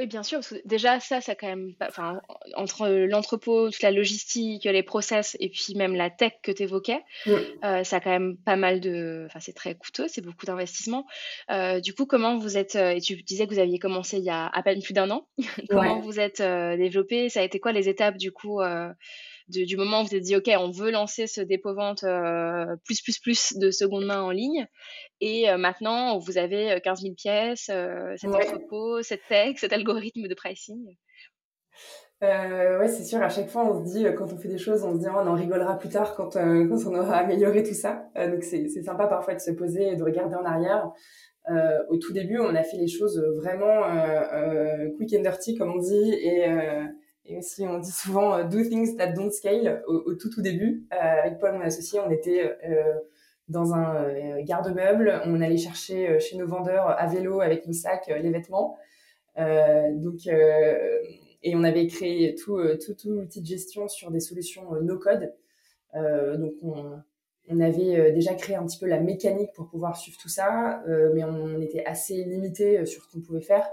Oui, 0.02 0.08
bien 0.08 0.24
sûr, 0.24 0.40
parce 0.40 0.50
que 0.50 0.56
déjà, 0.66 1.00
ça, 1.00 1.22
ça 1.22 1.36
quand 1.36 1.46
même, 1.46 1.76
enfin, 1.80 2.22
entre 2.56 2.88
l'entrepôt, 2.88 3.70
toute 3.70 3.84
la 3.84 3.92
logistique, 3.92 4.64
les 4.64 4.82
process 4.82 5.38
et 5.40 5.48
puis 5.48 5.76
même 5.76 5.94
la 5.94 6.10
tech 6.10 6.32
que 6.42 6.52
tu 6.52 6.64
évoquais, 6.64 7.04
euh, 7.28 7.84
ça 7.84 7.98
a 7.98 8.00
quand 8.00 8.10
même 8.10 8.36
pas 8.36 8.56
mal 8.56 8.80
de, 8.80 9.26
enfin, 9.28 9.40
c'est 9.40 9.54
très 9.54 9.76
coûteux, 9.76 10.08
c'est 10.08 10.22
beaucoup 10.22 10.48
d'investissement. 10.48 11.06
Euh, 11.52 11.80
du 11.82 11.94
coup, 11.94 12.08
comment 12.08 12.40
vous 12.40 12.58
êtes, 12.58 12.76
euh, 12.76 12.96
et 12.96 13.00
tu 13.00 13.22
disais 13.22 13.46
que 13.46 13.54
vous 13.54 13.60
aviez 13.60 13.78
commencé 13.78 14.18
il 14.18 14.24
y 14.24 14.32
a 14.32 14.48
à 14.48 14.64
peine 14.64 14.82
plus 14.82 14.96
d'un 14.96 15.12
an, 15.12 15.28
comment 15.70 16.00
vous 16.00 16.20
êtes 16.20 16.42
développé, 16.42 17.30
ça 17.30 17.42
a 17.42 17.44
été 17.44 17.60
quoi 17.60 17.72
les 17.72 17.88
étapes 17.88 18.18
du 18.18 18.32
coup 18.32 18.60
du 19.48 19.78
moment 19.78 20.02
où 20.02 20.06
vous 20.06 20.16
êtes 20.16 20.24
dit, 20.24 20.36
OK, 20.36 20.50
on 20.58 20.72
veut 20.72 20.92
lancer 20.92 21.28
ce 21.28 21.42
dépôt-vente 21.42 22.04
euh, 22.04 22.76
plus, 22.86 23.02
plus, 23.02 23.20
plus 23.20 23.54
de 23.58 23.72
seconde 23.72 24.06
main 24.06 24.22
en 24.22 24.32
ligne. 24.32 24.68
Et 25.22 25.50
euh, 25.50 25.58
maintenant, 25.58 26.18
vous 26.18 26.38
avez 26.38 26.80
15 26.84 27.00
euh, 27.00 27.02
000 27.02 27.16
pièces, 27.16 27.72
cet 28.20 28.34
entrepôt, 28.34 29.02
cette 29.04 29.22
tech, 29.30 29.58
cet 29.58 29.72
algorithme 29.72 30.28
de 30.28 30.34
pricing. 30.34 30.96
Euh, 32.24 32.80
ouais, 32.80 32.88
c'est 32.88 33.04
sûr. 33.04 33.22
À 33.22 33.30
chaque 33.30 33.48
fois, 33.48 33.66
on 33.66 33.86
se 33.86 33.94
dit, 33.94 34.06
quand 34.16 34.34
on 34.34 34.38
fait 34.38 34.48
des 34.48 34.58
choses, 34.58 34.84
on 34.84 34.94
se 34.96 35.00
dit, 35.00 35.08
oh, 35.10 35.18
on 35.18 35.28
en 35.28 35.36
rigolera 35.36 35.78
plus 35.78 35.90
tard 35.90 36.16
quand, 36.16 36.30
quand 36.34 36.88
on 36.88 36.96
aura 36.96 37.18
amélioré 37.18 37.64
tout 37.64 37.74
ça. 37.74 38.10
donc, 38.16 38.44
c'est 38.44 38.68
sympa 38.84 39.08
parfois 39.08 39.36
de 39.36 39.40
se 39.40 39.52
poser 39.52 39.90
et 39.90 39.96
de 39.96 40.04
regarder 40.04 40.36
en 40.36 40.46
arrière. 40.46 40.92
au 41.90 41.98
tout 41.98 42.14
début, 42.14 42.40
on 42.40 42.56
a 42.56 42.64
fait 42.64 42.78
les 42.78 42.88
choses 42.88 43.24
vraiment 43.38 43.84
quick 44.98 45.14
and 45.14 45.22
dirty, 45.22 45.56
comme 45.56 45.72
on 45.72 45.80
dit, 45.80 46.14
et 46.14 46.46
et 47.26 47.38
aussi, 47.38 47.66
on 47.68 47.80
dit 47.80 47.92
souvent 47.92 48.36
euh, 48.36 48.44
do 48.44 48.64
things 48.64 48.98
that 48.98 49.14
don't 49.14 49.32
scale 49.32 49.84
au, 49.88 50.16
tout 50.16 50.30
tout 50.30 50.42
début. 50.42 50.88
Euh, 50.92 50.98
avec 50.98 51.40
Paul, 51.40 51.54
mon 51.54 51.62
associé, 51.62 52.00
on 52.00 52.10
était 52.10 52.58
euh, 52.68 52.96
dans 53.48 53.74
un 53.74 54.42
garde-meuble. 54.42 55.22
On 55.26 55.42
allait 55.42 55.58
chercher 55.58 56.20
chez 56.20 56.38
nos 56.38 56.48
vendeurs 56.48 56.90
à 56.90 57.06
vélo 57.08 57.42
avec 57.42 57.68
nos 57.68 57.74
sacs 57.74 58.08
les 58.08 58.30
vêtements. 58.32 58.78
donc, 59.38 60.28
et 61.44 61.56
on 61.56 61.64
avait 61.64 61.88
créé 61.88 62.36
tout, 62.36 62.60
tout, 62.84 62.94
tout 62.94 63.10
l'outil 63.10 63.42
de 63.42 63.46
gestion 63.46 63.88
sur 63.90 64.10
des 64.10 64.22
solutions 64.22 64.74
no 64.82 64.98
code. 64.98 65.34
donc, 65.94 66.54
on, 66.62 67.02
on 67.50 67.60
avait 67.60 68.14
déjà 68.14 68.36
créé 68.36 68.56
un 68.56 68.66
petit 68.66 68.80
peu 68.80 68.88
la 68.88 69.02
mécanique 69.02 69.52
pour 69.54 69.68
pouvoir 69.68 69.98
suivre 69.98 70.18
tout 70.22 70.30
ça, 70.30 70.82
mais 71.14 71.26
on 71.26 71.60
était 71.60 71.84
assez 71.84 72.24
limité 72.24 72.86
sur 72.86 73.04
ce 73.04 73.12
qu'on 73.12 73.22
pouvait 73.22 73.42
faire. 73.42 73.70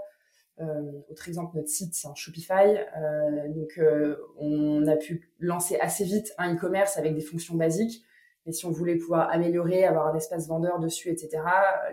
Euh, 0.61 0.93
autre 1.11 1.29
exemple, 1.29 1.57
notre 1.57 1.69
site, 1.69 1.95
c'est 1.95 2.09
un 2.09 2.15
Shopify. 2.15 2.77
Euh, 2.97 3.49
donc, 3.49 3.79
euh, 3.79 4.17
on 4.39 4.87
a 4.87 4.97
pu 4.97 5.31
lancer 5.39 5.77
assez 5.81 6.05
vite 6.05 6.33
un 6.39 6.55
e-commerce 6.55 6.97
avec 6.97 7.15
des 7.15 7.21
fonctions 7.21 7.55
basiques. 7.55 8.03
Mais 8.47 8.53
si 8.53 8.67
on 8.67 8.71
voulait 8.71 8.97
pouvoir 8.97 9.31
améliorer, 9.31 9.85
avoir 9.85 10.09
un 10.09 10.17
espace 10.17 10.49
vendeur 10.49 10.79
dessus, 10.79 11.11
etc., 11.11 11.43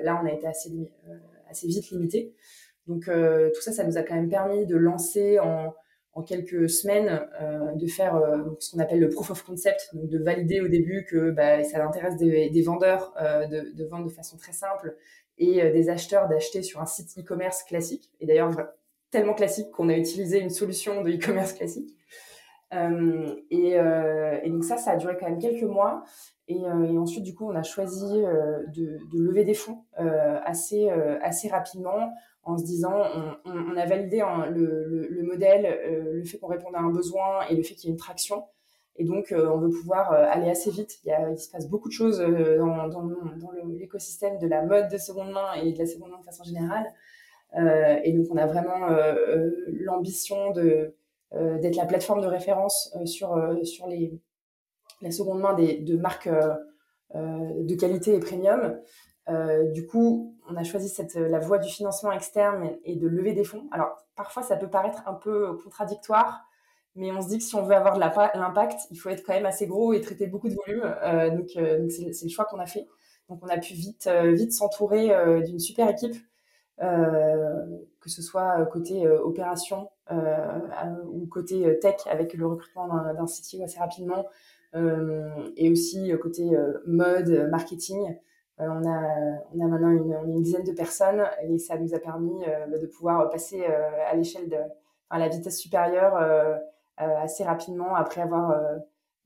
là, 0.01 0.19
on 0.21 0.25
a 0.25 0.31
été 0.31 0.47
assez, 0.47 0.71
assez 1.49 1.67
vite 1.67 1.89
limité. 1.89 2.33
Donc, 2.87 3.05
tout 3.05 3.61
ça, 3.61 3.73
ça 3.73 3.83
nous 3.83 3.97
a 3.97 4.03
quand 4.03 4.15
même 4.15 4.29
permis 4.29 4.65
de 4.65 4.77
lancer 4.77 5.37
en, 5.39 5.73
en 6.13 6.23
quelques 6.23 6.69
semaines, 6.69 7.27
de 7.75 7.87
faire 7.87 8.21
ce 8.59 8.71
qu'on 8.71 8.79
appelle 8.79 9.01
le 9.01 9.09
proof 9.09 9.31
of 9.31 9.43
concept, 9.43 9.89
donc 9.93 10.07
de 10.07 10.17
valider 10.17 10.61
au 10.61 10.69
début 10.69 11.03
que 11.03 11.31
bah, 11.31 11.61
ça 11.65 11.85
intéresse 11.85 12.15
des, 12.15 12.49
des 12.49 12.61
vendeurs 12.61 13.13
de, 13.19 13.75
de, 13.75 13.85
vendre 13.85 14.05
de 14.05 14.13
façon 14.13 14.37
très 14.37 14.53
simple 14.53 14.95
et 15.37 15.61
euh, 15.61 15.71
des 15.71 15.89
acheteurs 15.89 16.27
d'acheter 16.27 16.61
sur 16.61 16.81
un 16.81 16.85
site 16.85 17.17
e-commerce 17.17 17.63
classique. 17.63 18.11
Et 18.19 18.25
d'ailleurs, 18.25 18.51
tellement 19.11 19.33
classique 19.33 19.71
qu'on 19.71 19.89
a 19.89 19.97
utilisé 19.97 20.39
une 20.39 20.49
solution 20.49 21.03
de 21.03 21.11
e-commerce 21.11 21.53
classique. 21.53 21.95
Euh, 22.73 23.35
et, 23.51 23.79
euh, 23.79 24.39
et, 24.43 24.49
donc 24.49 24.63
ça, 24.63 24.77
ça 24.77 24.91
a 24.91 24.95
duré 24.97 25.15
quand 25.19 25.29
même 25.29 25.39
quelques 25.39 25.63
mois. 25.63 26.03
Et, 26.47 26.63
ensuite, 26.65 27.23
du 27.23 27.33
coup, 27.33 27.49
on 27.49 27.55
a 27.55 27.63
choisi 27.63 28.21
de, 28.21 28.99
lever 29.13 29.45
des 29.45 29.55
fonds 29.55 29.83
assez, 29.97 30.89
assez 31.21 31.47
rapidement 31.47 32.13
en 32.43 32.55
se 32.59 32.63
disant, 32.63 32.93
on, 33.45 33.75
a 33.75 33.85
validé 33.87 34.21
le, 34.51 34.85
le, 34.85 35.07
le, 35.07 35.23
modèle, 35.23 35.79
le 36.13 36.23
fait 36.23 36.37
qu'on 36.37 36.47
réponde 36.47 36.75
à 36.75 36.81
un 36.81 36.91
besoin 36.91 37.47
et 37.49 37.55
le 37.55 37.63
fait 37.63 37.73
qu'il 37.73 37.85
y 37.85 37.87
ait 37.87 37.93
une 37.93 37.99
traction. 37.99 38.43
Et 38.97 39.03
donc, 39.03 39.31
euh, 39.31 39.49
on 39.49 39.57
veut 39.57 39.69
pouvoir 39.69 40.13
euh, 40.13 40.25
aller 40.29 40.49
assez 40.49 40.71
vite. 40.71 40.99
Il, 41.05 41.37
se 41.37 41.49
passe 41.49 41.67
beaucoup 41.67 41.89
de 41.89 41.93
choses 41.93 42.21
euh, 42.21 42.57
dans, 42.57 43.11
l'écosystème 43.77 44.37
de 44.39 44.47
la 44.47 44.63
mode 44.63 44.89
de 44.89 44.97
seconde 44.97 45.31
main 45.31 45.53
et 45.53 45.73
de 45.73 45.79
la 45.79 45.85
seconde 45.85 46.11
main 46.11 46.19
de 46.19 46.25
façon 46.25 46.43
générale. 46.43 46.85
et 48.03 48.13
donc, 48.13 48.27
on 48.31 48.37
a 48.37 48.45
vraiment 48.45 48.87
l'ambition 49.67 50.51
de 50.51 50.95
d'être 51.61 51.75
la 51.75 51.85
plateforme 51.85 52.21
de 52.21 52.27
référence 52.27 52.95
sur 53.05 53.29
sur 53.63 53.87
les 53.87 54.13
la 55.01 55.11
seconde 55.11 55.41
main 55.41 55.53
des, 55.53 55.77
de 55.79 55.97
marques 55.97 56.29
de 57.13 57.75
qualité 57.75 58.15
et 58.15 58.19
premium. 58.19 58.79
du 59.73 59.85
coup, 59.85 60.37
on 60.49 60.55
a 60.55 60.63
choisi 60.63 60.93
la 61.15 61.39
voie 61.39 61.57
du 61.57 61.69
financement 61.69 62.11
externe 62.11 62.77
et 62.83 62.95
de 62.95 63.07
lever 63.07 63.33
des 63.33 63.43
fonds. 63.43 63.67
Alors, 63.71 63.97
parfois, 64.15 64.43
ça 64.43 64.55
peut 64.55 64.69
paraître 64.69 65.03
un 65.07 65.13
peu 65.13 65.57
contradictoire 65.63 66.44
mais 66.95 67.11
on 67.11 67.21
se 67.21 67.27
dit 67.27 67.37
que 67.37 67.43
si 67.43 67.55
on 67.55 67.63
veut 67.63 67.75
avoir 67.75 67.97
l'impact, 67.97 68.87
il 68.89 68.97
faut 68.97 69.09
être 69.09 69.23
quand 69.25 69.33
même 69.33 69.45
assez 69.45 69.67
gros 69.67 69.93
et 69.93 70.01
traiter 70.01 70.27
beaucoup 70.27 70.47
de 70.47 70.55
volume. 70.55 70.95
Euh, 71.03 71.29
donc, 71.29 71.49
euh, 71.57 71.87
c'est 71.89 72.23
le 72.23 72.29
choix 72.29 72.45
qu'on 72.45 72.59
a 72.59 72.65
fait. 72.65 72.87
Donc, 73.29 73.39
on 73.43 73.47
a 73.47 73.57
pu 73.57 73.73
vite, 73.73 74.07
euh, 74.07 74.31
vite 74.31 74.53
s'entourer 74.53 75.09
d'une 75.43 75.59
super 75.59 75.89
équipe, 75.89 76.15
que 76.79 78.09
ce 78.09 78.21
soit 78.21 78.65
côté 78.67 79.07
opération 79.07 79.89
ou 81.11 81.25
côté 81.27 81.79
tech 81.79 81.95
avec 82.05 82.33
le 82.33 82.47
recrutement 82.47 82.87
d'un 82.87 83.25
CTO 83.25 83.63
assez 83.63 83.79
rapidement, 83.79 84.25
et 84.73 85.71
aussi 85.71 86.11
côté 86.21 86.51
mode, 86.85 87.47
marketing. 87.49 88.17
on, 88.59 88.87
a, 88.87 89.41
on 89.53 89.65
a 89.65 89.67
maintenant 89.67 89.89
une, 89.89 90.41
dizaine 90.41 90.63
de 90.63 90.73
personnes 90.73 91.23
et 91.43 91.57
ça 91.57 91.77
nous 91.77 91.93
a 91.95 91.99
permis 91.99 92.41
de 92.41 92.85
pouvoir 92.87 93.29
passer 93.29 93.65
à 93.65 94.15
l'échelle 94.15 94.49
de, 94.49 94.57
à 95.09 95.17
la 95.17 95.29
vitesse 95.29 95.59
supérieure 95.59 96.61
assez 96.97 97.43
rapidement 97.43 97.95
après 97.95 98.21
avoir 98.21 98.51
euh, 98.51 98.77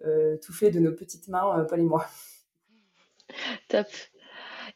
euh, 0.05 0.38
tout 0.43 0.53
fait 0.53 0.71
de 0.71 0.79
nos 0.79 0.91
petites 0.91 1.27
mains, 1.27 1.65
Paul 1.69 1.79
et 1.79 1.84
moi. 1.84 2.05
Top. 3.69 3.88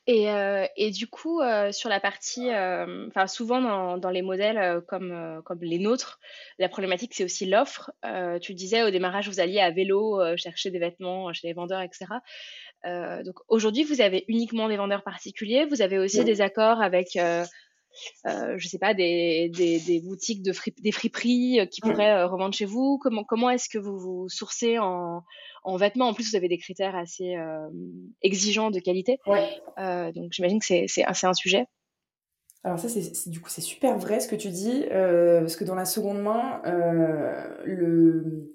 Et, 0.05 0.29
euh, 0.29 0.65
et 0.75 0.91
du 0.91 1.07
coup, 1.07 1.39
euh, 1.39 1.71
sur 1.71 1.87
la 1.87 2.01
partie, 2.01 2.49
euh, 2.49 3.07
enfin 3.07 3.25
souvent 3.27 3.61
dans, 3.61 3.97
dans 3.97 4.09
les 4.09 4.21
modèles 4.21 4.81
comme, 4.87 5.41
comme 5.45 5.59
les 5.61 5.79
nôtres, 5.79 6.19
la 6.59 6.67
problématique 6.67 7.13
c'est 7.13 7.23
aussi 7.23 7.45
l'offre. 7.45 7.91
tu 8.41 8.53
disais 8.53 8.83
au 8.83 8.89
démarrage, 8.89 9.29
vous 9.29 9.39
alliez 9.39 9.61
à 9.61 9.71
vélo 9.71 10.19
chercher 10.35 10.71
des 10.71 10.79
vêtements 10.79 11.31
chez 11.31 11.47
les 11.47 11.53
vendeurs, 11.53 11.81
etc. 11.81 12.05
donc 13.23 13.35
aujourd'hui, 13.47 13.83
vous 13.83 14.01
avez 14.01 14.25
uniquement 14.27 14.67
des 14.67 14.75
vendeurs 14.75 15.03
particuliers. 15.03 15.65
Vous 15.65 15.81
avez 15.81 15.97
aussi 15.99 16.25
des 16.25 16.41
accords 16.41 16.81
avec 16.81 17.17
euh, 18.27 18.55
je 18.57 18.67
sais 18.67 18.77
pas, 18.77 18.93
des, 18.93 19.49
des, 19.49 19.79
des 19.79 19.99
boutiques 20.01 20.41
de 20.43 20.53
des 20.81 20.91
friperies 20.91 21.59
euh, 21.59 21.65
qui 21.65 21.81
pourraient 21.81 22.11
euh, 22.11 22.27
revendre 22.27 22.53
chez 22.53 22.65
vous 22.65 22.97
Comment, 23.01 23.23
comment 23.23 23.49
est-ce 23.49 23.69
que 23.69 23.77
vous 23.77 23.97
vous 23.97 24.29
sourcez 24.29 24.79
en, 24.79 25.23
en 25.63 25.77
vêtements? 25.77 26.07
En 26.07 26.13
plus, 26.13 26.31
vous 26.31 26.35
avez 26.35 26.47
des 26.47 26.57
critères 26.57 26.95
assez 26.95 27.35
euh, 27.35 27.67
exigeants 28.21 28.71
de 28.71 28.79
qualité. 28.79 29.19
Ouais. 29.27 29.61
Donc, 30.13 30.31
j'imagine 30.31 30.59
que 30.59 30.65
c'est, 30.87 31.05
un 31.05 31.33
sujet. 31.33 31.65
Alors 32.63 32.79
ça, 32.79 32.87
c'est, 32.87 33.29
du 33.29 33.41
coup, 33.41 33.49
c'est 33.49 33.61
super 33.61 33.97
vrai 33.97 34.19
ce 34.19 34.27
que 34.27 34.35
tu 34.35 34.49
dis, 34.49 34.85
parce 34.89 35.55
que 35.55 35.65
dans 35.65 35.75
la 35.75 35.85
seconde 35.85 36.21
main, 36.21 36.61
le, 37.65 38.53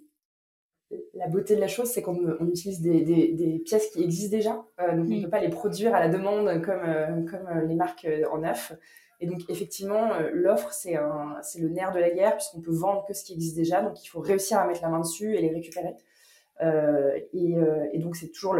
la 1.14 1.28
beauté 1.28 1.56
de 1.56 1.60
la 1.60 1.68
chose, 1.68 1.88
c'est 1.90 2.00
qu'on 2.00 2.18
on 2.40 2.46
utilise 2.46 2.80
des, 2.80 3.02
des, 3.02 3.32
des, 3.32 3.58
pièces 3.58 3.88
qui 3.88 4.02
existent 4.02 4.36
déjà, 4.36 4.52
donc 4.52 5.06
on 5.06 5.16
ne 5.16 5.22
peut 5.22 5.30
pas 5.30 5.40
les 5.40 5.50
produire 5.50 5.94
à 5.94 6.00
la 6.00 6.08
demande 6.08 6.62
comme, 6.62 7.26
comme 7.26 7.68
les 7.68 7.74
marques 7.74 8.06
en 8.30 8.38
neuf. 8.38 8.72
Et 9.20 9.26
donc, 9.26 9.40
effectivement, 9.48 10.12
euh, 10.12 10.30
l'offre, 10.32 10.72
c'est 10.72 10.94
le 10.94 11.68
nerf 11.68 11.92
de 11.92 11.98
la 11.98 12.10
guerre, 12.10 12.36
puisqu'on 12.36 12.60
peut 12.60 12.74
vendre 12.74 13.04
que 13.04 13.14
ce 13.14 13.24
qui 13.24 13.32
existe 13.32 13.56
déjà. 13.56 13.82
Donc, 13.82 14.02
il 14.04 14.08
faut 14.08 14.20
réussir 14.20 14.58
à 14.58 14.66
mettre 14.66 14.82
la 14.82 14.88
main 14.88 15.00
dessus 15.00 15.34
et 15.34 15.40
les 15.40 15.50
récupérer. 15.50 15.94
Euh, 16.62 17.18
et, 17.32 17.56
euh, 17.56 17.86
et, 17.92 17.98
donc, 17.98 18.16
c'est 18.16 18.28
toujours 18.28 18.56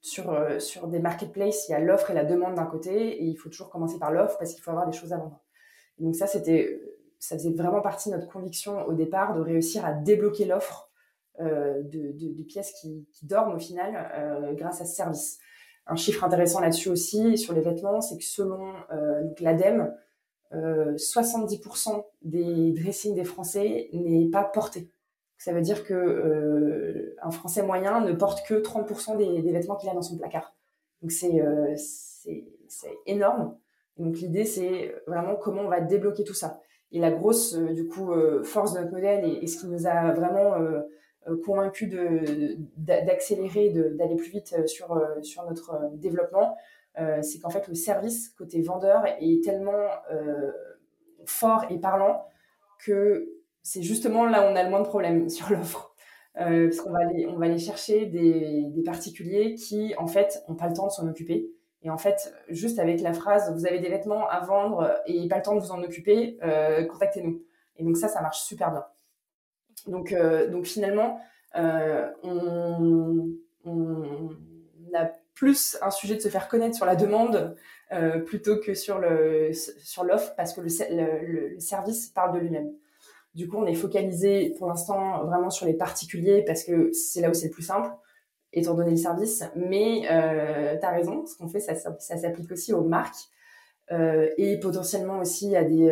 sur, 0.00 0.88
des 0.88 0.98
marketplaces, 0.98 1.68
il 1.68 1.72
y 1.72 1.74
a 1.74 1.80
l'offre 1.80 2.10
et 2.10 2.14
la 2.14 2.24
demande 2.24 2.54
d'un 2.54 2.66
côté, 2.66 3.22
et 3.22 3.24
il 3.24 3.36
faut 3.36 3.48
toujours 3.48 3.70
commencer 3.70 3.98
par 3.98 4.10
l'offre 4.10 4.36
parce 4.38 4.52
qu'il 4.52 4.62
faut 4.62 4.70
avoir 4.70 4.88
des 4.88 4.96
choses 4.96 5.12
à 5.12 5.18
vendre. 5.18 5.40
Et 5.98 6.02
donc, 6.02 6.16
ça, 6.16 6.26
c'était, 6.26 6.80
ça 7.20 7.36
faisait 7.36 7.52
vraiment 7.52 7.80
partie 7.80 8.10
de 8.10 8.16
notre 8.16 8.28
conviction 8.28 8.84
au 8.86 8.94
départ 8.94 9.34
de 9.34 9.40
réussir 9.40 9.84
à 9.84 9.92
débloquer 9.92 10.44
l'offre 10.44 10.90
euh, 11.40 11.82
de, 11.82 12.42
pièces 12.42 12.72
qui, 12.80 13.06
dorment 13.22 13.54
au 13.54 13.58
final 13.58 14.54
grâce 14.56 14.80
à 14.80 14.84
ce 14.84 14.94
service 14.94 15.38
un 15.88 15.96
chiffre 15.96 16.22
intéressant 16.22 16.60
là-dessus 16.60 16.90
aussi 16.90 17.38
sur 17.38 17.54
les 17.54 17.60
vêtements, 17.60 18.00
c'est 18.00 18.18
que 18.18 18.24
selon 18.24 18.74
euh, 18.92 19.22
l'ADEME, 19.40 19.94
euh, 20.52 20.94
70% 20.94 22.04
des 22.22 22.72
dressings 22.72 23.14
des 23.14 23.24
Français 23.24 23.88
n'est 23.92 24.28
pas 24.28 24.44
porté. 24.44 24.90
Ça 25.38 25.52
veut 25.52 25.60
dire 25.60 25.84
que 25.84 25.94
euh, 25.94 27.16
un 27.22 27.30
Français 27.30 27.62
moyen 27.62 28.00
ne 28.00 28.12
porte 28.12 28.46
que 28.46 28.54
30% 28.54 29.16
des, 29.16 29.52
vêtements 29.52 29.76
qu'il 29.76 29.88
a 29.88 29.94
dans 29.94 30.02
son 30.02 30.18
placard. 30.18 30.54
Donc 31.00 31.12
c'est 31.12 31.40
euh, 31.40 31.74
énorme. 33.06 33.56
Donc 33.96 34.18
l'idée 34.18 34.44
c'est 34.44 34.94
vraiment 35.06 35.36
comment 35.36 35.62
on 35.62 35.68
va 35.68 35.80
débloquer 35.80 36.24
tout 36.24 36.34
ça. 36.34 36.60
Et 36.90 36.98
la 36.98 37.10
grosse 37.10 37.54
euh, 37.54 37.72
du 37.72 37.86
coup 37.86 38.12
euh, 38.12 38.42
force 38.42 38.74
de 38.74 38.80
notre 38.80 38.92
modèle 38.92 39.24
et, 39.24 39.44
et, 39.44 39.46
ce 39.46 39.60
qui 39.60 39.66
nous 39.66 39.86
a 39.86 40.12
vraiment 40.12 40.54
euh, 41.28 41.40
convaincu 41.44 41.86
d'accélérer, 42.76 43.70
d'aller 43.70 44.16
plus 44.16 44.30
vite 44.30 44.54
euh, 44.58 44.66
sur, 44.66 44.92
euh, 44.92 45.22
sur 45.22 45.44
notre 45.44 45.90
développement, 45.94 46.56
c'est 47.22 47.38
qu'en 47.38 47.50
fait 47.50 47.68
le 47.68 47.76
service 47.76 48.30
côté 48.30 48.60
vendeur 48.60 49.04
est 49.20 49.44
tellement 49.44 49.86
fort 51.26 51.64
et 51.70 51.78
parlant 51.78 52.24
que 52.84 53.36
c'est 53.62 53.82
justement 53.82 54.26
là 54.26 54.42
où 54.42 54.52
on 54.52 54.56
a 54.56 54.64
le 54.64 54.70
moins 54.70 54.80
de 54.80 54.88
problèmes 54.88 55.28
sur 55.28 55.48
l'offre. 55.50 55.94
Parce 56.34 56.80
qu'on 56.80 56.90
va 56.90 56.98
aller, 56.98 57.28
on 57.28 57.36
va 57.36 57.46
aller 57.46 57.58
chercher 57.58 58.06
des, 58.06 58.64
des 58.70 58.82
particuliers 58.82 59.54
qui, 59.54 59.94
en 59.96 60.08
fait, 60.08 60.42
n'ont 60.48 60.56
pas 60.56 60.66
le 60.66 60.74
temps 60.74 60.88
de 60.88 60.92
s'en 60.92 61.06
occuper. 61.06 61.52
Et 61.82 61.90
en 61.90 61.98
fait, 61.98 62.34
juste 62.48 62.80
avec 62.80 63.00
la 63.00 63.12
phrase, 63.12 63.54
vous 63.54 63.64
avez 63.64 63.78
des 63.78 63.90
vêtements 63.90 64.28
à 64.28 64.40
vendre 64.40 65.00
et 65.06 65.28
pas 65.28 65.36
le 65.36 65.42
temps 65.42 65.54
de 65.54 65.60
vous 65.60 65.70
en 65.70 65.80
occuper, 65.84 66.36
contactez-nous. 66.90 67.44
Et 67.76 67.84
donc 67.84 67.96
ça, 67.96 68.08
ça 68.08 68.20
marche 68.22 68.40
super 68.40 68.72
bien. 68.72 68.84
Donc, 69.86 70.12
euh, 70.12 70.48
donc 70.48 70.66
finalement, 70.66 71.20
euh, 71.56 72.08
on, 72.22 73.30
a 74.94 75.10
plus 75.34 75.76
un 75.82 75.90
sujet 75.90 76.14
de 76.16 76.20
se 76.20 76.28
faire 76.28 76.48
connaître 76.48 76.74
sur 76.74 76.86
la 76.86 76.96
demande 76.96 77.54
euh, 77.92 78.18
plutôt 78.18 78.58
que 78.58 78.74
sur 78.74 78.98
le 78.98 79.52
sur 79.52 80.02
l'offre 80.02 80.34
parce 80.36 80.54
que 80.54 80.62
le, 80.62 81.60
service 81.60 82.08
parle 82.08 82.34
de 82.34 82.38
lui-même. 82.38 82.72
Du 83.34 83.46
coup, 83.46 83.56
on 83.58 83.66
est 83.66 83.74
focalisé 83.74 84.54
pour 84.58 84.66
l'instant 84.66 85.24
vraiment 85.24 85.50
sur 85.50 85.66
les 85.66 85.74
particuliers 85.74 86.42
parce 86.42 86.64
que 86.64 86.90
c'est 86.92 87.20
là 87.20 87.30
où 87.30 87.34
c'est 87.34 87.48
le 87.48 87.52
plus 87.52 87.62
simple, 87.62 87.90
étant 88.52 88.74
donné 88.74 88.90
le 88.90 88.96
service. 88.96 89.44
Mais 89.54 90.02
euh, 90.10 90.76
tu 90.78 90.86
as 90.86 90.90
raison, 90.90 91.26
ce 91.26 91.36
qu'on 91.36 91.48
fait, 91.48 91.60
ça, 91.60 91.74
s'applique 91.76 92.50
aussi 92.50 92.72
aux 92.72 92.84
marques 92.84 93.28
et 93.90 94.58
potentiellement 94.60 95.20
aussi 95.20 95.56
à 95.56 95.64
des, 95.64 95.90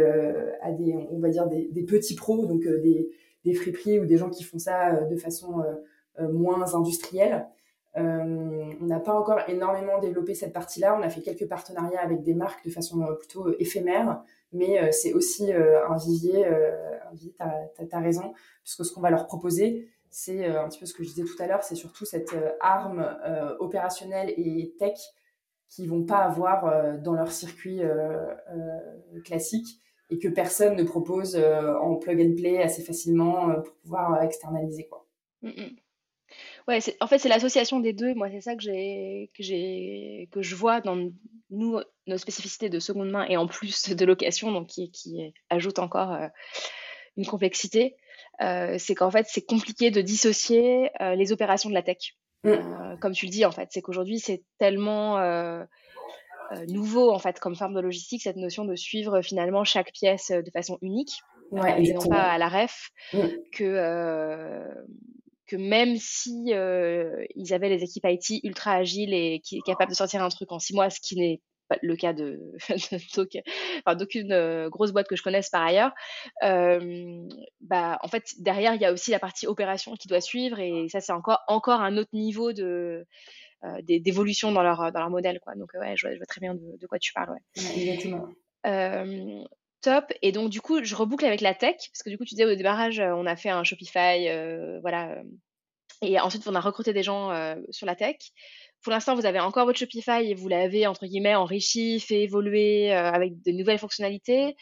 à 0.61 0.73
des 0.73 0.95
on 1.11 1.19
va 1.19 1.29
dire, 1.29 1.47
des, 1.47 1.83
petits 1.85 2.15
pros, 2.15 2.47
donc 2.47 2.63
des, 2.63 3.11
des 3.47 3.55
friperies 3.55 4.01
ou 4.01 4.07
des 4.07 4.19
gens 4.19 4.29
qui 4.29 4.43
font 4.43 4.59
ça 4.59 4.91
euh, 4.91 5.05
de 5.07 5.17
façon 5.17 5.61
euh, 5.61 5.75
euh, 6.19 6.31
moins 6.33 6.75
industrielle. 6.75 7.47
on 7.95 8.77
n'a 8.81 9.01
pas 9.01 9.15
encore 9.15 9.41
énormément 9.49 9.99
développé 10.01 10.35
cette 10.35 10.53
partie-là. 10.53 10.99
On 10.99 11.03
a 11.03 11.09
fait 11.09 11.23
quelques 11.23 11.49
partenariats 11.49 12.03
avec 12.03 12.23
des 12.23 12.35
marques 12.35 12.65
de 12.67 12.71
façon 12.71 13.07
plutôt 13.19 13.57
éphémère, 13.59 14.23
mais 14.53 14.93
c'est 14.93 15.15
aussi 15.15 15.51
un 15.53 15.97
vivier. 15.97 16.45
un 16.47 17.13
vivier, 17.15 17.35
t'as 17.39 17.99
as, 17.99 18.01
raison, 18.01 18.35
puisque 18.63 18.85
ce 18.85 18.93
qu'on 18.93 19.01
va 19.01 19.09
leur 19.11 19.27
proposer, 19.27 19.89
c'est 20.11 20.45
un 20.45 20.69
petit 20.69 20.79
peu 20.79 20.85
ce 20.85 20.93
que 20.93 21.05
je 21.05 21.09
disais 21.09 21.25
tout 21.25 21.43
à 21.43 21.47
l'heure, 21.47 21.63
c'est 21.63 21.75
surtout 21.75 22.05
cette 22.05 22.35
arme 22.61 23.03
opérationnelle 23.61 24.31
et 24.37 24.75
tech 24.79 24.99
qu'ils 25.71 25.89
vont 25.89 26.05
pas 26.05 26.19
avoir 26.19 26.99
dans 26.99 27.15
leur 27.15 27.33
circuit 27.33 27.81
classique 29.25 29.81
et 30.11 30.19
que 30.19 30.29
personne 30.29 30.77
ne 30.77 30.85
propose 30.85 31.37
euh, 31.37 31.75
en 31.79 31.97
plug 31.97 32.21
and 32.21 32.35
play 32.37 32.63
assez 32.63 32.83
facilement 32.83 33.51
euh, 33.51 33.61
pour 33.61 33.75
pouvoir 33.77 34.15
euh, 34.15 34.23
externaliser 34.23 34.87
quoi. 34.89 35.07
Mm 35.43 35.51
-hmm. 35.51 35.77
Ouais, 36.69 36.81
en 37.01 37.07
fait, 37.07 37.19
c'est 37.19 37.29
l'association 37.29 37.79
des 37.81 37.93
deux. 37.93 38.15
Moi, 38.15 38.29
c'est 38.31 38.41
ça 38.41 38.57
que 38.57 38.63
j'ai, 38.63 39.31
que 39.37 39.43
j'ai, 39.43 40.29
que 40.33 40.43
je 40.43 40.55
vois 40.57 40.81
dans 40.81 41.11
nous, 41.51 41.81
nos 42.07 42.19
spécificités 42.19 42.69
de 42.69 42.81
seconde 42.81 43.11
main 43.11 43.25
et 43.29 43.37
en 43.37 43.47
plus 43.47 43.95
de 43.95 44.05
location, 44.05 44.51
donc 44.51 44.67
qui, 44.67 44.91
qui 44.91 45.33
ajoute 45.49 45.79
encore 45.79 46.13
euh, 46.13 46.27
une 47.17 47.27
complexité. 47.27 47.97
Euh, 48.43 48.77
c'est 48.79 48.97
qu'en 48.97 49.11
fait, 49.11 49.27
c'est 49.29 49.47
compliqué 49.47 49.91
de 49.91 50.01
dissocier 50.01 50.91
euh, 51.01 51.15
les 51.15 51.33
opérations 51.33 51.71
de 51.71 51.75
la 51.75 51.83
tech. 51.83 52.17
Mm. 52.45 52.99
comme 53.01 53.13
tu 53.13 53.27
le 53.27 53.33
dis, 53.33 53.45
en 53.45 53.51
fait, 53.51 53.69
c'est 53.73 53.83
qu'aujourd'hui, 53.83 54.21
c'est 54.21 54.45
tellement 54.59 55.19
nouveau 56.69 57.11
en 57.13 57.19
fait 57.19 57.39
comme 57.39 57.57
forme 57.57 57.75
de 57.75 57.81
logistique 57.81 58.23
cette 58.23 58.37
notion 58.37 58.65
de 58.65 58.77
suivre 58.77 59.23
finalement 59.23 59.65
chaque 59.65 59.93
pièce 59.93 60.31
euh, 60.31 60.43
de 60.43 60.51
façon 60.51 60.79
unique 60.83 61.21
ouais, 61.51 61.85
et 61.85 61.93
non 61.93 62.07
pas 62.09 62.23
à 62.23 62.39
la 62.39 62.49
ref 62.49 62.91
mmh. 63.13 63.19
que 63.53 63.65
euh, 63.65 64.75
que 65.47 65.57
même 65.57 65.97
si 65.97 66.53
euh, 66.53 67.25
ils 67.37 67.55
avaient 67.55 67.69
les 67.69 67.83
équipes 67.83 68.07
IT 68.07 68.45
ultra 68.45 68.73
agiles 68.73 69.15
et 69.15 69.41
qui 69.45 69.61
capables 69.61 69.91
de 69.91 69.97
sortir 69.97 70.23
un 70.23 70.29
truc 70.29 70.51
en 70.53 70.59
six 70.59 70.75
mois 70.75 70.91
ce 70.91 71.01
qui 71.01 71.17
n'est 71.17 71.41
pas 71.69 71.77
le 71.83 71.97
cas 71.97 72.13
de 72.13 72.41
d'aucune 73.99 74.33
euh, 74.33 74.69
grosse 74.69 74.93
boîte 74.93 75.09
que 75.09 75.17
je 75.17 75.23
connaisse 75.23 75.51
par 75.51 75.63
ailleurs 75.63 75.93
euh, 76.43 77.27
bah 77.61 77.99
en 78.03 78.09
fait 78.09 78.35
derrière 78.39 78.75
il 78.75 78.81
y 78.81 78.85
a 78.85 78.93
aussi 78.93 79.11
la 79.11 79.19
partie 79.19 79.47
opération 79.47 79.95
qui 79.95 80.09
doit 80.09 80.21
suivre 80.21 80.59
et 80.61 80.89
ça 80.89 81.01
c'est 81.01 81.13
encore 81.13 81.41
encore 81.49 81.81
un 81.81 81.97
autre 81.97 82.11
niveau 82.13 82.53
de 82.53 82.65
euh, 82.65 83.05
d'évolution 83.83 84.53
dans 84.53 84.63
leur, 84.63 84.93
dans 84.93 85.01
leur 85.01 85.11
modèle. 85.11 85.41
Quoi. 85.41 85.55
Donc, 85.55 85.73
ouais, 85.75 85.95
je 85.97 86.07
vois, 86.07 86.13
je 86.13 86.19
vois 86.19 86.27
très 86.27 86.41
bien 86.41 86.55
de, 86.55 86.77
de, 86.79 86.87
quoi 86.87 86.99
tu 86.99 87.13
parles. 87.13 87.31
Ouais. 87.31 87.63
exactement. 87.77 88.29
Euh, 88.67 89.45
top. 89.81 90.13
Et 90.23 90.33
donc, 90.33 90.51
du 90.51 90.61
coup, 90.61 90.83
je 90.83 90.95
reboucle 90.95 91.25
avec 91.25 91.41
la 91.41 91.55
tech, 91.55 91.77
parce 91.77 92.03
que 92.05 92.11
du 92.11 92.19
coup, 92.19 92.25
tu 92.25 92.35
disais 92.35 92.45
au 92.45 92.55
démarrage, 92.55 93.01
euh, 93.01 93.15
on 93.15 93.27
a 93.27 93.37
fait 93.37 93.51
un 93.51 93.65
Shopify, 93.65 94.29
euh, 94.29 94.81
voilà. 94.81 95.23
Et 96.03 96.19
ensuite, 96.21 96.47
on 96.47 96.55
a 96.55 96.61
recruté 96.61 96.93
des 96.93 97.03
gens 97.03 97.31
euh, 97.31 97.55
sur 97.71 97.87
la 97.87 97.95
tech. 97.95 98.17
Pour 98.83 98.93
l'instant, 98.93 99.15
vous 99.15 99.27
avez 99.27 99.41
encore 99.41 99.65
votre 99.65 99.79
Shopify 99.79 100.31
et 100.31 100.35
vous 100.35 100.49
l'avez, 100.49 100.87
entre 100.87 101.07
guillemets, 101.07 101.35
enrichi, 101.35 102.01
fait 102.01 102.23
évoluer 102.23 102.93
euh, 102.93 103.11
avec 103.11 103.41
de 103.43 103.53
nouvelles 103.53 103.79
fonctionnalités. 103.79 104.57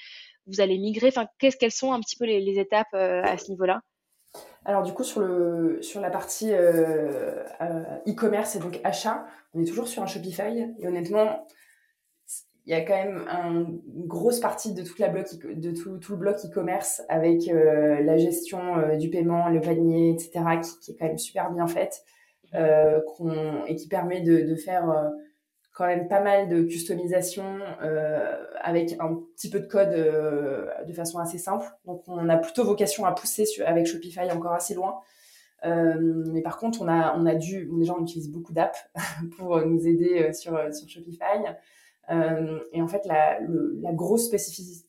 Vous 0.46 0.60
allez 0.60 0.78
migrer. 0.78 1.08
Enfin, 1.08 1.26
qu'est-ce 1.38 1.56
quelles 1.56 1.72
sont 1.72 1.92
un 1.92 2.00
petit 2.00 2.16
peu 2.16 2.26
les, 2.26 2.40
les 2.40 2.58
étapes 2.58 2.92
à 2.92 3.38
ce 3.38 3.50
niveau-là? 3.50 3.80
Alors 4.64 4.82
du 4.82 4.92
coup 4.92 5.04
sur 5.04 5.20
le 5.20 5.78
sur 5.82 6.00
la 6.00 6.10
partie 6.10 6.52
euh, 6.52 7.42
euh, 7.60 7.82
e-commerce 8.08 8.56
et 8.56 8.58
donc 8.58 8.80
achat, 8.84 9.26
on 9.52 9.60
est 9.60 9.66
toujours 9.66 9.88
sur 9.88 10.02
un 10.02 10.06
Shopify 10.06 10.74
et 10.78 10.88
honnêtement 10.88 11.46
il 12.66 12.70
y 12.70 12.74
a 12.74 12.80
quand 12.80 12.94
même 12.94 13.24
un, 13.28 13.66
une 13.94 14.06
grosse 14.06 14.40
partie 14.40 14.72
de 14.72 14.82
toute 14.82 14.98
la 14.98 15.08
bloc 15.08 15.26
de 15.44 15.70
tout, 15.70 15.98
tout 15.98 16.12
le 16.12 16.18
bloc 16.18 16.36
e-commerce 16.44 17.02
avec 17.08 17.48
euh, 17.48 18.00
la 18.02 18.16
gestion 18.16 18.78
euh, 18.78 18.96
du 18.96 19.10
paiement, 19.10 19.48
le 19.50 19.60
panier, 19.60 20.10
etc. 20.10 20.44
qui, 20.62 20.78
qui, 20.80 20.90
est 20.92 20.96
quand 20.96 21.06
même 21.06 21.18
super 21.18 21.50
bien 21.50 21.66
faite 21.66 22.04
euh, 22.54 23.00
et 23.66 23.76
qui 23.76 23.86
permet 23.88 24.22
de, 24.22 24.40
de 24.40 24.54
faire 24.54 24.90
euh, 24.90 25.10
quand 25.74 25.86
même 25.86 26.06
pas 26.06 26.20
mal 26.20 26.48
de 26.48 26.62
customisation 26.62 27.58
euh, 27.82 28.36
avec 28.60 28.94
un 29.00 29.20
petit 29.34 29.50
peu 29.50 29.58
de 29.58 29.66
code 29.66 29.92
euh, 29.92 30.68
de 30.86 30.92
façon 30.92 31.18
assez 31.18 31.38
simple. 31.38 31.66
Donc 31.84 32.04
on 32.06 32.28
a 32.28 32.36
plutôt 32.36 32.64
vocation 32.64 33.04
à 33.04 33.12
pousser 33.12 33.44
sur, 33.44 33.66
avec 33.66 33.86
Shopify 33.86 34.30
encore 34.30 34.52
assez 34.52 34.74
loin. 34.74 35.00
mais 35.64 36.42
par 36.42 36.58
contre, 36.58 36.80
on 36.80 36.88
a, 36.88 37.16
on 37.18 37.26
a 37.26 37.34
dû, 37.34 37.68
déjà, 37.72 37.94
on 37.98 38.02
utilise 38.02 38.30
beaucoup 38.30 38.52
d'apps 38.52 38.88
pour 39.36 39.60
nous 39.66 39.86
aider 39.86 40.32
sur, 40.32 40.52
sur 40.72 40.88
Shopify. 40.88 41.42
et 42.72 42.82
en 42.82 42.86
fait, 42.86 43.04
la, 43.06 43.40
la 43.80 43.92
grosse 43.92 44.30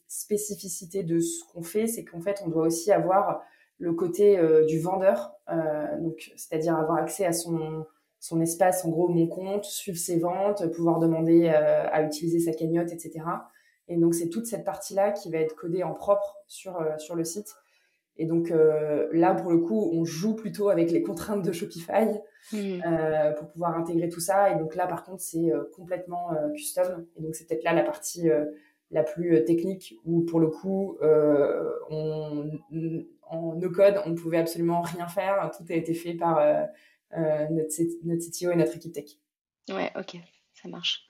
spécificité 0.08 1.02
de 1.02 1.20
ce 1.20 1.44
qu'on 1.52 1.64
fait, 1.64 1.88
c'est 1.88 2.06
qu'en 2.06 2.22
fait, 2.22 2.44
on 2.46 2.50
doit 2.50 2.68
aussi 2.68 2.92
avoir 2.92 3.42
le 3.80 3.94
côté 3.94 4.40
du 4.68 4.80
vendeur, 4.80 5.34
donc 6.00 6.32
c'est-à-dire 6.36 6.76
avoir 6.76 6.98
accès 6.98 7.26
à 7.26 7.34
son 7.34 7.86
son 8.26 8.42
espace, 8.42 8.84
en 8.86 8.90
gros, 8.90 9.08
mon 9.08 9.28
compte, 9.28 9.66
suivre 9.66 10.00
ses 10.00 10.18
ventes, 10.18 10.72
pouvoir 10.72 10.98
demander 10.98 11.46
euh, 11.46 11.88
à 11.92 12.02
utiliser 12.02 12.40
sa 12.40 12.58
cagnotte, 12.58 12.92
etc. 12.92 13.24
Et 13.88 13.98
donc, 13.98 14.16
c'est 14.16 14.30
toute 14.30 14.48
cette 14.48 14.66
partie-là 14.66 15.12
qui 15.12 15.30
va 15.30 15.38
être 15.38 15.56
codée 15.56 15.84
en 15.84 15.94
propre 15.94 16.38
sur, 16.48 16.82
euh, 16.82 16.98
sur 16.98 17.14
le 17.14 17.24
site. 17.24 17.54
Et 18.18 18.26
donc, 18.26 18.50
euh, 18.50 19.08
là, 19.12 19.36
pour 19.36 19.52
le 19.52 19.60
coup, 19.60 19.92
on 19.94 20.06
joue 20.06 20.36
plutôt 20.36 20.70
avec 20.70 20.90
les 20.90 21.04
contraintes 21.04 21.46
de 21.46 21.52
Shopify 21.52 22.20
mmh. 22.52 22.80
pour 23.38 23.48
pouvoir 23.50 23.78
intégrer 23.78 24.10
tout 24.10 24.22
ça. 24.22 24.50
Et 24.50 24.56
donc 24.56 24.74
là, 24.76 24.88
par 24.88 25.04
contre, 25.04 25.22
c'est 25.22 25.52
complètement 25.76 26.30
custom. 26.56 27.06
Et 27.18 27.22
donc, 27.22 27.36
c'est 27.36 27.46
peut-être 27.46 27.64
là 27.64 27.74
la 27.74 27.84
partie 27.84 28.28
la 28.90 29.04
plus 29.04 29.44
technique 29.44 30.00
où, 30.06 30.22
pour 30.22 30.40
le 30.40 30.48
coup, 30.48 30.98
on, 31.92 32.50
en 33.28 33.56
no-code, 33.56 34.02
on 34.06 34.12
ne 34.12 34.16
pouvait 34.16 34.38
absolument 34.38 34.82
rien 34.82 35.08
faire. 35.08 35.52
Tout 35.56 35.66
a 35.70 35.76
été 35.76 35.94
fait 35.94 36.14
par 36.14 36.40
notre, 37.12 38.06
notre 38.06 38.22
CTO 38.22 38.52
et 38.52 38.56
notre 38.56 38.76
équipe 38.76 38.94
tech. 38.94 39.12
Ouais, 39.70 39.92
ok, 39.96 40.18
ça 40.54 40.70
marche. 40.70 41.08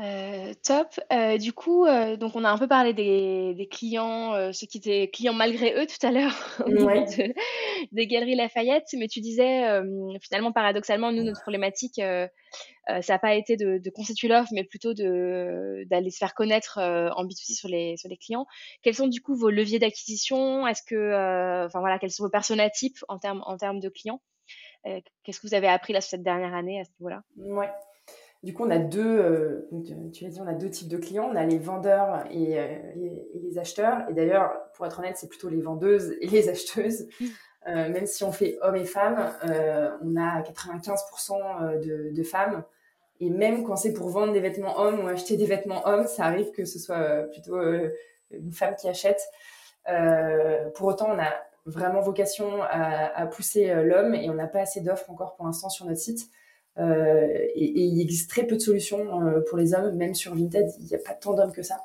Euh, 0.00 0.54
top. 0.64 0.88
Euh, 1.12 1.38
du 1.38 1.52
coup, 1.52 1.86
donc 2.18 2.36
on 2.36 2.44
a 2.44 2.50
un 2.50 2.58
peu 2.58 2.68
parlé 2.68 2.92
des, 2.92 3.54
des 3.54 3.68
clients, 3.68 4.52
ceux 4.52 4.66
qui 4.66 4.78
étaient 4.78 5.10
clients 5.10 5.32
malgré 5.32 5.74
eux 5.74 5.86
tout 5.86 6.06
à 6.06 6.10
l'heure 6.10 6.34
des 7.92 8.06
Galeries 8.06 8.36
Lafayette, 8.36 8.86
mais 8.94 9.08
tu 9.08 9.20
disais 9.20 9.80
finalement 10.22 10.52
paradoxalement, 10.52 11.10
nous 11.10 11.24
notre 11.24 11.40
problématique, 11.40 11.96
ça 11.96 13.00
n'a 13.08 13.18
pas 13.18 13.34
été 13.34 13.56
de, 13.56 13.78
de 13.78 13.90
constituer 13.90 14.28
l'offre, 14.28 14.50
mais 14.52 14.64
plutôt 14.64 14.94
d'aller 14.94 16.10
se 16.10 16.18
faire 16.18 16.34
connaître 16.34 16.78
en 16.78 17.24
B2C 17.24 17.56
sur 17.56 17.68
les 17.68 17.96
sur 17.96 18.08
les 18.08 18.16
clients. 18.16 18.46
Quels 18.82 18.94
sont 18.94 19.08
du 19.08 19.20
coup 19.20 19.34
vos 19.34 19.50
leviers 19.50 19.80
d'acquisition? 19.80 20.66
Est-ce 20.66 20.82
que, 20.82 21.64
enfin 21.66 21.80
voilà, 21.80 21.98
quels 21.98 22.12
sont 22.12 22.22
vos 22.22 22.30
personas 22.30 22.70
types 22.70 22.98
en 23.08 23.18
termes 23.18 23.42
en 23.46 23.56
termes 23.56 23.80
de 23.80 23.88
clients? 23.88 24.20
Euh, 24.86 25.00
qu'est-ce 25.24 25.40
que 25.40 25.46
vous 25.46 25.54
avez 25.54 25.68
appris 25.68 25.92
là 25.92 26.00
sur 26.00 26.10
cette 26.10 26.22
dernière 26.22 26.54
année 26.54 26.80
à 26.80 26.84
ce 26.84 26.90
niveau-là? 27.00 27.22
Ouais. 27.36 27.70
Du 28.42 28.54
coup, 28.54 28.64
on 28.64 28.70
a 28.70 28.78
deux, 28.78 29.18
euh, 29.18 29.68
tu 30.14 30.24
as 30.24 30.28
dit, 30.28 30.40
on 30.40 30.46
a 30.46 30.54
deux 30.54 30.70
types 30.70 30.88
de 30.88 30.96
clients. 30.96 31.28
On 31.30 31.36
a 31.36 31.44
les 31.44 31.58
vendeurs 31.58 32.24
et, 32.30 32.58
euh, 32.58 32.66
les 33.34 33.58
acheteurs. 33.58 34.08
Et 34.08 34.14
d'ailleurs, 34.14 34.52
pour 34.74 34.86
être 34.86 34.98
honnête, 35.00 35.16
c'est 35.16 35.28
plutôt 35.28 35.48
les 35.48 35.60
vendeuses 35.60 36.14
et 36.20 36.28
les 36.28 36.48
acheteuses. 36.48 37.08
même 37.66 38.06
si 38.06 38.24
on 38.24 38.32
fait 38.32 38.58
hommes 38.62 38.76
et 38.76 38.86
femmes, 38.86 39.30
on 40.02 40.16
a 40.16 40.40
95% 40.40 41.80
de, 42.14 42.22
femmes. 42.22 42.64
Et 43.20 43.28
même 43.28 43.64
quand 43.64 43.76
c'est 43.76 43.92
pour 43.92 44.08
vendre 44.08 44.32
des 44.32 44.40
vêtements 44.40 44.78
hommes 44.78 45.04
ou 45.04 45.08
acheter 45.08 45.36
des 45.36 45.44
vêtements 45.44 45.86
hommes, 45.86 46.06
ça 46.06 46.24
arrive 46.24 46.50
que 46.52 46.64
ce 46.64 46.78
soit 46.78 47.24
plutôt 47.32 47.60
une 48.30 48.52
femme 48.52 48.74
qui 48.76 48.88
achète. 48.88 49.20
pour 50.74 50.86
autant, 50.86 51.08
on 51.10 51.18
a 51.18 51.34
vraiment 51.68 52.00
vocation 52.00 52.62
à, 52.62 53.26
pousser 53.26 53.70
euh, 53.70 53.84
l'homme 53.84 54.14
et 54.14 54.28
on 54.30 54.34
n'a 54.34 54.46
pas 54.46 54.60
assez 54.60 54.80
d'offres 54.80 55.10
encore 55.10 55.34
pour 55.36 55.46
l'instant 55.46 55.68
sur 55.68 55.86
notre 55.86 56.00
site. 56.00 56.28
Euh, 56.78 57.26
et, 57.54 57.82
il 57.82 58.00
existe 58.00 58.30
très 58.30 58.46
peu 58.46 58.56
de 58.56 58.60
solutions 58.60 59.22
euh, 59.22 59.40
pour 59.48 59.58
les 59.58 59.74
hommes, 59.74 59.96
même 59.96 60.14
sur 60.14 60.34
Vinted, 60.34 60.68
il 60.78 60.86
n'y 60.86 60.94
a 60.94 60.98
pas 60.98 61.14
tant 61.14 61.34
d'hommes 61.34 61.52
que 61.52 61.62
ça. 61.62 61.76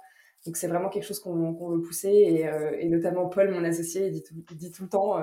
Donc 0.46 0.58
c'est 0.58 0.68
vraiment 0.68 0.90
quelque 0.90 1.06
chose 1.06 1.20
qu'on 1.20 1.54
veut 1.54 1.82
pousser 1.82 2.46
et, 2.80 2.90
notamment 2.90 3.30
Paul, 3.30 3.50
mon 3.52 3.64
associé, 3.64 4.10
dit 4.10 4.22
tout, 4.24 4.36
dit 4.56 4.72
tout 4.74 4.84
le 4.84 4.90
temps 4.90 5.16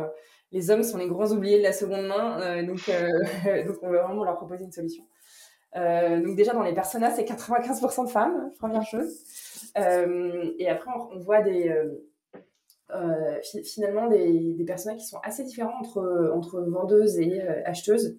les 0.51 0.71
hommes 0.71 0.83
sont 0.83 0.97
les 0.97 1.09
grands 1.09 1.31
oubliés 1.31 1.59
de 1.59 1.63
la 1.63 1.75
seconde 1.75 2.07
main, 2.07 2.63
donc, 2.67 2.81
on 3.83 3.91
veut 3.91 3.99
vraiment 3.99 4.25
leur 4.25 4.39
proposer 4.39 4.65
une 4.65 4.73
solution. 4.73 5.05
donc 5.75 6.37
déjà 6.37 6.55
dans 6.55 6.63
les 6.63 6.73
personas, 6.73 7.11
c'est 7.11 7.25
95% 7.25 8.07
de 8.07 8.11
femmes, 8.11 8.51
première 8.59 8.83
chose. 8.83 9.13
et 9.77 10.69
après 10.71 10.91
on, 11.13 11.19
voit 11.19 11.43
euh, 12.95 13.39
finalement 13.65 14.09
des, 14.09 14.55
des, 14.55 14.65
qui 14.65 15.07
sont 15.07 15.21
assez 15.23 15.45
différents 15.45 15.79
entre, 15.79 16.61
vendeuses 16.69 17.19
et 17.19 17.41
euh, 17.41 17.63
acheteuses. 17.65 18.19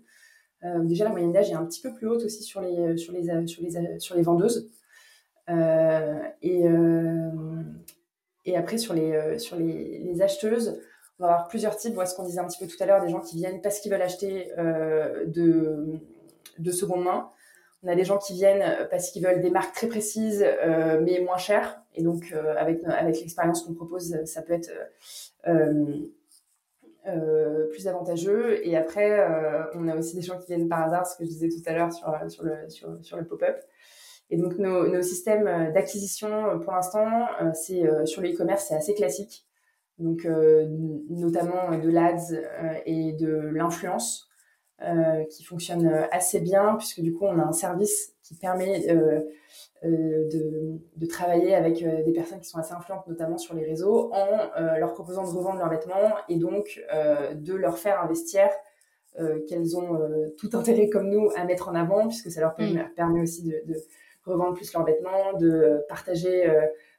Euh, 0.63 0.84
déjà, 0.84 1.06
la 1.06 1.12
moyenne 1.12 1.32
d'âge 1.32 1.50
est 1.50 1.56
un 1.56 1.65
petit 1.65 1.82
peu 1.82 1.93
plus 1.93 2.08
haute 2.08 2.24
aussi 2.24 2.43
sur 2.43 2.62
les, 2.62 2.97
sur 2.97 3.13
les, 3.13 3.47
sur 3.47 3.63
les, 3.63 4.00
sur 4.00 4.15
les 4.15 4.21
vendeuses. 4.21 4.69
et, 5.50 6.63
et 8.45 8.58
après, 8.58 8.78
sur 8.78 8.93
les, 8.93 9.39
sur 9.39 9.56
les, 9.58 10.00
les, 10.00 10.21
acheteuses, 10.21 10.80
on 11.19 11.24
va 11.24 11.34
avoir 11.34 11.47
plusieurs 11.47 11.76
types. 11.78 11.93
Voilà 11.93 12.10
ce 12.10 12.15
qu'on 12.15 12.26
disait 12.26 12.39
un 12.39 12.47
petit 12.47 12.63
peu 12.63 12.67
tout 12.67 12.82
à 12.82 12.86
l'heure, 12.86 13.04
des 13.04 13.10
gens 13.10 13.21
qui 13.21 13.36
viennent 13.38 13.62
parce 13.62 13.80
qu'ils 13.80 13.91
veulent 13.91 14.02
acheter 14.02 14.52
de, 14.58 16.00
de 16.60 16.71
seconde 16.71 17.04
main. 17.04 17.30
On 17.84 17.88
a 17.88 17.95
des 17.95 18.04
gens 18.04 18.19
qui 18.19 18.34
viennent 18.34 18.62
euh, 18.62 18.86
parce 18.86 19.10
qu'ils 19.10 19.24
veulent 19.24 19.41
des 19.41 19.50
marques 19.50 19.74
très 19.74 19.88
précises, 19.88 20.43
euh, 20.43 21.02
mais 21.02 21.19
moins 21.21 21.38
chères. 21.38 21.82
Et 21.95 22.04
donc, 22.04 22.32
euh, 22.32 22.54
avec, 22.58 22.84
avec 22.86 23.19
l'expérience 23.19 23.63
qu'on 23.63 23.74
propose, 23.74 24.24
ça 24.26 24.41
peut 24.41 24.54
être 24.54 24.71
plus 27.72 27.88
avantageux. 27.88 28.66
Et 28.66 28.76
après, 28.76 29.26
on 29.76 29.88
a 29.88 29.96
aussi 29.96 30.16
des 30.16 30.22
gens 30.22 30.38
qui 30.38 30.48
viennent 30.48 30.70
par 30.70 30.84
hasard, 30.84 31.06
ce 31.06 31.18
que 31.18 31.24
je 31.24 31.30
disais 31.30 31.50
tout 31.50 31.62
à 31.66 31.74
l'heure 31.74 31.92
sur, 31.92 32.14
sur, 32.30 32.44
le, 32.44 32.70
sur, 32.70 32.98
sur 33.02 33.18
le 33.18 33.26
pop-up. 33.26 33.58
Et 34.30 34.38
donc, 34.38 34.58
nos, 34.58 34.88
nos 34.88 35.02
systèmes 35.02 35.74
d'acquisition, 35.74 36.60
pour 36.60 36.74
l'instant, 36.74 37.28
c'est 37.54 37.84
sur 38.06 38.22
le 38.22 38.30
e-commerce, 38.30 38.66
c'est 38.70 38.76
assez 38.76 38.94
classique. 38.94 39.46
Donc, 40.00 40.26
notamment 41.10 41.78
de 41.78 41.90
l'ADS 41.90 42.40
et 42.86 43.14
de 43.14 43.50
l'influence. 43.54 44.31
Euh, 44.84 45.26
qui 45.26 45.44
fonctionne 45.44 45.86
euh, 45.86 46.08
assez 46.12 46.39
bien, 46.39 46.74
puisque 46.76 47.02
du 47.02 47.13
coup, 47.13 47.26
on 47.26 47.38
a 47.38 47.44
un 47.44 47.52
service 47.52 48.15
qui 48.24 48.34
permet 48.34 48.89
euh, 48.89 49.20
de, 49.84 50.80
de, 50.96 51.06
travailler 51.06 51.54
avec 51.54 51.84
des 51.84 52.12
personnes 52.12 52.39
qui 52.39 52.50
sont 52.50 52.58
assez 52.58 52.74
influentes, 52.74 53.06
notamment 53.06 53.38
sur 53.38 53.54
les 53.54 53.63
réseaux, 53.63 54.12
en 54.12 54.28
leur 54.78 54.94
proposant 54.94 55.24
de 55.24 55.30
revendre 55.30 55.60
leurs 55.60 55.70
vêtements 55.70 56.13
et 56.30 56.38
donc 56.38 56.84
de 57.34 57.54
leur 57.54 57.78
faire 57.78 58.02
investir 58.02 58.48
qu'elles 59.48 59.76
ont 59.76 60.00
tout 60.38 60.50
intérêt 60.54 60.88
comme 60.88 61.10
nous 61.10 61.30
à 61.36 61.46
mettre 61.46 61.67
en 61.67 61.74
avant, 61.74 62.08
puisque 62.08 62.32
ça 62.32 62.41
leur 62.41 62.54
permet, 62.54 62.84
mm. 62.84 62.94
permet 62.96 63.22
aussi 63.22 63.44
de, 63.44 63.56
de, 63.65 63.76
revendre 64.24 64.54
plus 64.54 64.72
leurs 64.74 64.86
vêtements, 64.86 65.34
de 65.39 65.84
partager 65.89 66.48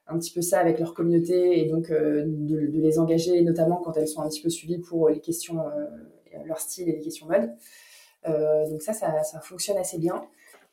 un 0.09 0.19
petit 0.19 0.33
peu 0.33 0.43
ça 0.43 0.59
avec 0.59 0.81
leur 0.81 0.93
communauté 0.93 1.61
et 1.61 1.69
donc 1.69 1.89
de, 1.89 2.25
de, 2.27 2.81
les 2.81 2.99
engager, 2.99 3.43
notamment 3.43 3.77
quand 3.77 3.97
elles 3.97 4.09
sont 4.09 4.23
un 4.23 4.29
petit 4.29 4.43
peu 4.43 4.51
suivies 4.51 4.81
pour 4.81 5.09
les 5.09 5.21
questions 5.21 5.61
leur 6.45 6.61
style 6.61 6.89
et 6.89 6.93
les 6.93 7.01
questions 7.01 7.27
mode. 7.27 7.51
Euh, 8.29 8.69
donc 8.69 8.83
ça, 8.83 8.93
ça, 8.93 9.41
fonctionne 9.41 9.79
assez 9.79 9.99
bien. 9.99 10.25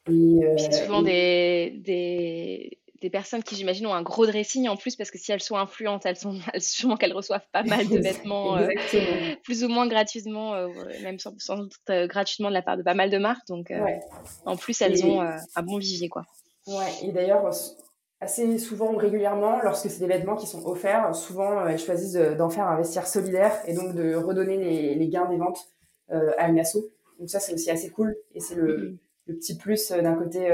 Euh, 0.08 0.56
c'est 0.58 0.72
souvent 0.72 1.02
des, 1.02 1.74
des, 1.84 2.80
des, 3.02 3.10
personnes 3.10 3.44
qui, 3.44 3.56
j'imagine, 3.56 3.88
ont 3.88 3.94
un 3.94 4.02
gros 4.02 4.26
dressing 4.26 4.68
en 4.68 4.78
plus, 4.78 4.96
parce 4.96 5.12
que 5.12 5.18
si 5.18 5.32
elles 5.32 5.42
sont 5.42 5.58
influentes, 5.58 6.06
elles 6.06 6.16
sont 6.16 6.40
sûrement 6.60 6.96
qu'elles 6.96 7.14
reçoivent 7.14 7.48
pas 7.52 7.64
mal 7.64 7.88
de 7.88 7.98
vêtements, 8.02 8.58
euh, 8.58 8.70
plus 9.44 9.64
ou 9.64 9.68
moins 9.68 9.88
gratuitement, 9.88 10.68
même 11.02 11.18
sans, 11.20 11.58
doute 11.58 11.74
gratuitement 11.88 12.50
de 12.50 12.54
la 12.54 12.62
part 12.62 12.78
de 12.78 12.84
pas 12.84 12.94
mal 12.94 13.10
de 13.10 13.18
marques. 13.18 13.48
Donc, 13.48 13.72
en 14.46 14.56
plus, 14.56 14.82
elles 14.82 15.06
ont 15.06 15.22
un 15.22 15.64
bon 15.64 15.78
vivier, 15.78 16.10
quoi. 16.10 16.24
Ouais, 16.68 16.92
et 17.04 17.12
d'ailleurs, 17.12 17.50
assez 18.22 18.58
souvent 18.58 18.94
ou 18.94 18.98
régulièrement, 18.98 19.60
lorsque 19.62 19.90
c'est 19.90 20.00
des 20.00 20.08
vêtements 20.08 20.36
qui 20.36 20.48
sont 20.48 20.66
offerts, 20.66 21.16
souvent 21.16 21.66
elles 21.66 21.80
choisissent 21.80 22.16
d'en 22.38 22.50
faire 22.50 22.68
un 22.68 22.78
vestiaire 22.78 23.08
solidaire 23.08 23.58
et 23.66 23.74
donc 23.74 23.96
de 23.96 24.16
redonner 24.16 24.58
les, 24.58 24.96
les 24.96 25.08
gains 25.08 25.30
des 25.30 25.38
ventes 25.38 25.70
à 26.10 26.50
une 26.50 26.60
asso. 26.60 26.80
Donc 27.20 27.30
ça, 27.30 27.40
c'est 27.40 27.54
aussi 27.54 27.70
assez 27.70 27.90
cool 27.92 28.18
et 28.34 28.40
c'est 28.40 28.56
le, 28.56 28.78
mm-hmm. 28.78 28.98
le, 29.28 29.36
petit 29.36 29.58
plus 29.58 29.92
d'un 29.92 30.16
côté 30.16 30.50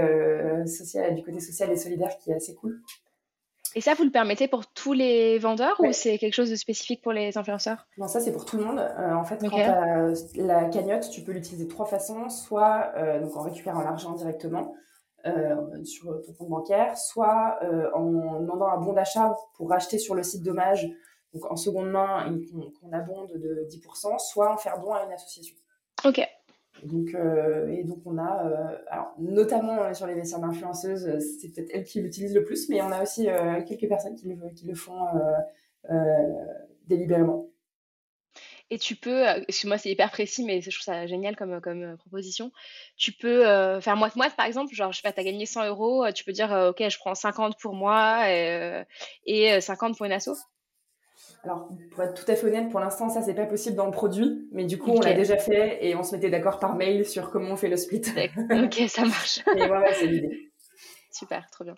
social, 0.67 1.15
du 1.15 1.23
côté 1.23 1.39
social 1.39 1.71
et 1.71 1.77
solidaire 1.77 2.17
qui 2.17 2.31
est 2.31 2.35
assez 2.35 2.55
cool. 2.55 2.81
Et 3.77 3.81
ça, 3.81 3.93
vous 3.93 4.05
le 4.05 4.09
permettez 4.09 4.47
pour 4.47 4.67
tous 4.67 4.93
les 4.93 5.37
vendeurs 5.37 5.75
ou 5.79 5.91
c'est 5.91 6.17
quelque 6.17 6.33
chose 6.33 6.49
de 6.49 6.55
spécifique 6.55 7.01
pour 7.01 7.11
les 7.11 7.37
influenceurs? 7.37 7.87
Non, 7.97 8.07
ça 8.07 8.21
c'est 8.21 8.31
pour 8.31 8.45
tout 8.45 8.57
le 8.57 8.63
monde. 8.63 8.79
en 8.79 9.23
fait, 9.25 9.37
quand 9.41 9.49
tu 9.49 10.41
la 10.41 10.65
cagnotte, 10.65 11.09
tu 11.09 11.21
peux 11.21 11.33
l'utiliser 11.33 11.65
de 11.65 11.69
trois 11.69 11.85
façons. 11.85 12.29
Soit 12.29 12.93
donc 13.21 13.35
en 13.35 13.41
récupérant 13.41 13.81
l'argent 13.81 14.13
directement, 14.13 14.73
euh, 14.73 14.84
sur 15.83 16.21
ton 16.21 16.33
compte 16.33 16.49
bancaire, 16.49 16.97
soit 16.97 17.57
euh, 17.63 17.89
en 17.93 18.39
demandant 18.39 18.67
un 18.67 18.79
bon 18.79 18.93
d'achat 18.93 19.35
pour 19.55 19.71
acheter 19.73 19.97
sur 19.97 20.15
le 20.15 20.23
site 20.23 20.43
d'hommage, 20.43 20.87
donc 21.33 21.45
en 21.51 21.55
seconde 21.55 21.89
main 21.89 22.31
qu'on 22.79 22.91
abonde 22.91 23.31
de 23.33 23.67
10%, 23.69 24.19
soit 24.19 24.53
en 24.53 24.57
faire 24.57 24.79
don 24.79 24.93
à 24.93 25.03
une 25.03 25.11
association. 25.11 25.55
Ok. 26.03 26.21
Donc, 26.83 27.15
euh, 27.15 27.67
et 27.69 27.83
donc 27.83 27.99
on 28.05 28.17
a, 28.17 28.51
alors 28.89 29.13
notamment 29.17 29.93
sur 29.93 30.07
les 30.07 30.13
vestiaires 30.13 30.41
d'influenceuses, 30.41 31.19
c'est 31.39 31.49
peut-être 31.49 31.69
elles 31.73 31.85
qui 31.85 32.01
l'utilisent 32.01 32.35
le 32.35 32.43
plus, 32.43 32.69
mais 32.69 32.81
on 32.81 32.91
a 32.91 33.01
aussi 33.01 33.27
quelques 33.65 33.87
personnes 33.87 34.15
qui 34.15 34.27
le, 34.27 34.49
qui 34.49 34.67
le 34.67 34.75
font 34.75 35.07
délibérément. 36.87 37.47
Et 38.71 38.79
tu 38.79 38.95
peux, 38.95 39.27
euh, 39.27 39.41
excuse-moi, 39.47 39.77
c'est 39.77 39.91
hyper 39.91 40.09
précis, 40.09 40.43
mais 40.43 40.59
je 40.59 40.71
trouve 40.71 40.81
ça 40.81 41.05
génial 41.05 41.35
comme, 41.35 41.61
comme 41.61 41.83
euh, 41.83 41.95
proposition. 41.97 42.51
Tu 42.97 43.11
peux 43.11 43.47
euh, 43.47 43.79
faire 43.79 43.95
moite-moite, 43.95 44.35
par 44.35 44.47
exemple. 44.47 44.73
Genre, 44.73 44.91
je 44.91 44.97
sais 44.97 45.03
pas, 45.03 45.11
tu 45.11 45.19
as 45.19 45.23
gagné 45.23 45.45
100 45.45 45.67
euros, 45.67 46.11
tu 46.13 46.23
peux 46.23 46.31
dire, 46.31 46.51
OK, 46.69 46.83
je 46.87 46.97
prends 46.97 47.13
50 47.13 47.59
pour 47.59 47.73
moi 47.73 48.31
et, 48.31 48.83
et 49.25 49.61
50 49.61 49.95
pour 49.95 50.05
une 50.07 50.11
asso. 50.11 50.31
alors, 51.43 51.69
pour 51.91 52.03
être 52.03 52.25
tout 52.25 52.31
à 52.31 52.35
fait 52.35 52.47
honnête, 52.47 52.71
pour 52.71 52.79
l'instant, 52.79 53.09
ça, 53.09 53.21
c'est 53.21 53.35
pas 53.35 53.45
possible 53.45 53.75
dans 53.75 53.85
le 53.85 53.91
produit. 53.91 54.47
Mais 54.51 54.65
du 54.65 54.79
coup, 54.79 54.91
on 54.91 54.99
l'a 54.99 55.13
déjà 55.13 55.37
fait 55.37 55.85
et 55.85 55.95
on 55.95 56.03
se 56.03 56.15
mettait 56.15 56.31
d'accord 56.31 56.57
par 56.57 56.75
mail 56.75 57.05
sur 57.05 57.29
comment 57.29 57.51
on 57.51 57.57
fait 57.57 57.69
le 57.69 57.77
split. 57.77 58.01
ok, 58.49 58.89
ça 58.89 59.05
marche. 59.05 59.41
et 59.55 59.67
voilà, 59.67 59.93
c'est 59.93 60.07
l'idée. 60.07 60.51
Super, 61.11 61.47
trop 61.51 61.63
bien. 61.63 61.75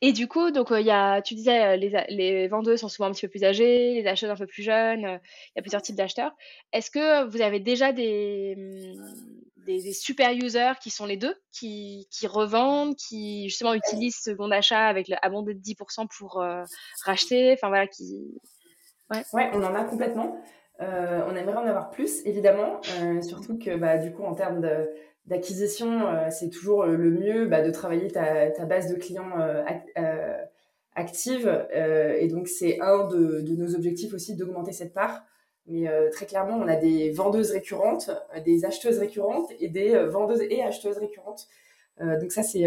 Et 0.00 0.12
du 0.12 0.28
coup, 0.28 0.50
donc, 0.50 0.68
il 0.70 0.86
y 0.86 0.90
a, 0.90 1.22
tu 1.22 1.34
disais, 1.34 1.76
les, 1.76 1.92
les, 2.08 2.48
vendeuses 2.48 2.80
sont 2.80 2.88
souvent 2.88 3.08
un 3.08 3.12
petit 3.12 3.26
peu 3.26 3.30
plus 3.30 3.44
âgées, 3.44 3.94
les 3.94 4.06
acheteurs 4.06 4.32
un 4.32 4.36
peu 4.36 4.46
plus 4.46 4.62
jeunes, 4.62 5.00
il 5.00 5.56
y 5.56 5.58
a 5.58 5.62
plusieurs 5.62 5.82
types 5.82 5.96
d'acheteurs. 5.96 6.32
Est-ce 6.72 6.90
que 6.90 7.24
vous 7.24 7.40
avez 7.40 7.60
déjà 7.60 7.92
des, 7.92 8.56
des, 9.66 9.92
super 9.92 10.32
users 10.32 10.78
qui 10.82 10.90
sont 10.90 11.06
les 11.06 11.16
deux, 11.16 11.34
qui, 11.52 12.08
qui, 12.10 12.26
revendent, 12.26 12.96
qui 12.96 13.48
justement 13.48 13.74
utilisent 13.74 14.20
ce 14.22 14.30
bon 14.30 14.48
d'achat 14.48 14.86
avec 14.86 15.08
le 15.08 15.16
abondé 15.22 15.54
de 15.54 15.60
10% 15.60 16.06
pour 16.18 16.44
racheter, 17.04 17.52
enfin 17.52 17.68
voilà, 17.68 17.86
qui... 17.86 18.34
Ouais. 19.10 19.22
ouais. 19.32 19.50
on 19.52 19.62
en 19.62 19.74
a 19.74 19.84
complètement. 19.84 20.40
Euh, 20.80 21.22
on 21.28 21.36
aimerait 21.36 21.56
en 21.56 21.66
avoir 21.66 21.90
plus, 21.90 22.20
évidemment, 22.24 22.80
euh, 23.00 23.22
surtout 23.22 23.58
que 23.58 23.76
bah, 23.76 23.98
du 23.98 24.12
coup, 24.12 24.24
en 24.24 24.34
termes 24.34 24.60
de, 24.60 24.90
d'acquisition, 25.26 26.06
euh, 26.06 26.28
c'est 26.30 26.50
toujours 26.50 26.82
euh, 26.82 26.96
le 26.96 27.10
mieux 27.10 27.46
bah, 27.46 27.62
de 27.62 27.70
travailler 27.70 28.08
ta, 28.08 28.50
ta, 28.50 28.64
base 28.64 28.92
de 28.92 28.96
clients 28.96 29.38
euh, 29.38 29.64
active. 30.94 31.66
et 31.72 32.28
donc, 32.28 32.48
c'est 32.48 32.80
un 32.80 33.08
de, 33.08 33.40
de, 33.40 33.56
nos 33.56 33.74
objectifs 33.74 34.14
aussi 34.14 34.36
d'augmenter 34.36 34.72
cette 34.72 34.92
part. 34.92 35.24
Mais 35.66 35.88
très 36.12 36.26
clairement, 36.26 36.58
on 36.58 36.68
a 36.68 36.76
des 36.76 37.10
vendeuses 37.10 37.50
récurrentes, 37.50 38.10
des 38.44 38.66
acheteuses 38.66 38.98
récurrentes 38.98 39.50
et 39.58 39.68
des 39.68 39.96
vendeuses 40.06 40.42
et 40.42 40.62
acheteuses 40.62 40.98
récurrentes. 40.98 41.48
donc 41.98 42.30
ça, 42.30 42.42
c'est 42.42 42.66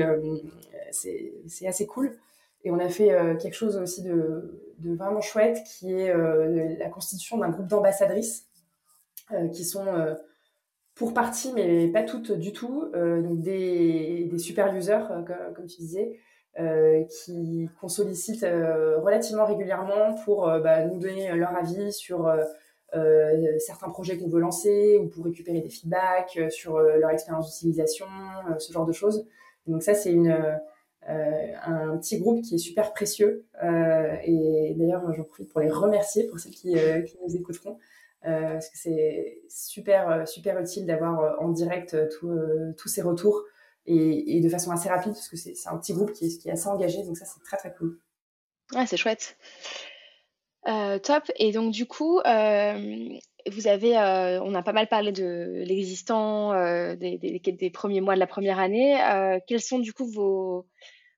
c'est 0.91 1.67
assez 1.67 1.85
cool. 1.85 2.17
Et 2.63 2.71
on 2.71 2.79
a 2.79 2.89
fait 2.89 3.09
quelque 3.39 3.53
chose 3.53 3.77
aussi 3.77 4.01
de, 4.01 4.59
de, 4.79 4.95
vraiment 4.95 5.21
chouette, 5.21 5.59
qui 5.63 5.93
est 5.93 6.11
la 6.79 6.89
constitution 6.89 7.37
d'un 7.37 7.49
groupe 7.49 7.67
d'ambassadrices 7.67 8.47
qui 9.53 9.63
sont 9.63 9.85
pour 10.97 11.13
partie, 11.13 11.53
mais 11.53 11.87
pas 11.89 12.03
toutes 12.03 12.31
du 12.31 12.51
tout, 12.51 12.89
euh, 12.95 13.21
donc 13.21 13.39
des, 13.41 14.27
des, 14.31 14.37
super 14.39 14.73
users, 14.75 15.11
euh, 15.11 15.51
comme, 15.55 15.67
tu 15.67 15.77
disais, 15.77 16.19
euh, 16.59 17.03
qui 17.03 17.69
qu'on 17.79 17.87
sollicite 17.87 18.43
euh, 18.43 18.99
relativement 18.99 19.45
régulièrement 19.45 20.15
pour 20.25 20.49
euh, 20.49 20.59
bah, 20.59 20.83
nous 20.85 20.97
donner 20.97 21.31
leur 21.35 21.55
avis 21.55 21.93
sur 21.93 22.31
certains 23.59 23.89
projets 23.89 24.17
qu'on 24.17 24.29
veut 24.29 24.39
lancer 24.39 24.97
ou 24.97 25.07
pour 25.07 25.25
récupérer 25.25 25.61
des 25.61 25.69
feedbacks 25.69 26.39
sur 26.49 26.79
leur 26.79 27.11
expérience 27.11 27.51
d'utilisation, 27.51 28.07
ce 28.57 28.71
genre 28.73 28.85
de 28.85 28.93
choses. 28.93 29.27
donc 29.67 29.83
ça, 29.83 29.93
c'est 29.93 30.11
une 30.11 30.35
un 31.05 31.97
petit 31.97 32.19
groupe 32.19 32.41
qui 32.41 32.55
est 32.55 32.57
super 32.57 32.93
précieux 32.93 33.45
et 33.61 34.73
d'ailleurs 34.77 35.03
j'en 35.13 35.23
profite 35.23 35.51
pour 35.51 35.61
les 35.61 35.69
remercier 35.69 36.25
pour 36.27 36.39
ceux 36.39 36.49
qui, 36.49 36.73
qui 36.73 37.17
nous 37.23 37.35
écouteront 37.35 37.77
parce 38.23 38.69
que 38.69 38.77
c'est 38.77 39.41
super, 39.49 40.09
euh, 40.09 40.25
super 40.25 40.59
utile 40.59 40.85
d'avoir 40.85 41.19
euh, 41.19 41.35
en 41.39 41.49
direct 41.49 41.95
tous 42.19 42.87
ces 42.87 43.01
retours 43.01 43.43
et, 43.85 44.41
de 44.41 44.49
façon 44.49 44.71
assez 44.71 44.89
rapide, 44.89 45.13
parce 45.13 45.29
que 45.29 45.37
c'est 45.37 45.55
un 45.67 45.77
petit 45.77 45.93
groupe 45.93 46.11
qui 46.11 46.25
est, 46.25 46.51
assez 46.51 46.67
engagé, 46.67 47.03
donc 47.03 47.15
ça 47.15 47.25
c'est 47.25 47.41
très 47.41 47.55
très 47.55 47.73
cool. 47.73 47.97
Ouais, 48.73 48.85
c'est 48.85 48.97
chouette. 48.97 49.37
top. 50.65 51.23
Et 51.37 51.53
donc 51.53 51.71
du 51.71 51.85
coup, 51.85 52.19
vous 52.19 53.67
avez, 53.67 53.95
on 54.43 54.55
a 54.55 54.61
pas 54.61 54.73
mal 54.73 54.89
parlé 54.89 55.13
de 55.13 55.63
l'existant, 55.65 56.51
des, 56.95 57.17
des, 57.17 57.39
des, 57.39 57.69
premiers 57.69 58.01
mois 58.01 58.15
de 58.15 58.19
la 58.19 58.27
première 58.27 58.59
année. 58.59 58.97
quels 59.47 59.61
sont 59.61 59.79
du 59.79 59.93
coup 59.93 60.05
vos, 60.05 60.67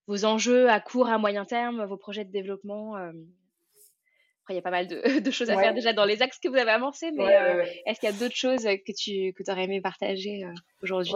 vos 0.06 0.26
enjeux 0.26 0.70
à 0.70 0.80
court, 0.80 1.10
à 1.10 1.18
moyen 1.18 1.46
terme, 1.46 1.84
vos 1.86 1.98
projets 1.98 2.24
de 2.24 2.32
développement 2.32 2.98
il 4.54 4.56
y 4.56 4.60
a 4.60 4.62
pas 4.62 4.72
mal 4.72 4.88
de, 4.88 5.02
choses 5.32 5.50
à 5.50 5.58
faire 5.58 5.74
déjà 5.74 5.94
dans 5.94 6.06
les 6.06 6.22
axes 6.22 6.40
que 6.40 6.50
vous 6.50 6.56
avez 6.56 6.72
amorcés, 6.72 7.12
mais 7.12 7.36
euh, 7.36 7.66
est-ce 7.86 8.00
qu'il 8.00 8.10
y 8.10 8.14
a 8.14 8.16
d'autres 8.16 8.36
choses 8.36 8.64
que 8.64 8.92
tu 8.92 9.34
que 9.34 9.52
aurais 9.52 9.64
aimé 9.64 9.82
partager 9.82 10.44
euh, 10.44 10.54
aujourd'hui? 10.82 11.14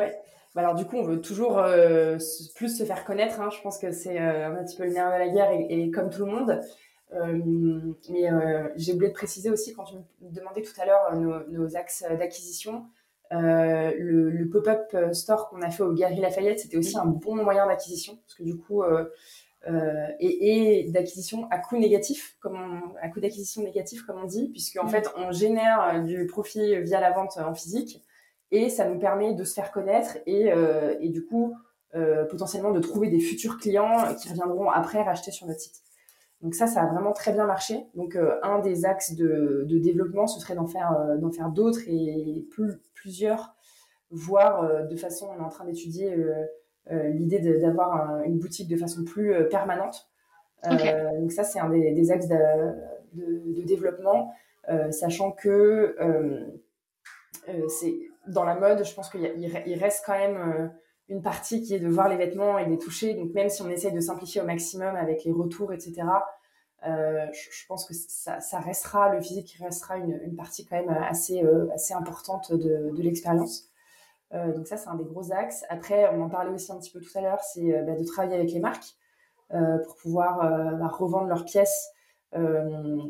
Bah, 0.56 0.62
alors 0.62 0.76
du 0.76 0.86
coup, 0.86 0.98
on 0.98 1.04
veut 1.04 1.22
toujours 1.22 1.58
euh, 1.58 2.18
plus 2.56 2.78
se 2.78 2.84
faire 2.84 3.06
connaître. 3.06 3.42
Hein. 3.42 3.50
Je 3.56 3.62
pense 3.62 3.80
que 3.80 3.92
c'est 3.92 4.18
un 4.18 4.64
petit 4.64 4.78
peu 4.78 4.84
le 4.84 4.92
nerf 4.92 5.12
de 5.12 5.20
la 5.20 5.30
guerre 5.30 5.52
et, 5.52 5.90
comme 5.92 6.10
tout 6.10 6.26
le 6.26 6.32
monde. 6.32 6.62
mais 8.10 8.30
j'ai 8.76 8.94
oublié 8.94 9.10
de 9.10 9.16
préciser 9.16 9.50
aussi 9.50 9.74
quand 9.74 9.86
tu 9.86 9.96
me 9.96 10.04
demandais 10.22 10.62
tout 10.62 10.80
à 10.80 10.86
l'heure 10.86 11.16
nos, 11.50 11.76
axes 11.76 12.06
d'acquisition. 12.20 12.86
le, 13.32 14.46
pop-up 14.52 14.96
store 15.14 15.50
qu'on 15.50 15.62
a 15.62 15.72
fait 15.72 15.84
au 15.84 15.94
Galerie 15.94 16.22
Lafayette, 16.22 16.60
c'était 16.60 16.78
aussi 16.78 16.98
un 16.98 17.06
bon 17.06 17.36
moyen 17.36 17.68
d'acquisition 17.68 18.18
parce 18.18 18.36
que 18.36 18.44
du 18.44 18.58
coup, 18.58 18.84
euh, 19.70 20.08
et, 20.20 20.82
et 20.82 20.92
d'acquisition 20.92 21.48
à 21.50 21.58
coût 21.58 21.78
négatif, 21.78 22.38
comme 22.42 22.94
à 23.02 23.08
coût 23.10 23.20
d'acquisition 23.22 23.64
négatif, 23.64 24.04
comme 24.04 24.22
on 24.22 24.26
dit, 24.26 24.50
puisque 24.50 24.78
en 24.78 24.86
mm. 24.86 24.90
fait 24.90 25.10
on 25.18 25.32
génère 25.32 25.82
euh, 25.82 26.00
du 26.00 26.26
profit 26.28 26.82
via 26.82 27.00
la 27.00 27.12
vente 27.12 27.38
en 27.38 27.54
physique 27.54 28.04
et 28.52 28.70
ça 28.70 28.88
nous 28.88 29.00
permet 29.00 29.34
de 29.34 29.44
se 29.44 29.54
faire 29.54 29.72
connaître 29.72 30.18
et, 30.28 30.52
euh, 30.52 30.96
et 31.00 31.10
du 31.10 31.26
coup 31.26 31.56
euh, 31.96 32.26
potentiellement 32.26 32.72
de 32.72 32.80
trouver 32.80 33.10
des 33.10 33.20
futurs 33.20 33.58
clients 33.58 34.14
qui 34.16 34.30
reviendront 34.30 34.70
après 34.70 35.02
racheter 35.02 35.32
sur 35.32 35.48
notre 35.48 35.60
site. 35.60 35.82
Donc 36.42 36.56
ça, 36.56 36.68
ça 36.68 36.82
a 36.82 36.88
vraiment 36.88 37.14
très 37.14 37.34
bien 37.34 37.46
marché. 37.46 37.86
Donc 37.96 38.16
euh, 38.16 38.36
un 38.44 38.60
des 38.60 38.86
axes 38.86 39.14
de, 39.14 39.66
de 39.68 39.78
développement, 39.80 40.28
ce 40.28 40.40
serait 40.40 40.56
d'en 40.56 40.68
faire 40.68 40.94
d'en 41.20 41.32
faire 41.32 41.50
d'autres 41.50 41.80
et 41.88 42.46
plus, 42.52 42.74
plusieurs, 42.94 43.56
voire 44.12 44.88
de 44.88 44.96
façon, 44.96 45.30
on 45.36 45.42
est 45.42 45.46
en 45.46 45.50
train 45.50 45.66
d'étudier 45.66 46.14
euh, 46.14 46.46
l'idée 46.92 47.40
d'avoir 47.60 48.22
une 48.24 48.40
boutique 48.40 48.68
de 48.68 48.78
façon 48.78 49.04
plus 49.04 49.34
euh, 49.34 49.44
permanente. 49.44 50.10
Euh, 50.66 51.20
donc 51.20 51.32
ça, 51.32 51.44
c'est 51.44 51.60
un 51.60 51.70
des, 51.70 52.12
axes 52.12 52.28
de, 52.28 52.38
de, 53.14 53.62
développement, 53.64 54.32
sachant 54.92 55.32
que 55.32 55.96
c'est 57.68 57.94
dans 58.28 58.46
la 58.46 58.56
mode, 58.56 58.86
je 58.86 58.94
pense 58.94 59.10
qu'il 59.10 59.22
il 59.66 59.78
reste 59.78 60.04
quand 60.06 60.18
même 60.18 60.72
une 61.10 61.22
partie 61.22 61.62
qui 61.62 61.76
est 61.76 61.80
de 61.80 61.90
voir 61.90 62.08
les 62.08 62.16
vêtements 62.16 62.58
et 62.58 62.66
de 62.66 62.70
les 62.70 62.78
toucher. 62.78 63.14
Donc 63.14 63.34
même 63.34 63.50
si 63.50 63.62
on 63.62 63.70
essaye 63.70 63.92
de 63.92 64.00
simplifier 64.00 64.40
au 64.42 64.46
maximum 64.46 64.96
avec 64.96 65.26
les 65.26 65.34
retours, 65.34 65.74
etc., 65.74 66.04
euh, 66.86 67.26
je, 67.32 67.66
pense 67.68 67.86
que 67.86 67.94
ça, 67.94 68.40
ça, 68.42 68.60
restera, 68.60 69.14
le 69.14 69.22
physique 69.22 69.58
restera 69.60 69.98
une, 69.98 70.20
une 70.24 70.36
partie 70.36 70.66
quand 70.66 70.76
même 70.76 70.90
assez, 70.90 71.42
assez 71.74 71.94
importante 71.94 72.54
de, 72.54 72.92
de 72.96 73.02
l'expérience. 73.02 73.70
Euh, 74.34 74.54
donc 74.54 74.68
ça, 74.68 74.78
c'est 74.78 74.90
un 74.90 74.96
des 74.96 75.04
gros 75.04 75.32
axes. 75.32 75.64
Après, 75.70 76.10
on 76.14 76.22
en 76.22 76.30
parlait 76.30 76.52
aussi 76.52 76.72
un 76.72 76.78
petit 76.78 76.92
peu 76.92 77.00
tout 77.00 77.16
à 77.18 77.22
l'heure, 77.22 77.42
c'est 77.42 77.76
euh, 77.76 77.84
bah, 77.84 77.96
de 77.96 78.04
travailler 78.04 78.36
avec 78.36 78.52
les 78.52 78.60
marques 78.60 78.96
euh, 79.54 79.78
pour 79.80 79.96
pouvoir 79.96 80.40
bah, 80.78 80.88
revendre 80.88 81.28
leurs 81.28 81.46
pièces 81.46 81.92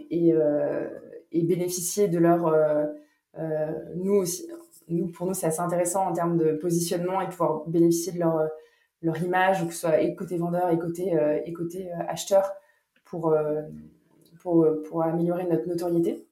et, 0.09 0.33
bénéficier 1.43 2.07
de 2.07 2.19
leur... 2.19 2.53
nous 3.95 4.15
aussi, 4.15 4.49
nous, 4.89 5.07
pour 5.07 5.25
nous, 5.27 5.33
c'est 5.33 5.47
assez 5.47 5.61
intéressant 5.61 6.07
en 6.07 6.13
termes 6.13 6.37
de 6.37 6.53
positionnement 6.53 7.21
et 7.21 7.29
pouvoir 7.29 7.65
bénéficier 7.67 8.11
de 8.11 8.19
leur, 8.19 8.49
leur 9.01 9.21
image, 9.21 9.65
que 9.65 9.73
ce 9.73 9.79
soit 9.81 10.15
côté 10.17 10.37
vendeur 10.37 10.69
et 10.69 10.77
côté, 10.77 11.17
et 11.45 11.53
côté 11.53 11.89
acheteur, 12.09 12.51
pour, 13.05 13.33
pour, 14.41 14.67
pour 14.89 15.03
améliorer 15.03 15.45
notre 15.45 15.67
notoriété. 15.67 16.27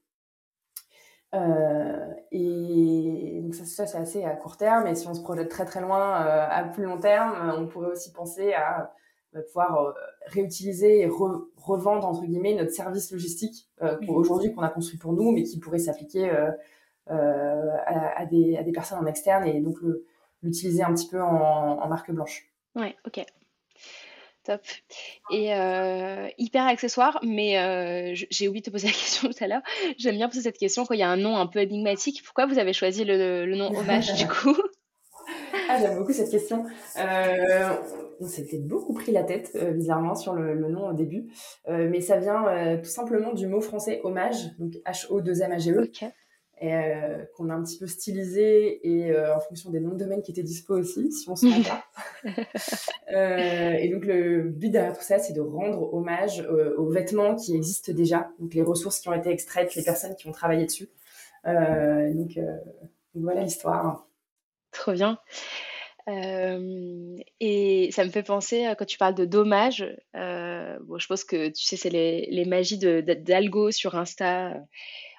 Euh, 1.34 2.14
et 2.32 3.40
donc 3.42 3.56
ça, 3.56 3.66
ça 3.66 3.86
c'est 3.88 3.98
assez 3.98 4.24
à 4.24 4.36
court 4.36 4.58
terme. 4.58 4.88
Et 4.88 4.96
si 4.96 5.08
on 5.08 5.14
se 5.14 5.22
projette 5.22 5.50
très 5.50 5.66
très 5.66 5.82
loin, 5.82 6.26
euh, 6.26 6.48
à 6.50 6.64
plus 6.64 6.84
long 6.84 6.98
terme, 6.98 7.54
on 7.58 7.68
pourrait 7.68 7.92
aussi 7.92 8.12
penser 8.12 8.54
à 8.54 8.94
euh, 9.36 9.42
pouvoir 9.48 9.94
réutiliser 10.28 11.02
et 11.02 11.08
revendre 11.08 12.06
entre 12.06 12.26
guillemets 12.26 12.56
notre 12.56 12.72
service 12.72 13.12
logistique 13.12 13.70
aujourd'hui 14.08 14.54
qu'on 14.54 14.62
a 14.62 14.70
construit 14.70 14.98
pour 15.00 15.14
nous, 15.14 15.32
mais 15.32 15.44
qui 15.44 15.60
pourrait 15.60 15.80
s'appliquer 15.80 16.30
à, 16.30 16.56
à, 17.08 18.26
des, 18.26 18.58
à 18.58 18.64
des 18.64 18.72
personnes 18.72 19.00
en 19.00 19.06
externe 19.06 19.46
et 19.46 19.60
donc 19.62 19.78
l'utiliser 20.44 20.84
un 20.84 20.94
petit 20.94 21.08
peu 21.08 21.22
en, 21.22 21.80
en 21.82 21.88
marque 21.88 22.12
blanche. 22.12 22.52
Ouais, 22.76 22.96
ok. 23.06 23.26
Top. 24.44 24.62
Et 25.32 25.54
euh, 25.54 26.28
hyper 26.38 26.66
accessoire, 26.66 27.20
mais 27.24 27.60
euh, 27.60 28.16
j'ai 28.30 28.48
oublié 28.48 28.62
de 28.62 28.66
te 28.66 28.72
poser 28.72 28.88
la 28.88 28.94
question 28.94 29.30
tout 29.30 29.44
à 29.44 29.48
l'heure. 29.48 29.62
J'aime 29.98 30.16
bien 30.16 30.30
poser 30.30 30.42
cette 30.42 30.58
question 30.58 30.86
quand 30.86 30.96
il 30.96 31.00
y 31.00 31.04
a 31.04 31.10
un 31.10 31.18
nom 31.18 31.38
un 31.38 31.48
peu 31.48 31.60
énigmatique. 31.60 32.24
Pourquoi 32.24 32.48
vous 32.48 32.58
avez 32.58 32.74
choisi 32.74 33.04
le, 33.04 33.46
le 33.46 33.56
nom 33.56 33.76
hommage 33.78 34.14
du 34.16 34.28
coup? 34.28 34.58
Ah, 35.70 35.78
J'aime 35.80 35.98
beaucoup 35.98 36.12
cette 36.12 36.30
question. 36.30 36.66
Euh, 36.98 37.76
on 38.20 38.28
s'était 38.28 38.58
beaucoup 38.58 38.94
pris 38.94 39.12
la 39.12 39.24
tête, 39.24 39.52
euh, 39.56 39.72
bizarrement, 39.72 40.16
sur 40.16 40.34
le, 40.34 40.54
le, 40.54 40.70
nom 40.70 40.90
au 40.90 40.94
début. 40.94 41.32
Euh, 41.68 41.88
mais 41.90 42.02
ça 42.02 42.18
vient 42.18 42.78
tout 42.78 42.90
simplement 42.90 43.34
du 43.34 43.48
mot 43.48 43.62
français 43.62 44.02
hommage, 44.04 44.58
donc 44.60 44.74
H-O-2-M-A-G-E. 44.86 45.84
Okay 45.84 46.10
euh, 46.64 47.26
qu'on 47.36 47.50
a 47.50 47.56
un 47.56 47.64
petit 47.64 47.80
peu 47.80 47.88
stylisé 47.88 48.88
et 48.88 49.12
euh, 49.12 49.36
en 49.36 49.40
fonction 49.40 49.72
des 49.72 49.80
noms 49.80 49.94
de 49.94 49.98
domaines 49.98 50.22
qui 50.22 50.30
étaient 50.30 50.44
dispo 50.44 50.78
aussi, 50.78 51.12
si 51.12 51.28
on 51.28 51.36
se 51.36 51.48
rend 51.48 51.64
pas. 51.64 51.84
euh, 53.16 53.74
et 53.80 53.90
donc 53.90 54.06
le 54.06 54.44
but 54.44 54.70
derrière 54.70 54.96
tout 54.96 55.04
ça, 55.04 55.18
c'est 55.18 55.34
de 55.34 55.42
rendre 55.42 55.92
hommage 55.92 56.48
aux 56.78 56.90
vêtements 56.90 57.36
qui 57.36 57.56
existent 57.56 57.92
déjà, 57.94 58.30
donc 58.38 58.54
les 58.54 58.62
ressources 58.62 59.00
qui 59.00 59.10
ont 59.10 59.14
été 59.14 59.32
extraites, 59.32 59.74
les 59.74 59.82
personnes 59.82 60.16
qui 60.16 60.28
ont 60.28 60.32
travaillé 60.32 60.66
dessus. 60.66 60.90
Donc, 61.46 62.36
donc, 62.36 63.24
voilà 63.24 63.42
l'histoire. 63.42 64.08
Trop 64.72 64.92
bien. 64.92 65.18
et 66.08 67.90
ça 67.92 68.06
me 68.06 68.12
fait 68.12 68.22
penser, 68.22 68.72
quand 68.78 68.86
tu 68.86 69.00
parles 69.00 69.16
de 69.16 69.26
dommages, 69.26 69.84
bon, 70.14 71.00
je 71.00 71.08
pense 71.08 71.24
que 71.24 71.48
tu 71.48 71.64
sais, 71.64 71.76
c'est 71.76 71.90
les, 71.90 72.28
les 72.30 72.46
magies 72.46 72.78
d'algo 72.78 73.72
sur 73.72 73.96
Insta 73.96 74.62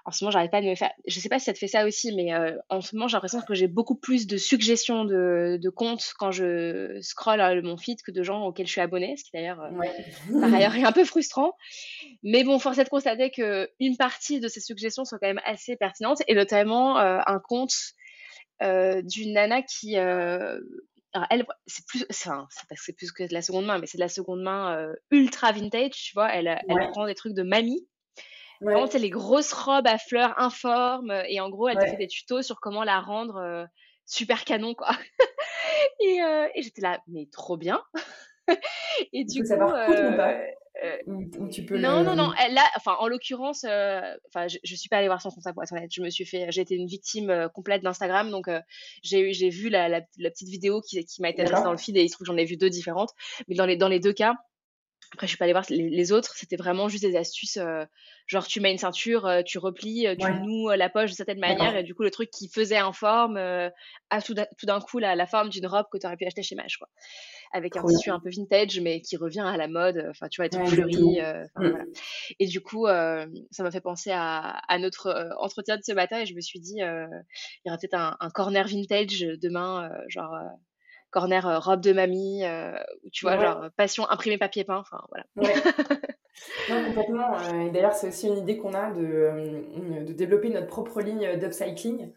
en 0.05 0.11
ce 0.11 0.25
moment, 0.25 0.33
j'arrête 0.33 0.51
pas 0.51 0.61
de 0.61 0.67
me 0.67 0.75
faire. 0.75 0.91
Je 1.07 1.21
sais 1.21 1.29
pas 1.29 1.39
si 1.39 1.45
ça 1.45 1.53
te 1.53 1.59
fait 1.59 1.69
ça 1.69 1.87
aussi, 1.87 2.13
mais 2.15 2.35
euh, 2.35 2.57
en 2.69 2.81
ce 2.81 2.97
moment, 2.97 3.07
j'ai 3.07 3.15
l'impression 3.15 3.41
que 3.41 3.55
j'ai 3.55 3.69
beaucoup 3.69 3.95
plus 3.95 4.27
de 4.27 4.37
suggestions 4.37 5.05
de, 5.05 5.59
de 5.63 5.71
comptes 5.71 6.13
quand 6.19 6.33
je 6.33 6.99
scrolle 7.01 7.41
euh, 7.41 7.63
mon 7.63 7.77
feed 7.77 8.03
que 8.03 8.11
de 8.11 8.23
gens 8.25 8.45
auxquels 8.45 8.67
je 8.67 8.73
suis 8.73 8.81
abonnée, 8.81 9.17
ce 9.17 9.25
qui 9.25 9.31
d'ailleurs, 9.33 9.61
euh, 9.61 10.41
par 10.41 10.53
ailleurs, 10.55 10.75
est 10.75 10.85
un 10.85 10.93
peu 10.93 11.05
frustrant. 11.05 11.53
Mais 12.25 12.43
bon, 12.43 12.59
force 12.59 12.79
est 12.79 12.85
de 12.85 12.89
constater 12.89 13.31
que 13.31 13.71
une 13.79 13.97
partie 13.97 14.41
de 14.41 14.49
ces 14.49 14.61
suggestions 14.61 15.05
sont 15.05 15.19
quand 15.21 15.29
même 15.29 15.41
assez 15.45 15.77
pertinentes, 15.77 16.23
et 16.27 16.35
notamment 16.35 16.97
un 16.97 17.39
compte 17.39 17.75
d'une 18.61 19.33
nana 19.33 19.63
qui 19.63 19.97
alors 19.97 21.27
elle, 21.29 21.45
c'est 21.67 21.85
plus, 21.87 22.07
enfin, 22.11 22.49
c'est 22.75 22.97
plus 22.97 23.13
que 23.13 23.25
de 23.25 23.35
la 23.35 23.43
seconde 23.43 23.67
main, 23.67 23.79
mais 23.79 23.87
c'est 23.87 23.99
de 23.99 24.03
la 24.03 24.09
seconde 24.09 24.43
main 24.43 24.93
ultra 25.11 25.53
vintage, 25.53 25.91
tu 25.91 26.15
vois. 26.15 26.33
Elle, 26.33 26.49
elle 26.49 26.91
prend 26.91 27.07
des 27.07 27.15
trucs 27.15 27.35
de 27.35 27.43
mamie 27.43 27.87
Vraiment, 28.63 28.87
c'est 28.87 28.99
les 28.99 29.11
grosses 29.11 29.53
robes 29.53 29.87
à 29.87 29.99
fleurs 29.99 30.39
informes. 30.39 31.11
Euh, 31.11 31.25
et 31.29 31.41
en 31.41 31.51
gros, 31.51 31.69
elle 31.69 31.79
te 31.79 31.87
fait 31.87 31.97
des 31.97 32.07
tutos 32.07 32.43
sur 32.43 32.61
comment 32.61 32.85
la 32.85 33.01
rendre 33.01 33.37
euh, 33.37 33.65
super 34.07 34.45
canon, 34.45 34.75
quoi. 34.75 34.91
et, 36.01 36.23
euh, 36.23 36.49
et 36.55 36.63
j'étais 36.63 36.83
là, 36.83 37.01
mais 37.09 37.29
trop 37.33 37.57
bien. 37.57 37.83
et 39.13 39.25
du 39.25 39.41
coup. 39.41 39.47
Savoir 39.47 39.89
ou 39.89 40.17
pas 40.17 40.39
tu 41.53 41.65
peux 41.65 41.79
non, 41.79 42.03
non, 42.03 42.17
non, 42.17 42.33
elle 42.41 42.59
enfin, 42.77 42.97
en 42.99 43.07
l'occurrence, 43.07 43.65
enfin, 43.65 44.49
je, 44.49 44.59
je 44.65 44.75
suis 44.75 44.89
pas 44.89 44.97
allée 44.97 45.07
voir 45.07 45.23
son 45.23 45.31
compte 45.31 45.45
pour 45.55 45.63
être 45.63 45.73
honnête. 45.73 45.91
Je 45.93 46.03
me 46.03 46.11
suis 46.11 46.25
fait, 46.25 46.51
j'ai 46.51 46.63
été 46.63 46.75
une 46.75 46.89
victime 46.89 47.49
complète 47.55 47.83
d'Instagram, 47.83 48.31
donc 48.31 48.49
j'ai, 49.05 49.33
j'ai 49.33 49.49
vu 49.49 49.69
la, 49.69 49.89
la, 49.89 50.01
petite 50.01 50.49
vidéo 50.49 50.81
qui, 50.81 51.05
qui 51.05 51.23
m'a 51.23 51.29
été 51.29 51.43
adressée 51.43 51.63
dans 51.63 51.71
le 51.71 51.79
feed 51.79 51.97
et 51.97 52.03
il 52.03 52.09
se 52.09 52.15
trouve 52.15 52.27
que 52.27 52.33
j'en 52.33 52.39
ai 52.39 52.47
vu 52.47 52.57
deux 52.57 52.71
différentes. 52.71 53.11
Mais 53.47 53.55
dans 53.55 53.67
les, 53.67 53.77
dans 53.77 53.87
les 53.87 54.01
deux 54.01 54.15
cas, 54.15 54.35
après, 55.13 55.27
je 55.27 55.33
suis 55.33 55.37
pas 55.37 55.45
allée 55.45 55.53
voir 55.53 55.67
les, 55.69 56.13
autres. 56.13 56.35
C'était 56.37 56.57
vraiment 56.57 56.89
juste 56.89 57.05
des 57.05 57.17
astuces. 57.17 57.59
Euh, 57.59 57.85
genre, 58.27 58.47
tu 58.47 58.61
mets 58.61 58.73
une 58.73 58.79
ceinture, 58.79 59.27
euh, 59.27 59.43
tu 59.43 59.59
replies, 59.59 60.07
euh, 60.07 60.17
tu 60.17 60.33
noues 60.41 60.71
la 60.71 60.89
poche 60.89 61.11
de 61.11 61.15
certaine 61.15 61.39
manière. 61.39 61.77
Et 61.77 61.83
du 61.83 61.95
coup, 61.95 62.03
le 62.03 62.11
truc 62.11 62.31
qui 62.31 62.49
faisait 62.49 62.81
en 62.81 62.95
forme 62.95 63.37
a 63.37 64.23
tout 64.23 64.35
d'un 64.35 64.81
coup 64.81 64.99
la, 64.99 65.15
la 65.15 65.27
forme 65.27 65.51
d'une 65.51 65.67
robe 65.67 65.87
que 65.93 65.99
tu 65.99 66.07
aurais 66.07 66.17
pu 66.17 66.25
acheter 66.25 66.43
chez 66.43 66.55
Mage, 66.55 66.79
quoi. 66.79 66.89
Avec 67.55 67.77
un 67.77 67.85
tissu 67.85 68.09
un 68.09 68.19
peu 68.19 68.31
vintage, 68.35 68.81
mais 68.81 69.03
qui 69.03 69.19
revient 69.19 69.45
à 69.47 69.59
la 69.59 69.69
mode. 69.69 70.03
Enfin, 70.09 70.29
tu 70.29 70.41
vois, 70.41 70.47
être 70.47 70.67
fleuri. 70.67 71.21
Mm. 71.21 71.49
voilà. 71.57 71.85
Et 72.39 72.47
du 72.47 72.63
coup, 72.63 72.87
ça 72.87 73.63
m'a 73.63 73.71
fait 73.71 73.83
penser 73.83 74.13
à, 74.13 74.63
à 74.67 74.79
notre 74.79 75.35
entretien 75.39 75.77
de 75.77 75.83
ce 75.85 75.93
matin. 75.93 76.21
Et 76.21 76.27
je 76.27 76.35
me 76.35 76.41
suis 76.41 76.61
dit, 76.61 76.77
il 76.79 77.23
y 77.67 77.69
aura 77.69 77.77
peut-être 77.77 77.95
un, 77.95 78.17
un, 78.19 78.31
corner 78.31 78.67
vintage 78.67 79.21
demain, 79.43 79.91
genre 80.09 80.35
corner 81.13 81.47
euh, 81.47 81.59
robe 81.61 81.81
de 81.81 81.93
mamie, 81.93 82.45
euh, 82.45 82.73
tu 83.13 83.25
vois, 83.25 83.39
genre 83.39 83.69
passion 83.77 84.09
imprimé 84.11 84.39
papier 84.39 84.65
peint, 84.65 84.79
enfin 84.79 85.01
voilà. 85.11 85.25
non, 86.71 86.85
complètement. 86.87 87.37
Euh, 87.39 87.67
et 87.67 87.71
d'ailleurs, 87.71 87.93
c'est 87.93 88.09
aussi 88.09 88.27
une 88.27 88.39
idée 88.39 88.57
qu'on 88.57 88.75
a 88.75 88.91
de, 88.91 90.05
de, 90.07 90.13
développer 90.13 90.49
notre 90.49 90.67
propre 90.67 91.01
ligne 91.01 91.39
d'upcycling. 91.39 92.13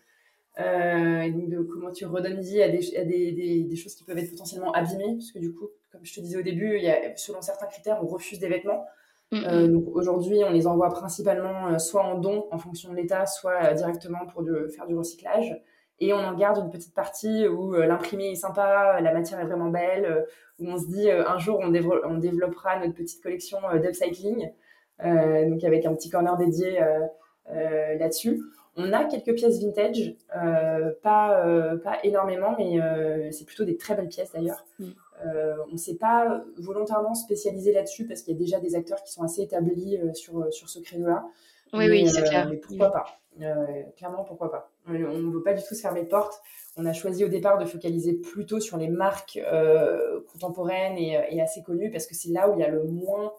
Euh, 0.58 1.30
de 1.30 1.60
comment 1.64 1.91
tu 1.91 2.06
redonnes 2.06 2.39
vie 2.39 2.62
à, 2.62 2.70
des, 2.70 2.96
à 2.96 3.04
des, 3.04 3.66
des, 3.68 3.76
choses 3.76 3.93
qui 3.93 4.06
peuvent 4.06 4.18
être 4.18 4.32
potentiellement 4.32 4.72
abîmées, 4.72 5.16
parce 5.18 5.34
que 5.34 5.39
du 5.39 5.54
coup, 5.54 5.68
comme 5.91 6.06
je 6.06 6.14
te 6.14 6.22
disais 6.22 6.38
au 6.38 6.41
début, 6.41 6.78
il 6.78 6.84
y 6.84 6.89
a, 6.89 7.16
selon 7.18 7.41
certains 7.41 7.68
critères, 7.68 8.00
on 8.02 8.08
refuse 8.08 8.39
des 8.39 8.48
vêtements. 8.48 8.86
Euh, 9.34 9.68
donc 9.68 9.84
aujourd'hui, 9.93 10.38
on 10.46 10.52
les 10.52 10.66
envoie 10.66 10.89
principalement 10.91 11.78
soit 11.78 12.04
en 12.04 12.20
don 12.20 12.48
en 12.52 12.58
fonction 12.58 12.89
de 12.89 12.96
l'état, 12.96 13.26
soit 13.26 13.74
directement 13.74 14.26
pour 14.28 14.46
faire 14.74 14.88
du 14.88 14.96
recyclage 14.96 15.60
et 16.00 16.14
on 16.14 16.18
en 16.18 16.34
garde 16.34 16.58
une 16.58 16.70
petite 16.70 16.93
partie 16.93 17.48
où 17.48 17.74
euh, 17.74 17.86
l'imprimé 17.86 18.32
est 18.32 18.36
sympa, 18.36 19.00
la 19.00 19.14
matière 19.14 19.39
est 19.39 19.46
vraiment 19.46 19.70
belle, 19.70 20.06
euh, 20.06 20.22
où 20.60 20.70
on 20.70 20.78
se 20.78 20.88
dit 20.88 21.10
euh, 21.10 21.28
un 21.28 21.38
jour 21.38 21.60
on, 21.62 21.74
on, 21.74 22.18
développera 22.18 22.80
notre 22.80 22.93
petite 22.93 23.24
collection 23.24 23.60
d'upcycling, 23.82 24.52
donc 25.00 25.64
avec 25.64 25.86
un 25.86 25.93
petit 25.93 26.10
corner 26.10 26.38
dédié 26.38 26.80
là-dessus. 27.50 28.41
On 28.78 28.91
a 28.91 29.06
quelques 29.06 29.34
pièces 29.36 29.62
vintage, 29.62 30.16
pas, 31.02 31.78
pas 31.84 31.98
énormément, 32.04 32.56
mais 32.58 33.32
c'est 33.32 33.46
plutôt 33.46 33.66
des 33.66 33.78
très 33.78 33.96
belles 33.96 34.08
pièces 34.08 34.32
d'ailleurs. 34.32 34.66
Mm. 34.80 34.91
on 35.68 35.74
ne 35.74 35.78
s'est 35.78 35.98
pas 35.98 36.41
volontairement 36.58 37.14
spécialisé 37.14 37.74
là-dessus 37.74 38.08
parce 38.08 38.22
qu'il 38.22 38.34
y 38.34 38.38
a 38.38 38.39
déjà 38.39 38.60
des 38.62 38.76
acteurs 38.76 39.04
qui 39.04 39.12
sont 39.12 39.24
assez 39.24 39.41
établis 39.41 40.00
sur, 40.14 40.52
sur 40.54 40.70
ce 40.70 40.80
créneau-là. 40.80 41.26
Oui, 41.74 41.89
oui, 41.89 42.08
c'est 42.08 42.24
clair. 42.24 42.48
Mais 42.50 42.56
pourquoi 42.56 42.91
pas? 42.91 43.06
Clairement, 43.98 44.24
pourquoi 44.24 44.50
pas 44.50 44.72
on 44.88 44.93
ne 44.93 45.31
veut 45.33 45.43
pas 45.43 45.53
du 45.53 45.61
tout 45.63 45.75
se 45.75 45.81
fermer 45.81 46.03
de 46.03 46.07
porte. 46.07 46.41
On 46.77 46.86
a 46.86 46.93
choisi 46.93 47.23
au 47.23 47.29
départ 47.29 47.57
de 47.57 47.65
focaliser 47.65 48.13
plutôt 48.13 48.59
sur 48.59 48.77
les 48.77 48.89
marques 48.89 49.38
euh, 49.38 50.21
contemporaines 50.31 50.97
et, 50.97 51.41
assez 51.41 51.63
connues 51.63 51.89
parce 51.89 52.05
que 52.05 52.15
c'est 52.15 52.29
là 52.29 52.49
où 52.49 52.53
il 52.55 52.59
y 52.59 52.63
a 52.63 52.69
le 52.69 52.83
moins 52.83 53.33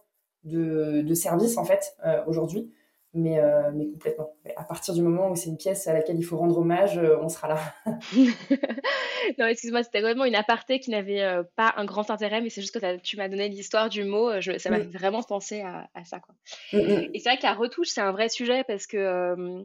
de, 0.44 1.14
services 1.14 1.58
en 1.58 1.64
fait 1.64 1.94
euh, 2.06 2.22
aujourd'hui. 2.26 2.72
Mais, 3.12 3.38
euh, 3.40 3.70
mais 3.74 3.86
complètement. 3.86 4.34
À 4.56 4.64
partir 4.64 4.92
du 4.92 5.00
moment 5.00 5.30
où 5.30 5.36
c'est 5.36 5.48
une 5.48 5.56
pièce 5.56 5.86
à 5.86 5.94
laquelle 5.94 6.18
il 6.18 6.22
faut 6.22 6.36
rendre 6.36 6.58
hommage, 6.58 7.00
on 7.22 7.30
sera 7.30 7.48
là. 7.48 7.58
non, 9.38 9.46
excuse-moi, 9.46 9.82
c'était 9.82 10.02
vraiment 10.02 10.26
une 10.26 10.34
aparté 10.34 10.80
qui 10.80 10.90
n'avait 10.90 11.24
pas 11.56 11.72
un 11.78 11.86
grand 11.86 12.10
intérêt, 12.10 12.42
mais 12.42 12.50
c'est 12.50 12.60
juste 12.60 12.78
que 12.78 12.96
tu 12.98 13.16
m'as 13.16 13.30
donné 13.30 13.48
l'histoire 13.48 13.88
du 13.88 14.04
mot, 14.04 14.30
ça 14.58 14.68
m'a 14.68 14.80
vraiment 14.80 15.22
pensé 15.22 15.62
à, 15.62 16.04
ça. 16.04 16.20
Quoi. 16.20 16.34
Mm, 16.74 16.78
mm. 16.78 17.10
Et 17.14 17.20
c'est 17.20 17.30
vrai 17.30 17.38
que 17.38 17.44
la 17.44 17.54
retouche, 17.54 17.88
c'est 17.88 18.02
un 18.02 18.12
vrai 18.12 18.28
sujet 18.28 18.64
parce 18.64 18.86
que 18.86 19.64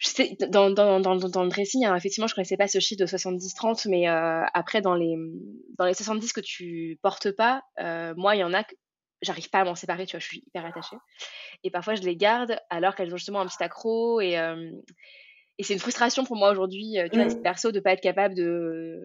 je 0.00 0.08
sais, 0.08 0.36
dans, 0.48 0.70
dans, 0.70 0.98
dans, 0.98 1.16
dans, 1.16 1.44
le 1.44 1.50
dressing, 1.50 1.84
hein, 1.84 1.94
effectivement, 1.94 2.26
je 2.26 2.34
connaissais 2.34 2.56
pas 2.56 2.68
ce 2.68 2.80
chiffre 2.80 2.98
de 2.98 3.06
70-30, 3.06 3.86
mais 3.90 4.08
euh, 4.08 4.42
après, 4.54 4.80
dans 4.80 4.94
les, 4.94 5.14
dans 5.76 5.84
les 5.84 5.92
70 5.92 6.32
que 6.32 6.40
tu 6.40 6.98
portes 7.02 7.30
pas, 7.30 7.62
euh, 7.80 8.14
moi, 8.16 8.34
il 8.34 8.38
y 8.38 8.44
en 8.44 8.54
a 8.54 8.64
que 8.64 8.74
j'arrive 9.20 9.50
pas 9.50 9.60
à 9.60 9.64
m'en 9.64 9.74
séparer, 9.74 10.06
tu 10.06 10.12
vois, 10.12 10.20
je 10.20 10.26
suis 10.26 10.42
hyper 10.46 10.64
attachée. 10.64 10.96
Et 11.64 11.70
parfois, 11.70 11.96
je 11.96 12.02
les 12.02 12.16
garde 12.16 12.58
alors 12.70 12.94
qu'elles 12.94 13.12
ont 13.12 13.18
justement 13.18 13.42
un 13.42 13.46
petit 13.46 13.62
accro. 13.62 14.22
Et, 14.22 14.38
euh, 14.38 14.70
et 15.58 15.64
c'est 15.64 15.74
une 15.74 15.80
frustration 15.80 16.24
pour 16.24 16.36
moi 16.36 16.50
aujourd'hui, 16.50 16.96
tu 17.12 17.18
vois, 17.18 17.28
mmh. 17.28 17.42
perso, 17.42 17.70
de 17.70 17.80
pas 17.80 17.92
être 17.92 18.00
capable 18.00 18.34
de, 18.34 19.02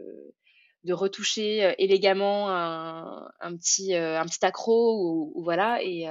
de 0.85 0.93
retoucher 0.93 1.75
élégamment 1.77 2.49
un, 2.49 3.29
un 3.41 3.57
petit, 3.57 3.93
un 3.93 4.23
petit 4.23 4.45
accro 4.45 5.01
ou, 5.01 5.33
ou 5.35 5.43
voilà. 5.43 5.83
Et, 5.83 6.07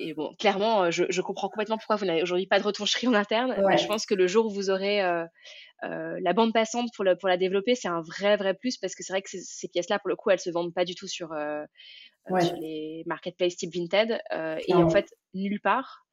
et 0.00 0.14
bon, 0.14 0.34
clairement, 0.38 0.84
euh, 0.84 0.90
je, 0.90 1.20
comprends 1.20 1.48
complètement 1.48 1.76
pourquoi 1.76 1.96
vous 1.96 2.06
n'avez 2.06 2.22
aujourd'hui 2.22 2.46
pas 2.46 2.58
de 2.58 2.64
retoucherie 2.64 3.06
en 3.06 3.14
interne. 3.14 3.54
je 3.76 3.86
pense 3.86 4.06
que 4.06 4.14
le 4.14 4.26
jour 4.26 4.46
où 4.46 4.50
vous 4.50 4.70
aurez 4.70 5.02
euh, 5.02 5.24
euh, 5.84 6.18
la 6.22 6.32
bande 6.32 6.52
passante 6.52 6.88
pour, 6.96 7.04
pour 7.20 7.28
la 7.28 7.36
développer, 7.36 7.74
c'est 7.74 7.88
un 7.88 8.00
vrai, 8.00 8.36
vrai 8.36 8.54
plus 8.54 8.76
parce 8.78 8.94
que 8.94 9.02
c'est 9.02 9.12
vrai 9.12 9.22
que 9.22 9.28
ces, 9.30 9.68
pièces-là, 9.68 9.98
pour 9.98 10.08
le 10.08 10.16
coup, 10.16 10.30
elles 10.30 10.40
se 10.40 10.50
vendent 10.50 10.74
pas 10.74 10.84
du 10.84 10.94
tout 10.94 11.06
sur, 11.06 11.34
les 12.60 13.02
marketplaces 13.06 13.56
type 13.56 13.74
Vinted 13.74 14.20
et 14.66 14.74
en 14.74 14.88
fait, 14.88 15.14
nulle 15.34 15.60
part. 15.60 16.06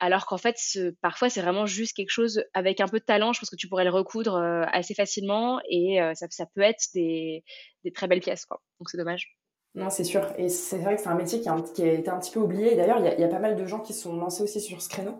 alors 0.00 0.26
qu'en 0.26 0.38
fait, 0.38 0.56
parfois, 1.00 1.30
c'est 1.30 1.42
vraiment 1.42 1.66
juste 1.66 1.94
quelque 1.94 2.10
chose 2.10 2.44
avec 2.54 2.80
un 2.80 2.88
peu 2.88 2.98
de 2.98 3.04
talent. 3.04 3.32
Je 3.32 3.40
pense 3.40 3.50
que 3.50 3.56
tu 3.56 3.68
pourrais 3.68 3.84
le 3.84 3.90
recoudre 3.90 4.36
assez 4.72 4.94
facilement 4.94 5.60
et 5.70 5.98
ça, 6.14 6.26
ça, 6.30 6.46
peut 6.54 6.62
être 6.62 6.84
des, 6.94 7.42
des, 7.84 7.92
très 7.92 8.06
belles 8.06 8.20
pièces. 8.20 8.44
Quoi. 8.44 8.60
Donc, 8.78 8.90
c'est 8.90 8.98
dommage. 8.98 9.36
Non, 9.76 9.90
c'est 9.90 10.04
sûr. 10.04 10.26
Et 10.38 10.48
c'est 10.48 10.78
vrai 10.78 10.96
que 10.96 11.02
c'est 11.02 11.08
un 11.08 11.14
métier 11.14 11.40
qui 11.40 11.48
a, 11.48 11.60
qui 11.74 11.82
a, 11.82 11.92
été 11.92 12.08
un 12.10 12.18
petit 12.18 12.32
peu 12.32 12.40
oublié. 12.40 12.74
D'ailleurs, 12.74 12.98
il 12.98 13.20
y, 13.20 13.24
a 13.24 13.28
pas 13.28 13.38
mal 13.38 13.56
de 13.56 13.66
gens 13.66 13.80
qui 13.80 13.92
se 13.92 14.02
sont 14.02 14.16
lancés 14.16 14.42
aussi 14.42 14.60
sur 14.60 14.80
ce 14.80 14.88
créneau. 14.88 15.12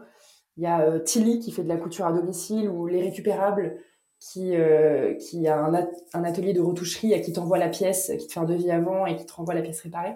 Il 0.57 0.65
y 0.65 0.67
a 0.67 0.81
euh, 0.81 0.99
Tilly 0.99 1.41
qui 1.41 1.53
fait 1.53 1.63
de 1.63 1.69
la 1.69 1.77
couture 1.77 2.07
à 2.07 2.13
domicile 2.13 2.69
ou 2.71 2.87
Les 2.87 3.03
Récupérables 3.03 3.79
qui, 4.19 4.57
euh, 4.57 5.15
qui 5.15 5.47
a 5.47 5.63
un, 5.63 5.75
un, 6.15 6.25
atelier 6.25 6.55
de 6.55 6.63
retoucherie 6.63 7.13
à 7.13 7.21
qui 7.21 7.35
t'envoie 7.35 7.59
la 7.59 7.69
pièce, 7.69 8.13
qui 8.19 8.27
te 8.27 8.33
fait 8.33 8.41
un 8.41 8.45
devis 8.45 8.71
avant 8.71 9.07
et 9.07 9.15
qui 9.17 9.27
te 9.27 9.33
renvoie 9.35 9.55
la 9.55 9.63
pièce 9.63 9.83
réparée. 9.83 10.15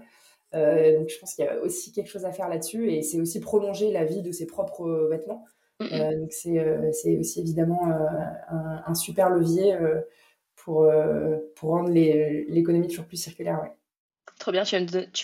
Euh, 0.55 0.99
donc 0.99 1.09
je 1.09 1.19
pense 1.19 1.35
qu'il 1.35 1.45
y 1.45 1.49
a 1.49 1.61
aussi 1.61 1.93
quelque 1.93 2.09
chose 2.09 2.25
à 2.25 2.33
faire 2.33 2.49
là-dessus 2.49 2.91
et 2.91 3.03
c'est 3.03 3.21
aussi 3.21 3.41
prolonger 3.41 3.93
la 3.93 4.05
vie 4.05 4.23
de 4.23 4.33
ses 4.33 4.47
propres 4.47 5.09
vêtements. 5.11 5.45
Euh, 5.83 6.19
donc 6.19 6.33
c'est 6.33 7.17
aussi 7.19 7.41
évidemment 7.41 7.87
un, 7.87 8.83
un, 8.87 8.95
super 8.95 9.31
levier 9.31 9.77
pour, 10.57 10.91
pour 11.57 11.71
rendre 11.71 11.91
l'économie 11.91 12.89
toujours 12.89 13.07
plus 13.07 13.17
circulaire. 13.17 13.61
Ouais. 13.63 13.73
Trop 14.41 14.53
bien, 14.53 14.65
tu 14.65 14.75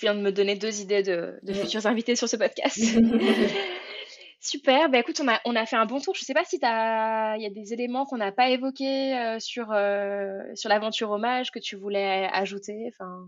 viens, 0.03 0.14
de, 0.14 0.21
me 0.21 0.31
donner 0.31 0.57
deux 0.57 0.83
idées 0.83 1.03
de, 1.03 1.41
futurs 1.55 1.87
invités 1.87 2.17
sur 2.17 2.29
ce 2.29 2.37
podcast. 2.37 2.79
Super, 4.41 4.91
bah 4.91 4.99
écoute, 4.99 5.19
on 5.25 5.29
a, 5.29 5.41
on 5.47 5.57
a 5.57 5.64
fait 5.64 5.77
un 5.77 5.87
bon 5.87 6.01
tour. 6.01 6.14
Je 6.14 6.21
ne 6.21 6.25
sais 6.27 6.35
pas 6.35 6.45
si 6.45 6.57
il 6.57 7.43
y 7.43 7.47
a 7.47 7.51
des 7.51 7.73
éléments 7.73 8.05
qu'on 8.05 8.19
n'a 8.19 8.31
pas 8.31 8.51
évoqués 8.51 9.19
euh, 9.19 9.41
sur, 9.41 9.73
euh, 9.73 10.43
sur 10.55 10.69
l'aventure 10.69 11.11
hommage 11.11 11.51
que 11.51 11.59
tu 11.59 11.77
voulais 11.77 12.29
ajouter. 12.31 12.91
Enfin... 12.93 13.27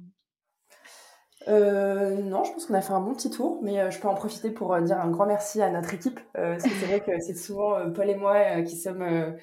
Euh, 1.49 2.17
non, 2.17 2.45
je 2.45 2.53
pense 2.53 2.67
qu'on 2.67 2.75
a 2.75 2.83
fait 2.83 2.93
un 2.93 3.01
bon 3.01 3.15
petit 3.15 3.31
tour, 3.31 3.59
mais 3.63 3.91
je 3.91 3.99
peux 3.99 4.09
en 4.09 4.15
profiter 4.15 4.51
pour 4.51 4.79
dire 4.83 5.01
un 5.01 5.11
grand 5.11 5.25
merci 5.25 5.63
à 5.63 5.71
notre 5.71 5.95
équipe. 5.95 6.21
parce 6.35 6.65
que 6.65 6.69
c'est 6.69 6.87
vrai 6.87 7.01
que 7.01 7.19
c'est 7.21 7.35
souvent 7.35 7.91
Paul 7.93 8.11
et 8.11 8.15
moi 8.15 8.61
qui 8.61 8.77
sommes 8.77 9.35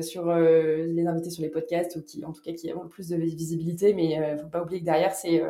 sur 0.00 0.34
les 0.34 1.06
invités 1.06 1.28
sur 1.28 1.42
les 1.42 1.50
podcasts 1.50 1.96
ou 1.96 2.02
qui, 2.02 2.24
en 2.24 2.32
tout 2.32 2.40
cas, 2.40 2.54
qui 2.54 2.70
avons 2.70 2.84
le 2.84 2.88
plus 2.88 3.10
de 3.10 3.16
visibilité. 3.16 3.92
Mais 3.92 4.14
il 4.14 4.20
ne 4.20 4.38
faut 4.38 4.48
pas 4.48 4.62
oublier 4.62 4.80
que 4.80 4.86
derrière, 4.86 5.14
c'est 5.14 5.42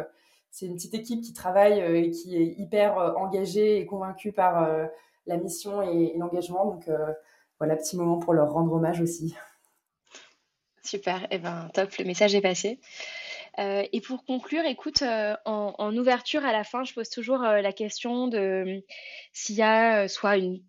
c'est 0.53 0.67
une 0.67 0.75
petite 0.75 0.95
équipe 0.95 1.23
qui 1.23 1.33
travaille 1.33 1.81
euh, 1.81 1.99
et 1.99 2.11
qui 2.11 2.37
est 2.37 2.55
hyper 2.59 2.99
euh, 2.99 3.15
engagée 3.15 3.79
et 3.79 3.87
convaincue 3.87 4.33
par 4.33 4.63
euh, 4.63 4.87
la 5.27 5.39
mission 5.39 5.81
et, 5.83 6.13
l'engagement. 6.19 6.67
Donc 6.67 6.91
voilà, 7.59 7.77
petit 7.77 7.97
moment 7.97 8.19
pour 8.19 8.35
leur 8.35 8.53
rendre 8.53 8.73
hommage 8.73 9.01
aussi. 9.01 9.35
Super, 10.83 11.27
eh 11.31 11.39
ben 11.39 11.71
top, 11.73 11.97
le 11.97 12.05
message 12.05 12.35
est 12.35 12.41
passé. 12.41 12.81
Et 13.59 14.01
pour 14.01 14.25
conclure, 14.25 14.65
écoute, 14.65 15.05
en, 15.45 15.97
ouverture 15.97 16.45
à 16.45 16.53
la 16.53 16.65
fin, 16.65 16.83
je 16.83 16.93
pose 16.93 17.09
toujours 17.09 17.39
la 17.39 17.73
question 17.73 18.27
de 18.27 18.83
s'il 19.33 19.55
y 19.55 19.63
a 19.63 20.09
soit 20.09 20.39
une 20.39 20.61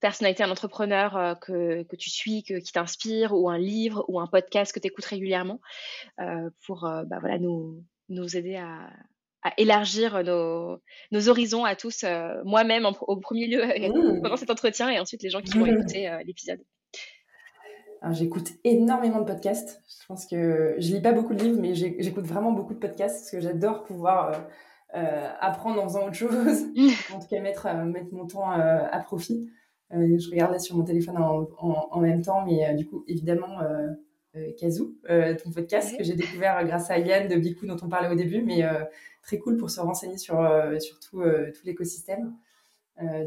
personnalité, 0.00 0.42
un 0.42 0.50
entrepreneur 0.50 1.38
que, 1.38 1.84
que, 1.84 1.94
tu 1.94 2.10
suis, 2.10 2.42
que, 2.42 2.54
qui 2.54 2.72
t'inspire, 2.72 3.32
ou 3.32 3.48
un 3.48 3.58
livre, 3.58 4.04
ou 4.08 4.18
un 4.18 4.26
podcast 4.26 4.72
que 4.72 4.80
tu 4.80 4.88
écoutes 4.88 5.04
régulièrement, 5.04 5.60
pour 6.66 6.80
bah, 6.80 7.18
voilà, 7.20 7.38
nous, 7.38 7.84
nous 8.08 8.36
aider 8.36 8.56
à, 8.56 8.90
à 9.42 9.52
élargir 9.56 10.22
nos, 10.22 10.78
nos, 11.12 11.28
horizons 11.28 11.64
à 11.64 11.74
tous, 11.76 12.04
moi-même 12.44 12.86
au 13.00 13.16
premier 13.16 13.46
lieu 13.46 13.64
mmh. 13.64 14.20
pendant 14.22 14.36
cet 14.36 14.50
entretien, 14.50 14.88
et 14.90 14.98
ensuite 14.98 15.22
les 15.22 15.30
gens 15.30 15.40
qui 15.40 15.58
vont 15.58 15.66
écouter 15.66 16.10
l'épisode. 16.26 16.60
J'écoute 18.12 18.52
énormément 18.64 19.20
de 19.20 19.26
podcasts. 19.26 19.82
Je 20.00 20.06
pense 20.06 20.26
que 20.26 20.74
je 20.78 20.94
lis 20.94 21.02
pas 21.02 21.12
beaucoup 21.12 21.34
de 21.34 21.42
livres, 21.42 21.60
mais 21.60 21.74
j'écoute 21.74 22.24
vraiment 22.24 22.52
beaucoup 22.52 22.72
de 22.72 22.78
podcasts 22.78 23.16
parce 23.16 23.30
que 23.30 23.40
j'adore 23.40 23.84
pouvoir 23.84 24.32
euh, 24.32 24.38
euh, 24.96 25.30
apprendre 25.38 25.82
en 25.82 25.86
faisant 25.86 26.06
autre 26.06 26.14
chose. 26.14 26.64
en 27.14 27.20
tout 27.20 27.28
cas, 27.28 27.40
mettre, 27.40 27.66
euh, 27.66 27.84
mettre 27.84 28.12
mon 28.12 28.26
temps 28.26 28.50
à 28.50 28.98
profit. 29.00 29.50
je 29.90 30.30
regardais 30.30 30.58
sur 30.58 30.76
mon 30.76 30.84
téléphone 30.84 31.18
en, 31.18 31.46
en, 31.58 32.00
même 32.00 32.22
temps, 32.22 32.44
mais 32.46 32.74
du 32.74 32.86
coup, 32.86 33.04
évidemment, 33.06 33.58
Kazoo, 34.58 34.94
ton 35.42 35.50
podcast 35.50 35.96
que 35.96 36.04
j'ai 36.04 36.14
découvert 36.14 36.64
grâce 36.64 36.90
à 36.90 36.98
Yann 36.98 37.28
de 37.28 37.36
Bicou 37.36 37.66
dont 37.66 37.76
on 37.82 37.88
parlait 37.88 38.08
au 38.08 38.14
début, 38.14 38.42
mais 38.42 38.62
très 39.22 39.38
cool 39.38 39.56
pour 39.56 39.70
se 39.70 39.80
renseigner 39.80 40.18
sur, 40.18 40.36
sur 40.78 41.00
tout, 41.00 41.22
tout 41.22 41.66
l'écosystème. 41.66 42.34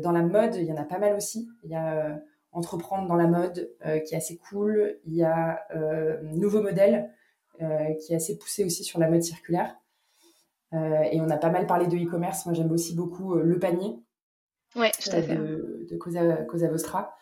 dans 0.02 0.12
la 0.12 0.22
mode, 0.22 0.56
il 0.56 0.64
y 0.64 0.72
en 0.72 0.78
a 0.78 0.86
pas 0.86 1.00
mal 1.00 1.16
aussi. 1.16 1.50
Il 1.64 1.72
y 1.72 1.76
a 1.76 2.22
entreprendre 2.54 3.08
dans 3.08 3.16
la 3.16 3.28
mode 3.28 3.72
euh, 3.86 4.00
qui 4.00 4.14
est 4.14 4.18
assez 4.18 4.38
cool. 4.38 4.98
Il 5.06 5.16
y 5.16 5.24
a 5.24 5.62
euh, 5.76 6.22
Nouveau 6.22 6.62
Modèle 6.62 7.12
euh, 7.62 7.94
qui 7.96 8.14
est 8.14 8.16
assez 8.16 8.38
poussé 8.38 8.64
aussi 8.64 8.84
sur 8.84 9.00
la 9.00 9.10
mode 9.10 9.24
circulaire. 9.24 9.76
et 10.72 11.20
on 11.22 11.30
a 11.30 11.38
pas 11.38 11.50
mal 11.50 11.68
parlé 11.68 11.88
de 11.88 11.98
e-commerce. 11.98 12.46
Moi, 12.46 12.56
j'aime 12.56 12.72
aussi 12.72 12.96
beaucoup 12.96 13.36
Le 13.36 13.60
Panier 13.60 13.96
ouais, 14.76 14.92
tout 14.92 15.10
à 15.12 15.22
fait. 15.22 15.36
de, 15.36 15.86
de 15.90 15.98
Cosa, 15.98 16.38
Cosa 16.44 16.68
Vostra. 16.68 17.16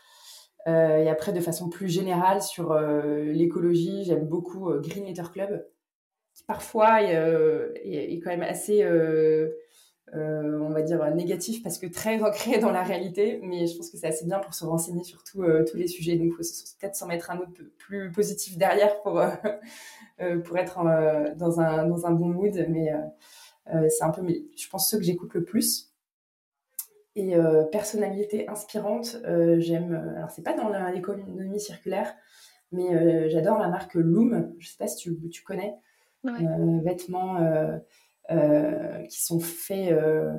Et 0.67 1.09
après, 1.09 1.33
de 1.33 1.39
façon 1.39 1.69
plus 1.69 1.89
générale 1.89 2.41
sur 2.41 2.73
l'écologie, 2.79 4.03
j'aime 4.05 4.27
beaucoup 4.27 4.71
Green 4.79 5.05
Letter 5.05 5.23
Club, 5.31 5.65
qui 6.33 6.43
parfois 6.43 7.01
est, 7.01 8.19
quand 8.23 8.29
même 8.29 8.43
assez 8.43 8.83
euh, 10.13 10.59
on 10.59 10.69
va 10.71 10.81
dire, 10.81 11.03
négatif 11.15 11.63
parce 11.63 11.77
que 11.77 11.87
très 11.87 12.21
ancré 12.23 12.59
dans 12.59 12.71
la 12.71 12.83
réalité, 12.83 13.39
mais 13.43 13.65
je 13.67 13.77
pense 13.77 13.89
que 13.89 13.97
c'est 13.97 14.07
assez 14.07 14.25
bien 14.25 14.39
pour 14.39 14.53
se 14.53 14.65
renseigner 14.65 15.03
sur 15.03 15.23
euh, 15.37 15.63
tous 15.63 15.77
les 15.77 15.87
sujets. 15.87 16.17
Donc, 16.17 16.27
il 16.27 16.31
faut 16.31 16.43
peut-être 16.79 16.95
s'en 16.95 17.07
mettre 17.07 17.31
un 17.31 17.37
autre 17.37 17.51
plus 17.77 18.11
positif 18.11 18.57
derrière 18.57 19.01
pour, 19.03 19.19
euh, 19.19 19.29
pour 20.43 20.57
être 20.57 20.79
dans, 21.37 21.61
un, 21.61 21.87
dans 21.87 22.05
un 22.05 22.11
bon 22.11 22.27
mood, 22.27 22.65
mais 22.69 22.91
c'est 23.89 24.03
un 24.03 24.09
peu, 24.09 24.21
je 24.27 24.69
pense, 24.69 24.89
ceux 24.89 24.97
que 24.97 25.03
j'écoute 25.03 25.33
le 25.33 25.43
plus. 25.43 25.90
Et 27.15 27.35
personnalité 27.71 28.47
inspirante, 28.47 29.17
j'aime, 29.57 30.13
alors 30.15 30.29
c'est 30.29 30.43
pas 30.43 30.53
dans 30.53 30.69
l'économie 30.91 31.59
circulaire, 31.59 32.13
mais 32.71 33.29
j'adore 33.29 33.59
la 33.59 33.67
marque 33.67 33.95
Loom, 33.95 34.53
je 34.59 34.69
sais 34.69 34.77
pas 34.77 34.87
si 34.87 34.95
tu, 34.97 35.29
tu 35.29 35.43
connais, 35.43 35.75
vêtements 36.23 37.37
euh, 38.31 39.03
qui 39.07 39.21
sont 39.21 39.39
faits 39.39 39.91
euh, 39.91 40.31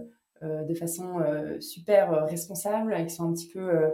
euh, 0.43 0.63
de 0.63 0.75
façon 0.75 1.21
super 1.61 2.25
responsable, 2.27 2.97
qui 3.05 3.11
sont 3.11 3.29
un 3.29 3.33
petit 3.33 3.49
peu 3.49 3.93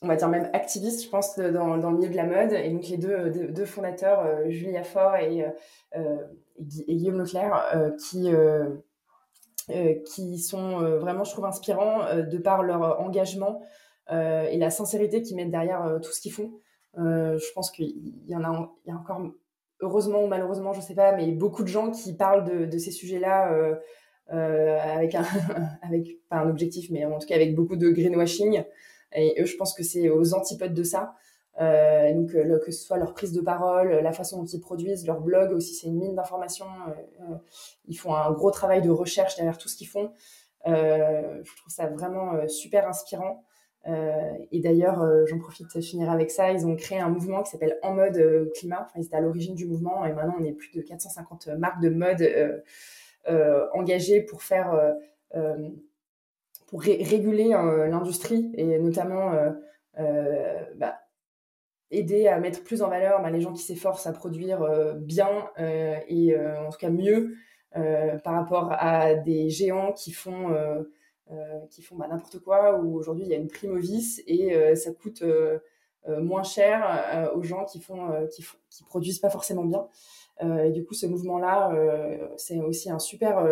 on 0.00 0.06
va 0.06 0.14
dire 0.14 0.28
même 0.28 0.48
activistes, 0.52 1.04
je 1.04 1.08
pense, 1.08 1.36
dans, 1.38 1.76
dans, 1.76 1.90
le 1.90 1.98
milieu 1.98 2.10
de 2.10 2.16
la 2.16 2.24
mode. 2.24 2.52
Et 2.52 2.70
donc, 2.70 2.86
les 2.88 2.96
deux, 2.96 3.30
deux, 3.30 3.64
fondateurs, 3.64 4.48
Julia 4.48 4.84
Faure 4.84 5.16
et, 5.16 5.44
Guillaume 6.60 7.18
Leclerc, 7.18 7.96
qui, 7.98 8.30
qui 10.04 10.38
sont 10.38 10.78
vraiment, 10.98 11.24
je 11.24 11.32
trouve, 11.32 11.44
inspirants 11.44 12.00
de 12.14 12.38
par 12.38 12.62
leur 12.62 13.00
engagement 13.00 13.60
et 14.10 14.56
la 14.56 14.70
sincérité 14.70 15.22
qu'ils 15.22 15.36
mettent 15.36 15.50
derrière 15.50 15.98
tout 16.02 16.12
ce 16.12 16.20
qu'ils 16.20 16.32
font. 16.32 16.52
je 16.96 17.52
pense 17.54 17.70
qu'il 17.70 18.14
y 18.26 18.34
en 18.34 18.44
a, 18.44 18.70
il 18.86 18.90
y 18.90 18.92
a 18.92 18.96
encore 18.96 19.20
heureusement 19.80 20.24
ou 20.24 20.26
malheureusement, 20.26 20.72
je 20.72 20.80
sais 20.80 20.94
pas, 20.94 21.14
mais 21.14 21.32
beaucoup 21.32 21.62
de 21.62 21.68
gens 21.68 21.90
qui 21.90 22.14
parlent 22.14 22.68
de, 22.68 22.78
ces 22.78 22.90
sujets-là 22.90 23.52
euh, 23.52 23.74
euh, 24.32 24.78
avec 24.78 25.14
un, 25.14 25.24
avec 25.82 26.18
pas 26.28 26.38
un 26.38 26.50
objectif, 26.50 26.90
mais 26.90 27.04
en 27.04 27.18
tout 27.18 27.26
cas 27.26 27.34
avec 27.34 27.54
beaucoup 27.54 27.76
de 27.76 27.90
greenwashing. 27.90 28.62
Et 29.14 29.34
eux, 29.40 29.46
je 29.46 29.56
pense 29.56 29.74
que 29.74 29.82
c'est 29.82 30.10
aux 30.10 30.34
antipodes 30.34 30.74
de 30.74 30.82
ça. 30.82 31.14
Euh, 31.60 32.14
donc 32.14 32.30
que 32.30 32.70
ce 32.70 32.84
soit 32.84 32.98
leur 32.98 33.14
prise 33.14 33.32
de 33.32 33.40
parole, 33.40 33.90
la 33.90 34.12
façon 34.12 34.38
dont 34.38 34.46
ils 34.46 34.60
produisent, 34.60 35.06
leur 35.06 35.20
blog 35.20 35.52
aussi, 35.52 35.74
c'est 35.74 35.88
une 35.88 35.98
mine 35.98 36.14
d'informations. 36.14 36.66
ils 37.86 37.96
font 37.96 38.14
un 38.14 38.30
gros 38.32 38.50
travail 38.50 38.82
de 38.82 38.90
recherche 38.90 39.36
derrière 39.36 39.58
tout 39.58 39.68
ce 39.68 39.76
qu'ils 39.76 39.88
font. 39.88 40.12
je 40.66 41.56
trouve 41.56 41.72
ça 41.72 41.86
vraiment 41.86 42.46
super 42.48 42.86
inspirant. 42.88 43.44
Euh, 43.86 44.32
et 44.52 44.60
d'ailleurs, 44.60 45.02
euh, 45.02 45.24
j'en 45.26 45.38
profite 45.38 45.74
de 45.74 45.80
finir 45.80 46.10
avec 46.10 46.30
ça. 46.30 46.52
Ils 46.52 46.66
ont 46.66 46.76
créé 46.76 46.98
un 46.98 47.08
mouvement 47.08 47.42
qui 47.42 47.50
s'appelle 47.50 47.78
En 47.82 47.94
mode 47.94 48.16
euh, 48.16 48.50
climat. 48.54 48.82
Enfin, 48.82 49.00
ils 49.00 49.06
étaient 49.06 49.16
à 49.16 49.20
l'origine 49.20 49.54
du 49.54 49.66
mouvement 49.66 50.04
et 50.04 50.12
maintenant 50.12 50.36
on 50.38 50.44
est 50.44 50.52
plus 50.52 50.70
de 50.72 50.82
450 50.82 51.48
marques 51.58 51.80
de 51.80 51.88
mode 51.88 52.64
engagées 53.74 54.22
pour 54.22 54.42
faire, 54.42 54.94
pour 56.66 56.82
réguler 56.82 57.48
l'industrie 57.48 58.50
et 58.54 58.78
notamment 58.78 59.32
bah, 59.96 60.98
aider 61.90 62.28
à 62.28 62.38
mettre 62.38 62.62
plus 62.62 62.82
en 62.82 62.88
valeur 62.88 63.22
bah, 63.22 63.30
les 63.30 63.40
gens 63.40 63.52
qui 63.52 63.62
s'efforcent 63.62 64.06
à 64.06 64.12
produire 64.12 64.94
bien 64.96 65.48
et 66.08 66.36
en 66.36 66.70
tout 66.70 66.78
cas 66.78 66.90
mieux 66.90 67.34
par 67.72 68.34
rapport 68.34 68.72
à 68.72 69.14
des 69.14 69.48
géants 69.48 69.92
qui 69.92 70.12
font 70.12 70.54
euh, 71.30 71.58
qui 71.70 71.82
font 71.82 71.94
bah, 71.96 72.06
n'importe 72.08 72.38
quoi, 72.38 72.78
où 72.78 72.96
aujourd'hui 72.96 73.26
il 73.26 73.30
y 73.30 73.34
a 73.34 73.36
une 73.36 73.48
prime 73.48 73.72
au 73.72 73.78
vice 73.78 74.22
et 74.26 74.56
euh, 74.56 74.74
ça 74.74 74.92
coûte 74.92 75.20
euh, 75.20 75.58
moins 76.06 76.42
cher 76.42 77.30
aux 77.34 77.42
gens 77.42 77.66
qui 77.66 77.80
font, 77.80 78.26
qui, 78.34 78.42
produisent 78.86 79.18
pas 79.18 79.28
forcément 79.28 79.64
bien. 79.64 79.86
et 80.64 80.70
du 80.70 80.86
coup, 80.86 80.94
ce 80.94 81.04
mouvement-là, 81.04 81.70
c'est 82.38 82.58
aussi 82.60 82.90
un 82.90 82.98
super 82.98 83.46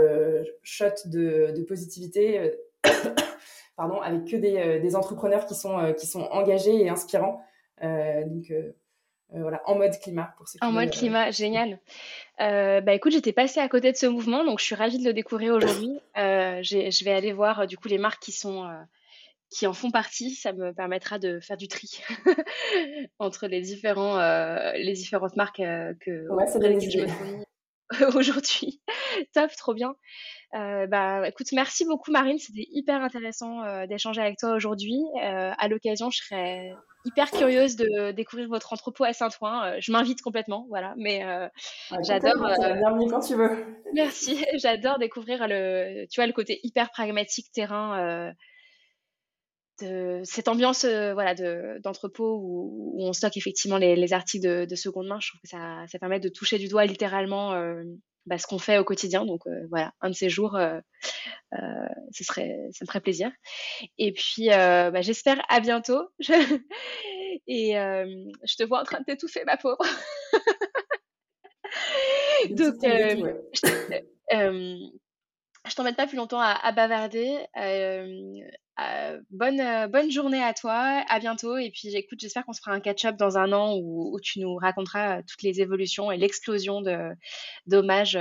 shot 0.63 0.87
de, 1.05 1.53
de 1.55 1.63
positivité, 1.65 2.55
pardon, 3.77 4.01
avec 4.01 4.25
que 4.25 4.37
des, 4.37 4.81
des, 4.81 4.97
entrepreneurs 4.97 5.45
qui 5.45 5.55
sont, 5.55 5.93
qui 5.99 6.07
sont 6.07 6.23
engagés 6.23 6.81
et 6.81 6.89
inspirants. 6.89 7.43
Donc, 7.83 8.51
euh, 9.35 9.41
voilà, 9.41 9.61
en 9.67 9.77
mode 9.77 9.99
climat 9.99 10.35
pour 10.37 10.47
En 10.61 10.73
mode 10.73 10.91
climat, 10.91 11.31
génial. 11.31 11.81
Euh, 12.41 12.81
bah 12.81 12.95
écoute, 12.95 13.13
j'étais 13.13 13.33
passée 13.33 13.61
à 13.61 13.69
côté 13.69 13.91
de 13.91 13.97
ce 13.97 14.07
mouvement, 14.07 14.45
donc 14.45 14.61
je 14.61 14.65
suis 14.65 14.75
ravie 14.75 14.99
de 14.99 15.05
le 15.05 15.13
découvrir 15.13 15.55
aujourd'hui. 15.55 15.99
Euh, 16.17 16.63
je 16.63 17.05
vais 17.05 17.13
aller 17.13 17.33
voir 17.33 17.67
du 17.67 17.77
coup 17.77 17.89
les 17.89 17.99
marques 17.99 18.23
qui 18.23 18.33
sont 18.33 18.69
qui 19.51 19.67
en 19.67 19.73
font 19.73 19.91
partie. 19.91 20.31
Ça 20.31 20.53
me 20.53 20.73
permettra 20.73 21.19
de 21.19 21.41
faire 21.41 21.57
du 21.57 21.67
tri 21.67 22.03
entre 23.19 23.49
les 23.49 23.61
différents 23.61 24.19
les 24.75 24.93
différentes 24.93 25.37
marques 25.37 25.57
que 25.57 26.29
ouais, 26.29 26.47
ça 26.47 26.59
aujourd'hui. 28.15 28.81
Top, 29.33 29.51
trop 29.57 29.75
bien. 29.75 29.95
Euh, 30.55 30.87
bah, 30.87 31.29
écoute, 31.29 31.49
merci 31.53 31.85
beaucoup 31.85 32.11
Marine, 32.11 32.39
c'était 32.39 32.67
hyper 32.71 33.03
intéressant 33.03 33.63
euh, 33.63 33.87
d'échanger 33.87 34.21
avec 34.21 34.39
toi 34.39 34.55
aujourd'hui. 34.55 35.01
Euh, 35.23 35.53
à 35.57 35.69
l'occasion, 35.69 36.11
je 36.11 36.19
serais 36.19 36.73
hyper 37.07 37.31
curieuse 37.31 37.77
de 37.77 38.13
découvrir 38.13 38.49
votre 38.49 38.73
entrepôt 38.73 39.05
à 39.05 39.13
Saint-Ouen. 39.13 39.81
je 39.81 39.93
m'invite 39.93 40.21
complètement, 40.23 40.67
voilà. 40.69 40.95
Mais 40.99 41.23
j'adore. 42.03 42.35
Bienvenue 42.59 43.11
quand 43.11 43.21
tu 43.21 43.35
veux. 43.35 43.65
Merci, 43.95 44.45
j'adore 44.59 44.99
découvrir 44.99 45.47
le, 45.49 46.07
tu 46.11 46.21
vois, 46.21 46.27
le 46.27 46.33
côté 46.33 46.61
hyper 46.63 46.91
pragmatique 46.91 47.51
terrain. 47.53 48.33
De 49.83 50.23
cette 50.25 50.49
ambiance 50.49 50.87
voilà 50.87 51.35
d'entrepôt 51.81 52.39
où, 52.43 52.95
où, 52.95 53.07
on 53.07 53.13
stocke 53.13 53.37
effectivement 53.37 53.77
les, 53.77 53.95
les 53.95 54.13
articles 54.15 54.43
de, 54.43 54.65
de, 54.65 54.75
seconde 54.75 55.07
main 55.07 55.19
je 55.21 55.29
trouve 55.29 55.41
que 55.43 55.49
ça, 55.49 55.85
ça 55.87 55.99
permet 55.99 56.19
de 56.19 56.31
toucher 56.31 56.57
du 56.57 56.67
doigt 56.67 56.87
littéralement 56.87 57.53
bah, 58.27 58.39
ce 58.39 58.47
qu'on 58.47 58.59
fait 58.59 58.79
au 58.79 58.85
quotidien. 58.85 59.25
Donc 59.25 59.47
euh, 59.47 59.67
voilà, 59.71 59.93
un 60.01 60.11
de 60.11 60.15
ces 60.15 60.29
jours, 60.29 60.57
euh, 60.57 60.81
euh, 61.55 61.89
ce 62.13 62.25
serait, 62.25 62.69
ça 62.73 62.85
me 62.85 62.87
ferait 62.87 63.01
plaisir. 63.01 63.31
Et 63.99 64.13
puis, 64.13 64.49
bah, 64.49 65.01
j'espère 65.01 65.43
à 65.49 65.61
bientôt. 65.61 66.09
Et 67.47 67.73
je 67.75 68.57
te 68.57 68.65
vois 68.65 68.81
en 68.81 68.85
train 68.85 69.01
de 69.01 69.05
t'étouffer, 69.05 69.45
ma 69.45 69.57
pauvre. 69.57 69.79
Donc, 72.51 72.77
je 75.69 75.75
t'embête 75.75 75.97
pas 75.97 76.07
plus 76.07 76.17
longtemps 76.17 76.41
à, 76.41 76.73
bavarder. 76.73 77.39
Euh, 77.57 78.41
bonne, 79.31 79.61
euh, 79.61 79.89
bonne 79.89 80.11
journée 80.11 80.43
à 80.43 80.53
toi, 80.53 81.05
à 81.09 81.19
bientôt. 81.19 81.57
Et 81.57 81.71
puis 81.71 81.91
j'écoute, 81.91 82.19
j'espère 82.21 82.45
qu'on 82.45 82.53
se 82.53 82.61
fera 82.61 82.73
un 82.73 82.81
catch-up 82.81 83.17
dans 83.17 83.39
un 83.39 83.53
an 83.53 83.77
où, 83.81 84.19
tu 84.23 84.41
nous 84.41 84.57
raconteras 84.57 85.19
euh, 85.19 85.23
toutes 85.27 85.43
les 85.43 85.61
évolutions 85.61 86.11
et 86.11 86.17
l'explosion 86.17 86.81
de 86.81 87.11
d'hommages 87.67 88.19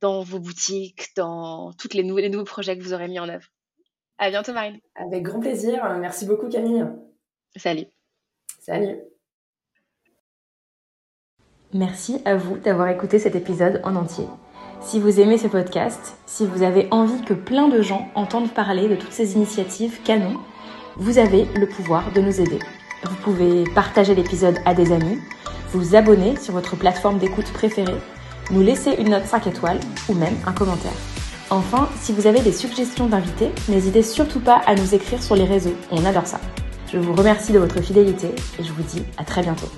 dans 0.00 0.22
vos 0.22 0.40
boutiques, 0.40 1.10
dans 1.16 1.72
tous 1.74 1.94
les, 1.94 2.02
les 2.02 2.28
nouveaux 2.28 2.44
projets 2.44 2.76
que 2.76 2.82
vous 2.82 2.92
aurez 2.92 3.08
mis 3.08 3.20
en 3.20 3.28
œuvre. 3.28 3.46
À 4.18 4.30
bientôt, 4.30 4.52
Marine. 4.52 4.80
Avec 4.96 5.22
grand 5.22 5.40
plaisir. 5.40 5.96
Merci 6.00 6.26
beaucoup, 6.26 6.48
Camille. 6.48 6.84
Salut. 7.56 7.86
Salut. 8.60 8.98
Merci 11.72 12.20
à 12.24 12.36
vous 12.36 12.58
d'avoir 12.58 12.88
écouté 12.88 13.18
cet 13.18 13.36
épisode 13.36 13.80
en 13.84 13.94
entier. 13.94 14.24
Si 14.80 15.00
vous 15.00 15.20
aimez 15.20 15.38
ce 15.38 15.48
podcast, 15.48 16.16
si 16.24 16.46
vous 16.46 16.62
avez 16.62 16.88
envie 16.90 17.22
que 17.22 17.34
plein 17.34 17.68
de 17.68 17.82
gens 17.82 18.08
entendent 18.14 18.52
parler 18.52 18.88
de 18.88 18.94
toutes 18.94 19.12
ces 19.12 19.34
initiatives 19.34 20.00
canon, 20.02 20.38
vous 20.96 21.18
avez 21.18 21.46
le 21.56 21.68
pouvoir 21.68 22.12
de 22.12 22.20
nous 22.20 22.40
aider. 22.40 22.58
Vous 23.04 23.16
pouvez 23.16 23.64
partager 23.74 24.14
l'épisode 24.14 24.58
à 24.64 24.74
des 24.74 24.92
amis, 24.92 25.18
vous 25.72 25.94
abonner 25.94 26.36
sur 26.36 26.54
votre 26.54 26.76
plateforme 26.76 27.18
d'écoute 27.18 27.52
préférée, 27.52 27.98
nous 28.50 28.62
laisser 28.62 28.94
une 28.98 29.10
note 29.10 29.26
5 29.26 29.48
étoiles 29.48 29.80
ou 30.08 30.14
même 30.14 30.36
un 30.46 30.52
commentaire. 30.52 30.92
Enfin, 31.50 31.88
si 32.00 32.12
vous 32.12 32.26
avez 32.26 32.40
des 32.40 32.52
suggestions 32.52 33.06
d'invités, 33.06 33.50
n'hésitez 33.68 34.02
surtout 34.02 34.40
pas 34.40 34.62
à 34.66 34.74
nous 34.74 34.94
écrire 34.94 35.22
sur 35.22 35.34
les 35.34 35.44
réseaux, 35.44 35.74
on 35.90 36.04
adore 36.04 36.26
ça. 36.26 36.40
Je 36.90 36.98
vous 36.98 37.14
remercie 37.14 37.52
de 37.52 37.58
votre 37.58 37.82
fidélité 37.82 38.28
et 38.58 38.62
je 38.62 38.72
vous 38.72 38.82
dis 38.82 39.02
à 39.18 39.24
très 39.24 39.42
bientôt. 39.42 39.68